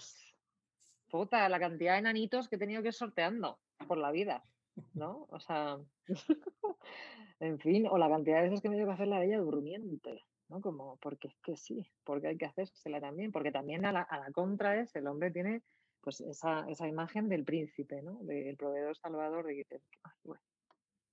Puta, 1.11 1.49
la 1.49 1.59
cantidad 1.59 1.95
de 1.95 2.03
nanitos 2.03 2.47
que 2.47 2.55
he 2.55 2.59
tenido 2.59 2.81
que 2.81 2.87
ir 2.87 2.93
sorteando 2.93 3.59
por 3.89 3.97
la 3.97 4.11
vida, 4.11 4.41
¿no? 4.93 5.27
O 5.29 5.39
sea, 5.41 5.77
en 7.41 7.59
fin, 7.59 7.87
o 7.87 7.97
la 7.97 8.07
cantidad 8.07 8.37
de 8.37 8.43
veces 8.43 8.61
que 8.61 8.69
me 8.69 8.75
he 8.75 8.77
tenido 8.77 8.89
que 8.89 8.93
hacer 8.93 9.09
la 9.09 9.19
bella 9.19 9.39
durmiente, 9.39 10.23
¿no? 10.47 10.61
Como, 10.61 10.95
porque 11.01 11.27
es 11.27 11.37
que 11.43 11.57
sí, 11.57 11.85
porque 12.05 12.27
hay 12.27 12.37
que 12.37 12.45
hacérsela 12.45 13.01
también, 13.01 13.33
porque 13.33 13.51
también 13.51 13.85
a 13.85 13.91
la, 13.91 14.01
a 14.03 14.17
la 14.17 14.31
contra 14.31 14.79
es, 14.79 14.95
el 14.95 15.07
hombre 15.07 15.31
tiene 15.31 15.61
pues 15.99 16.21
esa, 16.21 16.65
esa 16.69 16.87
imagen 16.87 17.27
del 17.27 17.43
príncipe, 17.43 18.01
¿no? 18.01 18.17
Del 18.21 18.55
proveedor 18.55 18.95
salvador, 18.95 19.45
de 19.45 19.65
que, 19.65 19.81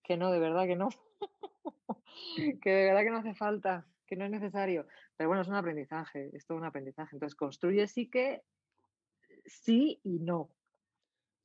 que 0.05 0.17
no, 0.17 0.31
de 0.31 0.39
verdad 0.39 0.67
que 0.67 0.77
no, 0.77 0.89
que 2.63 2.71
de 2.71 2.85
verdad 2.87 3.03
que 3.03 3.11
no 3.11 3.19
hace 3.19 3.35
falta, 3.35 3.87
que 4.07 4.17
no 4.17 4.25
es 4.25 4.31
necesario. 4.31 4.87
Pero 5.17 5.29
bueno, 5.29 5.43
es 5.43 5.49
un 5.49 5.55
aprendizaje, 5.55 6.31
es 6.33 6.47
todo 6.47 6.59
un 6.59 6.65
aprendizaje. 6.65 7.17
Entonces 7.17 7.35
construye 7.35 7.87
sí 7.89 8.09
que 8.09 8.43
sí 9.47 10.01
y 10.05 10.21
no. 10.21 10.51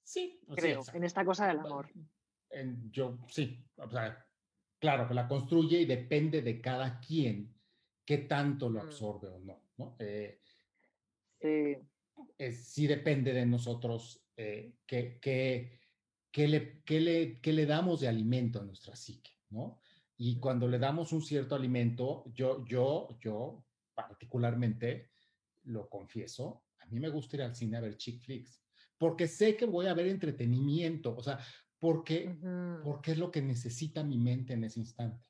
Sí, 0.03 0.39
creo, 0.55 0.81
en 0.93 1.03
esta 1.03 1.23
cosa 1.23 1.47
del 1.47 1.59
amor. 1.59 1.89
yo 2.91 3.17
sí, 3.27 3.63
o 3.77 3.89
sea, 3.89 4.25
claro 4.79 5.07
que 5.07 5.13
la 5.13 5.27
construye 5.27 5.81
y 5.81 5.85
depende 5.85 6.41
de 6.41 6.59
cada 6.59 6.99
quien 6.99 7.53
qué 8.05 8.19
tanto 8.19 8.69
lo 8.69 8.79
mm. 8.79 8.85
absorbe 8.85 9.27
o 9.27 9.39
no, 9.39 9.61
¿no? 9.77 9.95
Eh, 9.99 10.39
sí 11.39 11.77
sí 12.51 12.87
depende 12.87 13.33
de 13.33 13.45
nosotros 13.45 14.21
eh, 14.35 14.73
qué, 14.85 15.79
le, 16.33 16.81
le, 16.87 17.39
le, 17.41 17.65
damos 17.65 18.01
de 18.01 18.07
alimento 18.07 18.59
a 18.59 18.63
nuestra 18.63 18.95
psique, 18.95 19.31
¿no? 19.49 19.79
Y 20.17 20.39
cuando 20.39 20.67
le 20.67 20.79
damos 20.79 21.13
un 21.13 21.21
cierto 21.21 21.55
alimento, 21.55 22.25
yo, 22.33 22.65
yo, 22.65 23.17
yo 23.19 23.65
particularmente, 23.93 25.11
lo 25.63 25.89
confieso, 25.89 26.65
a 26.79 26.85
mí 26.87 26.99
me 26.99 27.09
gusta 27.09 27.37
ir 27.37 27.43
al 27.43 27.55
cine 27.55 27.77
a 27.77 27.81
ver 27.81 27.97
chick 27.97 28.21
flicks, 28.21 28.61
porque 28.97 29.27
sé 29.27 29.55
que 29.55 29.65
voy 29.65 29.87
a 29.87 29.93
ver 29.93 30.07
entretenimiento, 30.07 31.15
o 31.15 31.23
sea, 31.23 31.39
porque, 31.79 32.37
porque 32.83 33.11
es 33.11 33.17
lo 33.17 33.31
que 33.31 33.41
necesita 33.41 34.03
mi 34.03 34.17
mente 34.17 34.53
en 34.53 34.65
ese 34.65 34.79
instante. 34.79 35.25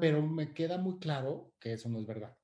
Pero 0.00 0.26
me 0.26 0.54
queda 0.54 0.78
muy 0.78 0.98
claro 0.98 1.52
que 1.60 1.74
eso 1.74 1.90
no 1.90 1.98
es 1.98 2.06
verdad. 2.06 2.34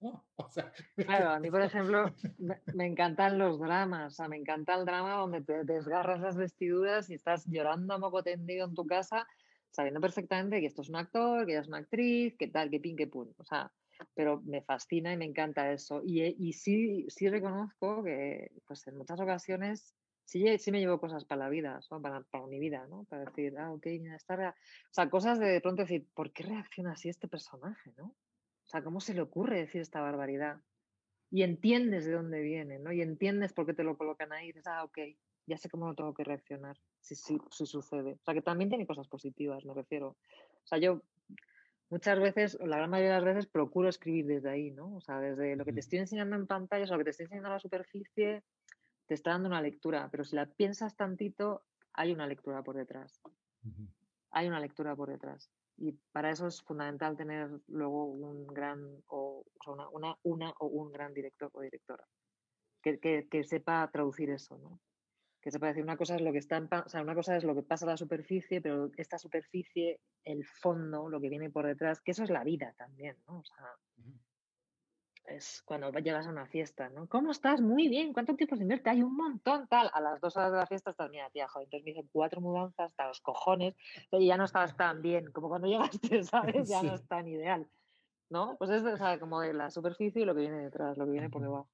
Claro, 0.96 1.30
a 1.30 1.40
mí, 1.40 1.50
por 1.50 1.62
ejemplo, 1.62 2.12
me, 2.74 2.86
encantan 2.86 3.38
los 3.38 3.58
dramas, 3.58 4.12
o 4.12 4.16
sea, 4.16 4.28
me 4.28 4.36
encanta 4.36 4.74
el 4.74 4.84
drama 4.84 5.14
donde 5.14 5.42
te 5.42 5.64
desgarras 5.64 6.20
las 6.20 6.36
vestiduras 6.36 7.10
y 7.10 7.14
estás 7.14 7.46
llorando 7.46 7.94
a 7.94 7.98
moco 7.98 8.22
tendido 8.22 8.66
en 8.66 8.74
tu 8.74 8.86
casa, 8.86 9.26
sabiendo 9.70 10.00
perfectamente 10.00 10.60
que 10.60 10.66
esto 10.66 10.82
es 10.82 10.88
un 10.88 10.96
actor, 10.96 11.46
que 11.46 11.52
ella 11.52 11.60
es 11.62 11.68
una 11.68 11.78
actriz, 11.78 12.36
que 12.36 12.48
tal, 12.48 12.70
que 12.70 12.80
pin, 12.80 12.96
que 12.96 13.06
pun. 13.06 13.34
O 13.38 13.44
sea, 13.44 13.70
pero 14.14 14.40
me 14.42 14.62
fascina 14.62 15.12
y 15.12 15.16
me 15.16 15.24
encanta 15.24 15.72
eso. 15.72 16.02
Y, 16.04 16.22
y 16.22 16.52
sí, 16.52 17.06
sí 17.08 17.28
reconozco 17.28 18.02
que 18.04 18.52
pues 18.66 18.86
en 18.86 18.96
muchas 18.96 19.20
ocasiones 19.20 19.94
sí, 20.24 20.58
sí 20.58 20.70
me 20.70 20.80
llevo 20.80 21.00
cosas 21.00 21.24
para 21.24 21.44
la 21.44 21.48
vida, 21.48 21.80
para, 22.02 22.22
para, 22.22 22.46
mi 22.46 22.58
vida, 22.58 22.86
¿no? 22.88 23.04
Para 23.04 23.24
decir, 23.24 23.56
ah, 23.58 23.72
ok, 23.72 23.86
mira, 24.00 24.16
está... 24.16 24.34
O 24.34 24.92
sea, 24.92 25.10
cosas 25.10 25.38
de, 25.38 25.46
de 25.46 25.60
pronto 25.60 25.82
decir, 25.82 26.06
¿por 26.14 26.32
qué 26.32 26.44
reacciona 26.44 26.92
así 26.92 27.08
este 27.08 27.28
personaje, 27.28 27.92
no? 27.96 28.14
O 28.68 28.70
sea, 28.70 28.82
¿cómo 28.82 29.00
se 29.00 29.14
le 29.14 29.22
ocurre 29.22 29.60
decir 29.60 29.80
esta 29.80 30.02
barbaridad? 30.02 30.60
Y 31.30 31.42
entiendes 31.42 32.04
de 32.04 32.12
dónde 32.12 32.42
viene, 32.42 32.78
¿no? 32.78 32.92
Y 32.92 33.00
entiendes 33.00 33.54
por 33.54 33.64
qué 33.64 33.72
te 33.72 33.82
lo 33.82 33.96
colocan 33.96 34.30
ahí 34.30 34.44
y 34.44 34.48
dices, 34.48 34.66
ah, 34.66 34.84
ok, 34.84 34.98
ya 35.46 35.56
sé 35.56 35.70
cómo 35.70 35.86
no 35.86 35.94
tengo 35.94 36.12
que 36.12 36.22
reaccionar 36.22 36.76
si, 37.00 37.14
si, 37.14 37.38
si 37.50 37.64
sucede. 37.64 38.12
O 38.12 38.24
sea, 38.24 38.34
que 38.34 38.42
también 38.42 38.68
tiene 38.68 38.86
cosas 38.86 39.08
positivas, 39.08 39.64
me 39.64 39.72
refiero. 39.72 40.08
O 40.08 40.66
sea, 40.66 40.76
yo 40.76 41.00
muchas 41.88 42.20
veces, 42.20 42.58
la 42.60 42.76
gran 42.76 42.90
mayoría 42.90 43.14
de 43.14 43.20
las 43.22 43.34
veces, 43.34 43.46
procuro 43.46 43.88
escribir 43.88 44.26
desde 44.26 44.50
ahí, 44.50 44.70
¿no? 44.70 44.96
O 44.96 45.00
sea, 45.00 45.18
desde 45.18 45.56
lo 45.56 45.64
que 45.64 45.72
te 45.72 45.80
estoy 45.80 46.00
enseñando 46.00 46.36
en 46.36 46.46
pantalla, 46.46 46.84
o 46.84 46.92
lo 46.92 46.98
que 46.98 47.04
te 47.04 47.10
estoy 47.10 47.24
enseñando 47.24 47.48
a 47.48 47.52
la 47.52 47.60
superficie, 47.60 48.42
te 49.06 49.14
está 49.14 49.30
dando 49.30 49.48
una 49.48 49.62
lectura, 49.62 50.08
pero 50.10 50.24
si 50.24 50.36
la 50.36 50.44
piensas 50.44 50.94
tantito, 50.94 51.64
hay 51.94 52.12
una 52.12 52.26
lectura 52.26 52.62
por 52.62 52.76
detrás. 52.76 53.18
Hay 54.30 54.46
una 54.46 54.60
lectura 54.60 54.94
por 54.94 55.08
detrás. 55.08 55.50
Y 55.78 55.92
para 56.12 56.30
eso 56.30 56.48
es 56.48 56.60
fundamental 56.62 57.16
tener 57.16 57.48
luego 57.68 58.06
un 58.06 58.46
gran, 58.48 59.02
o, 59.06 59.44
una, 59.66 59.88
una, 59.90 60.18
una, 60.22 60.50
o 60.58 60.66
un 60.66 60.92
gran 60.92 61.14
director 61.14 61.50
o 61.54 61.60
directora 61.60 62.04
que, 62.82 62.98
que, 62.98 63.28
que, 63.28 63.44
sepa 63.44 63.88
traducir 63.92 64.30
eso, 64.30 64.58
¿no? 64.58 64.80
Que 65.40 65.50
sepa 65.50 65.68
decir 65.68 65.82
una 65.82 65.96
cosa 65.96 66.16
es 66.16 66.20
lo 66.20 66.32
que 66.32 66.38
está 66.38 66.56
en, 66.56 66.68
o 66.72 66.88
sea, 66.88 67.02
una 67.02 67.14
cosa 67.14 67.36
es 67.36 67.44
lo 67.44 67.54
que 67.54 67.62
pasa 67.62 67.86
a 67.86 67.90
la 67.90 67.96
superficie, 67.96 68.60
pero 68.60 68.90
esta 68.96 69.18
superficie, 69.18 70.00
el 70.24 70.44
fondo, 70.44 71.08
lo 71.08 71.20
que 71.20 71.28
viene 71.28 71.50
por 71.50 71.66
detrás, 71.66 72.00
que 72.00 72.10
eso 72.10 72.24
es 72.24 72.30
la 72.30 72.44
vida 72.44 72.74
también, 72.76 73.16
¿no? 73.26 73.38
O 73.38 73.44
sea, 73.44 73.66
es 75.30 75.62
cuando 75.62 75.90
llegas 75.92 76.26
a 76.26 76.30
una 76.30 76.46
fiesta, 76.46 76.88
¿no? 76.88 77.08
¿Cómo 77.08 77.30
estás? 77.30 77.60
Muy 77.60 77.88
bien, 77.88 78.12
¿cuánto 78.12 78.34
tiempo 78.34 78.56
se 78.56 78.62
invierte? 78.62 78.90
Hay 78.90 79.02
un 79.02 79.16
montón, 79.16 79.66
tal. 79.68 79.90
A 79.92 80.00
las 80.00 80.20
dos 80.20 80.36
horas 80.36 80.52
de 80.52 80.58
la 80.58 80.66
fiesta 80.66 80.90
estás, 80.90 81.10
mira, 81.10 81.30
tía, 81.30 81.48
joder, 81.48 81.66
entonces 81.66 81.84
me 81.84 81.90
dicen 81.92 82.08
cuatro 82.12 82.40
mudanzas 82.40 82.86
hasta 82.90 83.08
los 83.08 83.20
cojones 83.20 83.74
y 84.10 84.26
ya 84.26 84.36
no 84.36 84.44
estabas 84.44 84.76
tan 84.76 85.02
bien, 85.02 85.30
como 85.32 85.48
cuando 85.48 85.68
llegaste, 85.68 86.22
¿sabes? 86.24 86.68
Ya 86.68 86.82
no 86.82 86.94
es 86.94 87.06
tan 87.06 87.28
ideal, 87.28 87.68
¿no? 88.30 88.56
Pues 88.58 88.70
es 88.70 88.84
o 88.84 89.18
como 89.20 89.40
de 89.40 89.54
la 89.54 89.70
superficie 89.70 90.22
y 90.22 90.24
lo 90.24 90.34
que 90.34 90.42
viene 90.42 90.62
detrás, 90.62 90.96
lo 90.96 91.04
que 91.04 91.12
viene 91.12 91.30
por 91.30 91.42
debajo. 91.42 91.68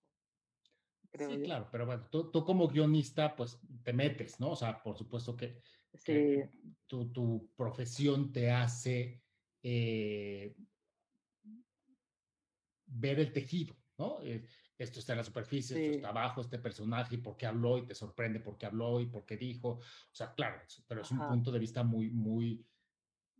sí, 1.12 1.42
claro, 1.42 1.68
pero 1.70 1.86
bueno, 1.86 2.06
tú, 2.10 2.30
tú, 2.30 2.44
como 2.44 2.68
guionista, 2.68 3.36
pues 3.36 3.60
te 3.82 3.92
metes, 3.92 4.40
¿no? 4.40 4.50
O 4.50 4.56
sea, 4.56 4.82
por 4.82 4.96
supuesto 4.96 5.36
que, 5.36 5.60
sí. 5.94 6.42
tu, 6.86 7.12
tu, 7.12 7.48
profesión 7.56 8.32
te 8.32 8.50
hace 8.50 9.22
eh, 9.62 10.54
ver 12.94 13.20
el 13.20 13.32
tejido, 13.32 13.76
¿no? 13.98 14.18
Eh, 14.22 14.44
esto 14.76 14.98
está 14.98 15.12
en 15.12 15.18
la 15.18 15.24
superficie, 15.24 15.76
esto 15.76 15.96
está 15.96 16.08
abajo, 16.08 16.40
este 16.40 16.58
personaje, 16.58 17.14
y 17.14 17.18
por 17.18 17.36
qué 17.36 17.46
habló, 17.46 17.78
y 17.78 17.86
te 17.86 17.94
sorprende 17.94 18.40
por 18.40 18.58
qué 18.58 18.66
habló 18.66 19.00
y 19.00 19.06
por 19.06 19.24
qué 19.24 19.36
dijo. 19.36 19.68
O 19.68 20.14
sea, 20.14 20.34
claro, 20.34 20.60
pero 20.86 21.02
es 21.02 21.10
un 21.10 21.18
punto 21.18 21.52
de 21.52 21.58
vista 21.58 21.84
muy, 21.84 22.10
muy, 22.10 22.64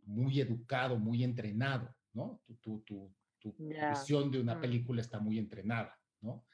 muy 0.05 0.39
educado, 0.39 0.97
muy 0.97 1.23
entrenado, 1.23 1.93
¿no? 2.13 2.41
Tu, 2.45 2.55
tu, 2.55 2.79
tu, 2.81 3.13
tu 3.39 3.55
visión 3.57 4.31
de 4.31 4.39
una 4.39 4.55
mm. 4.55 4.61
película 4.61 5.01
está 5.01 5.19
muy 5.19 5.37
entrenada, 5.37 5.99
¿no? 6.21 6.45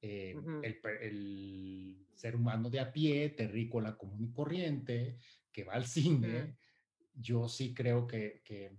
Eh, 0.00 0.34
el, 0.62 0.80
el, 1.02 2.06
ser 2.14 2.36
humano 2.36 2.70
de 2.70 2.80
a 2.80 2.90
pie, 2.92 3.30
terrícola 3.30 3.96
común 3.96 4.24
y 4.24 4.32
corriente, 4.32 5.16
que 5.52 5.64
va 5.64 5.74
al 5.74 5.84
cine, 5.86 6.56
yo 7.14 7.48
sí 7.48 7.74
creo 7.74 8.06
que, 8.06 8.42
que 8.44 8.78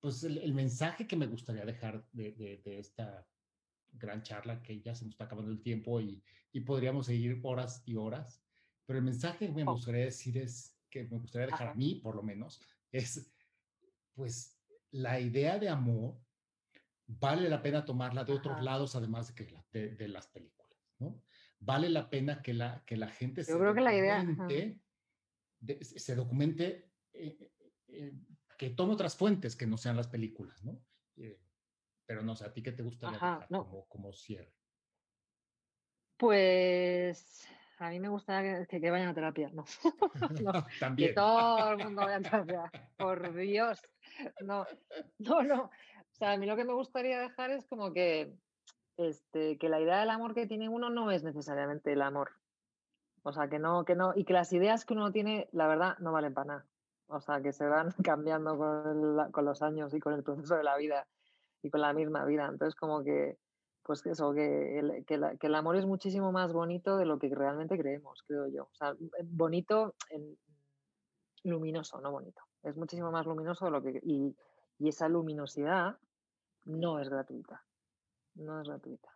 pues 0.00 0.24
el, 0.24 0.54
mensaje 0.54 1.06
que 1.06 1.16
me 1.16 1.26
gustaría 1.26 1.64
dejar 1.64 2.04
de, 2.12 2.32
de, 2.32 2.78
esta 2.78 3.26
gran 3.92 4.22
charla, 4.22 4.62
que 4.62 4.80
ya 4.80 4.94
se 4.94 5.04
nos 5.04 5.12
está 5.14 5.24
acabando 5.24 5.50
el 5.50 5.60
tiempo 5.60 6.00
y, 6.00 6.22
y 6.52 6.60
podríamos 6.60 7.06
seguir 7.06 7.38
horas 7.42 7.82
y 7.84 7.96
horas, 7.96 8.42
pero 8.86 8.98
el 8.98 9.04
mensaje 9.04 9.46
que 9.46 9.52
me 9.52 9.62
oh. 9.64 9.72
gustaría 9.72 10.06
decir 10.06 10.38
es, 10.38 10.76
que 10.88 11.04
me 11.04 11.18
gustaría 11.18 11.46
dejar 11.46 11.68
a 11.68 11.74
mí, 11.74 11.96
por 11.96 12.16
lo 12.16 12.22
menos, 12.22 12.60
es, 12.90 13.32
pues, 14.14 14.58
la 14.90 15.20
idea 15.20 15.58
de 15.58 15.68
amor 15.68 16.18
vale 17.06 17.48
la 17.48 17.62
pena 17.62 17.84
tomarla 17.84 18.24
de 18.24 18.32
otros 18.32 18.62
lados, 18.62 18.96
además 18.96 19.28
de, 19.28 19.34
que 19.34 19.54
de, 19.72 19.94
de, 19.96 20.08
las 20.08 20.26
películas, 20.28 20.76
¿no? 20.98 21.22
Vale 21.58 21.88
la 21.90 22.08
pena 22.08 22.42
que 22.42 22.54
la, 22.54 22.82
que 22.86 22.96
la 22.96 23.08
gente 23.08 23.42
Yo 23.42 23.46
se 23.46 23.58
creo 23.58 23.74
que 23.74 23.80
la 23.80 23.94
idea... 23.94 24.26
se 25.80 26.14
documente 26.14 26.90
eh, 27.12 27.50
eh, 27.88 28.14
que 28.60 28.68
tome 28.68 28.92
otras 28.92 29.16
fuentes 29.16 29.56
que 29.56 29.66
no 29.66 29.78
sean 29.78 29.96
las 29.96 30.08
películas, 30.08 30.62
¿no? 30.62 30.78
Eh, 31.16 31.40
pero 32.04 32.22
no 32.22 32.36
sé, 32.36 32.44
¿a 32.44 32.52
ti 32.52 32.62
qué 32.62 32.72
te 32.72 32.82
gustaría 32.82 33.14
dejar 33.14 33.48
como, 33.48 33.88
como, 33.88 34.12
cierre? 34.12 34.52
Pues 36.18 37.48
a 37.78 37.88
mí 37.88 37.98
me 37.98 38.10
gustaría 38.10 38.66
que, 38.66 38.78
que, 38.78 38.90
vayan 38.90 39.08
a 39.08 39.14
terapia, 39.14 39.48
no. 39.54 39.64
También. 40.78 41.08
Que 41.08 41.14
todo 41.14 41.70
el 41.70 41.78
mundo 41.78 42.02
vaya 42.02 42.16
a 42.16 42.20
terapia, 42.44 42.70
por 42.98 43.34
Dios. 43.34 43.80
No, 44.42 44.66
no, 45.20 45.42
no. 45.42 45.62
O 45.62 46.14
sea, 46.18 46.32
a 46.32 46.36
mí 46.36 46.44
lo 46.44 46.54
que 46.54 46.64
me 46.64 46.74
gustaría 46.74 47.18
dejar 47.18 47.52
es 47.52 47.64
como 47.66 47.94
que, 47.94 48.30
este, 48.98 49.56
que 49.56 49.70
la 49.70 49.80
idea 49.80 50.00
del 50.00 50.10
amor 50.10 50.34
que 50.34 50.46
tiene 50.46 50.68
uno 50.68 50.90
no 50.90 51.10
es 51.10 51.24
necesariamente 51.24 51.94
el 51.94 52.02
amor. 52.02 52.32
O 53.22 53.32
sea, 53.32 53.48
que 53.48 53.58
no, 53.58 53.86
que 53.86 53.94
no, 53.94 54.12
y 54.14 54.26
que 54.26 54.34
las 54.34 54.52
ideas 54.52 54.84
que 54.84 54.92
uno 54.92 55.12
tiene, 55.12 55.48
la 55.52 55.66
verdad, 55.66 55.96
no 56.00 56.12
valen 56.12 56.34
para 56.34 56.46
nada 56.46 56.66
o 57.10 57.20
sea, 57.20 57.40
que 57.40 57.52
se 57.52 57.66
van 57.66 57.90
cambiando 58.04 58.56
con, 58.56 59.30
con, 59.30 59.44
los 59.44 59.62
años 59.62 59.92
y 59.94 60.00
con 60.00 60.14
el 60.14 60.22
proceso 60.22 60.56
de 60.56 60.64
la 60.64 60.76
vida 60.76 61.06
y 61.62 61.70
con 61.70 61.80
la 61.80 61.92
misma 61.92 62.24
vida. 62.24 62.46
Entonces, 62.46 62.74
como 62.74 63.02
que, 63.02 63.38
pues 63.82 64.06
eso, 64.06 64.32
que 64.32 64.78
el, 64.78 65.04
que, 65.04 65.46
el 65.46 65.54
amor 65.54 65.76
es 65.76 65.86
muchísimo 65.86 66.32
más 66.32 66.52
bonito 66.52 66.96
de 66.96 67.06
lo 67.06 67.18
que 67.18 67.28
realmente 67.34 67.78
creemos, 67.78 68.22
creo 68.26 68.46
yo. 68.48 68.64
O 68.64 68.74
sea, 68.74 68.94
bonito, 69.24 69.94
luminoso, 71.42 72.00
no 72.00 72.12
bonito. 72.12 72.42
Es 72.62 72.76
muchísimo 72.76 73.10
más 73.10 73.26
luminoso 73.26 73.64
de 73.64 73.70
lo 73.70 73.82
que... 73.82 74.00
Y, 74.02 74.36
y 74.78 74.88
esa 74.88 75.08
luminosidad 75.08 75.98
no 76.64 77.00
es 77.00 77.08
gratuita. 77.08 77.64
No 78.34 78.60
es 78.60 78.68
gratuita. 78.68 79.10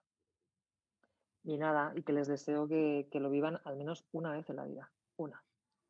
Y 1.44 1.58
nada, 1.58 1.92
y 1.94 2.02
que 2.02 2.12
les 2.12 2.26
deseo 2.26 2.66
que, 2.66 3.06
que 3.10 3.20
lo 3.20 3.30
vivan 3.30 3.60
al 3.64 3.76
menos 3.76 4.04
una 4.12 4.32
vez 4.32 4.48
en 4.50 4.56
la 4.56 4.64
vida. 4.64 4.90
Una 5.16 5.42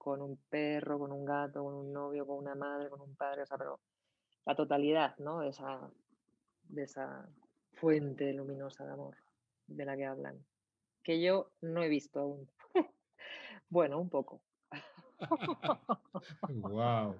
con 0.04 0.20
un 0.20 0.36
perro, 0.50 0.98
con 0.98 1.12
un 1.12 1.24
gato, 1.24 1.64
con 1.64 1.72
un 1.72 1.90
novio, 1.90 2.26
con 2.26 2.36
una 2.36 2.54
madre, 2.54 2.90
con 2.90 3.00
un 3.00 3.16
padre, 3.16 3.40
o 3.40 3.46
sea, 3.46 3.56
pero 3.56 3.80
la 4.44 4.54
totalidad, 4.54 5.16
¿no? 5.16 5.40
De 5.40 5.48
esa, 5.48 5.90
de 6.68 6.82
esa 6.82 7.26
fuente 7.72 8.30
luminosa 8.34 8.84
de 8.84 8.92
amor 8.92 9.16
de 9.66 9.84
la 9.86 9.96
que 9.96 10.04
hablan, 10.04 10.44
que 11.02 11.22
yo 11.22 11.52
no 11.62 11.82
he 11.82 11.88
visto 11.88 12.20
aún. 12.20 12.50
bueno, 13.70 13.98
un 13.98 14.10
poco. 14.10 14.42
wow. 16.50 17.16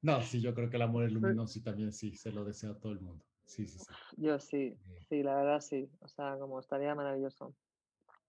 No, 0.00 0.20
sí, 0.20 0.40
yo 0.40 0.56
creo 0.56 0.68
que 0.68 0.78
el 0.78 0.82
amor 0.82 1.04
es 1.04 1.12
luminoso 1.12 1.60
y 1.60 1.62
también 1.62 1.92
sí, 1.92 2.16
se 2.16 2.32
lo 2.32 2.44
desea 2.44 2.70
a 2.70 2.80
todo 2.80 2.90
el 2.90 3.00
mundo. 3.00 3.24
Sí, 3.46 3.68
sí, 3.68 3.78
sí. 3.78 3.86
Yo 4.16 4.40
sí, 4.40 4.76
sí, 5.08 5.22
la 5.22 5.36
verdad 5.36 5.60
sí. 5.60 5.88
O 6.00 6.08
sea, 6.08 6.36
como 6.40 6.58
estaría 6.58 6.92
maravilloso. 6.96 7.54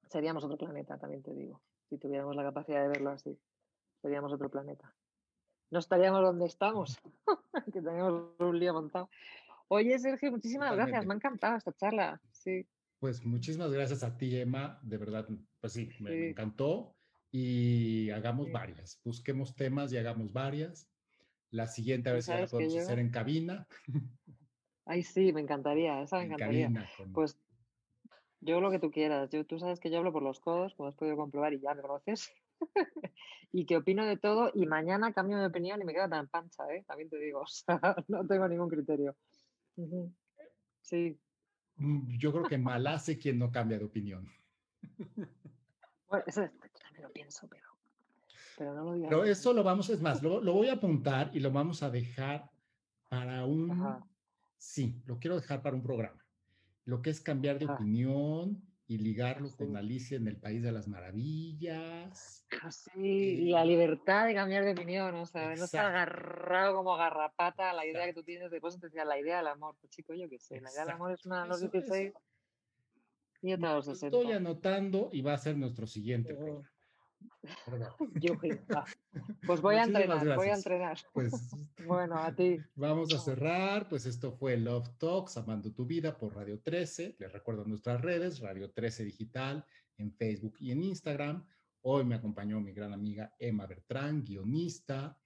Seríamos 0.08 0.44
otro 0.44 0.56
planeta, 0.56 1.00
también 1.00 1.24
te 1.24 1.34
digo 1.34 1.60
si 1.94 2.00
tuviéramos 2.00 2.36
la 2.36 2.44
capacidad 2.44 2.82
de 2.82 2.88
verlo 2.88 3.12
así. 3.12 3.38
Seríamos 4.02 4.34
otro 4.34 4.50
planeta. 4.50 4.94
No 5.70 5.80
estaríamos 5.80 6.22
donde 6.22 6.46
estamos, 6.46 7.00
que 7.74 7.82
tenemos 7.82 8.32
un 8.40 8.60
lío 8.60 8.74
montado. 8.74 9.10
Oye, 9.68 9.98
Sergio, 10.00 10.32
muchísimas 10.32 10.76
gracias. 10.76 11.06
Me 11.06 11.14
ha 11.14 11.16
encantado 11.16 11.56
esta 11.56 11.72
charla. 11.74 12.22
Sí. 12.32 12.68
Pues 13.00 13.24
muchísimas 13.24 13.72
gracias 13.72 14.04
a 14.04 14.18
ti, 14.18 14.36
Emma. 14.40 14.80
De 14.82 14.98
verdad, 14.98 15.28
pues 15.62 15.74
sí, 15.74 15.90
me, 16.00 16.30
encantó. 16.30 16.96
Y 17.32 18.10
hagamos 18.12 18.52
varias. 18.52 19.00
Busquemos 19.04 19.56
temas 19.56 19.92
y 19.94 19.98
hagamos 19.98 20.32
varias. 20.32 20.88
La 21.50 21.68
siguiente, 21.68 22.10
a 22.10 22.14
ver 22.14 22.24
si 22.24 22.32
la 22.32 22.48
podemos 22.48 22.78
hacer 22.78 23.00
en 23.00 23.10
cabina. 23.10 23.68
Ay, 24.86 25.04
sí, 25.04 25.32
me 25.34 25.42
encantaría. 25.42 26.02
Esa 26.02 26.18
me 26.18 26.26
encantaría. 26.26 26.70
Pues 27.14 27.40
yo 28.44 28.60
lo 28.62 28.72
que 28.72 28.80
tú 28.80 28.92
quieras. 28.92 29.30
Yo, 29.32 29.46
tú 29.46 29.60
sabes 29.60 29.80
que 29.80 29.90
yo 29.90 29.98
hablo 29.98 30.12
por 30.12 30.24
los 30.24 30.40
codos, 30.40 30.74
como 30.76 30.90
has 30.90 30.96
podido 30.96 31.16
comprobar 31.16 31.54
y 31.54 31.60
ya 31.60 31.74
me 31.74 31.82
conoces. 31.82 32.32
y 33.52 33.66
que 33.66 33.78
opino 33.78 34.06
de 34.06 34.18
todo 34.18 34.52
y 34.54 34.66
mañana 34.66 35.14
cambio 35.14 35.38
de 35.38 35.48
opinión 35.48 35.82
y 35.82 35.86
me 35.86 35.94
quedo 35.94 36.10
tan 36.10 36.28
pancha, 36.28 36.64
¿eh? 36.74 36.84
También 36.88 37.10
te 37.10 37.18
digo, 37.18 37.42
o 37.42 37.48
sea, 37.48 37.80
no 38.08 38.26
tengo 38.28 38.48
ningún 38.48 38.70
criterio. 38.70 39.16
Sí. 40.82 41.18
Mm, 41.78 42.18
yo 42.18 42.32
creo 42.32 42.44
que 42.44 42.58
mal 42.58 42.86
hace 42.88 43.18
quien 43.18 43.40
no 43.40 43.52
cambia 43.52 43.80
de 43.80 43.86
opinión. 43.86 44.30
Bueno, 46.10 46.26
eso 46.28 46.42
también 46.42 47.04
lo 47.04 47.12
pienso, 47.12 47.48
pero, 47.48 47.66
pero 48.58 48.74
no 48.76 48.84
lo 48.84 48.94
digo. 48.94 49.08
Pero 49.10 49.24
eso 49.24 49.54
lo 49.54 49.64
vamos, 49.64 49.90
es 49.90 50.02
más, 50.02 50.22
lo, 50.22 50.42
lo, 50.42 50.54
voy 50.54 50.68
a 50.68 50.74
apuntar 50.74 51.32
y 51.34 51.40
lo 51.40 51.52
vamos 51.52 51.82
a 51.82 51.90
dejar 51.90 52.52
para 53.10 53.46
un... 53.46 54.04
Sí, 54.58 55.02
lo 55.06 55.18
quiero 55.18 55.36
dejar 55.36 55.62
para 55.62 55.76
un 55.76 55.84
programa 55.84 56.23
lo 56.86 57.02
que 57.02 57.10
es 57.10 57.22
cambiar 57.22 57.60
de 57.60 57.66
opinión 57.66 58.62
y 58.88 58.98
ligarlo 58.98 59.50
con 59.56 59.76
Alicia 59.78 60.18
en 60.18 60.28
el 60.28 60.38
País 60.38 60.62
de 60.62 60.72
las 60.72 60.88
Maravillas. 60.88 62.46
Ah, 62.62 62.72
sí, 62.72 63.00
y 63.00 63.50
la 63.50 63.64
libertad 63.66 64.28
de 64.28 64.34
cambiar 64.34 64.66
de 64.66 64.74
opinión, 64.74 65.16
o 65.16 65.26
sea, 65.26 65.56
no 65.56 65.64
estar 65.64 65.86
agarrado 65.86 66.76
como 66.76 66.96
garrapata 66.96 67.72
a 67.72 67.74
la 67.74 67.86
idea 67.86 68.06
que 68.06 68.14
tú 68.14 68.24
tienes, 68.24 68.52
después 68.52 68.80
te 68.80 68.88
decía 68.88 69.06
la 69.06 69.20
idea 69.20 69.38
del 69.38 69.48
amor, 69.48 69.76
pues 69.80 69.92
chico, 69.92 70.14
yo 70.14 70.30
qué 70.30 70.40
sé, 70.40 70.60
la 70.62 70.72
idea 70.72 70.84
del 70.86 70.94
amor 70.96 71.14
es 71.14 71.26
una 71.26 71.44
de 71.44 71.48
los 71.50 71.62
16 71.62 72.14
y 73.42 73.54
otra 73.54 73.70
de 73.70 73.76
los 73.76 73.86
60. 73.86 74.18
Estoy 74.18 74.32
anotando 74.34 75.10
y 75.12 75.22
va 75.22 75.34
a 75.34 75.38
ser 75.38 75.58
nuestro 75.58 75.88
siguiente 75.88 76.36
programa. 76.36 76.73
Yo, 78.22 78.34
pues 79.48 79.62
voy 79.62 79.76
a 79.76 79.84
entrenar, 79.84 80.36
voy 80.36 80.48
a 80.48 80.56
entrenar. 80.56 80.98
Pues, 81.14 81.32
bueno, 81.86 82.18
a 82.18 82.34
ti. 82.34 82.60
Vamos 82.76 83.14
a 83.14 83.20
cerrar, 83.20 83.90
pues 83.90 84.06
esto 84.06 84.32
fue 84.32 84.58
Love 84.58 84.90
Talks, 84.98 85.38
Amando 85.38 85.72
tu 85.74 85.86
Vida 85.86 86.18
por 86.18 86.36
Radio 86.36 86.60
13. 86.62 87.18
Les 87.20 87.32
recuerdo 87.32 87.66
nuestras 87.66 88.02
redes, 88.02 88.40
Radio 88.40 88.72
13 88.72 89.06
Digital, 89.06 89.66
en 89.98 90.14
Facebook 90.14 90.56
y 90.60 90.72
en 90.72 90.84
Instagram. 90.84 91.46
Hoy 91.82 92.06
me 92.06 92.16
acompañó 92.16 92.62
mi 92.62 92.72
gran 92.72 92.94
amiga 92.94 93.36
Emma 93.38 93.68
Bertrán, 93.68 94.24
guionista. 94.24 95.20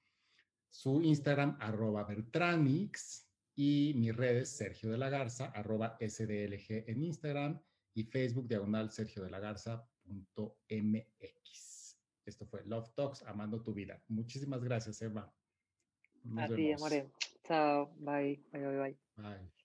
Su 0.69 1.01
Instagram, 1.01 1.57
arroba 1.59 2.03
Bertranix. 2.03 3.25
Y 3.55 3.93
mis 3.95 4.15
redes, 4.15 4.49
Sergio 4.49 4.91
de 4.91 4.97
la 4.97 5.09
Garza, 5.09 5.47
arroba 5.47 5.97
SDLG 5.99 6.89
en 6.89 7.03
Instagram. 7.03 7.61
Y 7.93 8.03
Facebook, 8.03 8.47
diagonal 8.47 8.91
Sergio 8.91 9.23
de 9.23 9.31
la 9.31 9.39
Garza.mx. 9.39 9.97
Esto 12.27 12.45
fue 12.45 12.63
Love 12.65 12.89
Talks, 12.93 13.23
Amando 13.23 13.61
tu 13.61 13.73
Vida. 13.73 14.03
Muchísimas 14.07 14.63
gracias, 14.63 15.01
Eva. 15.01 15.33
A 16.35 16.47
ti, 16.47 16.71
amore. 16.73 17.09
Chao. 17.43 17.93
Bye. 17.99 18.43
Bye, 18.51 18.65
bye, 18.65 18.77
bye. 18.77 18.97
Bye. 19.15 19.56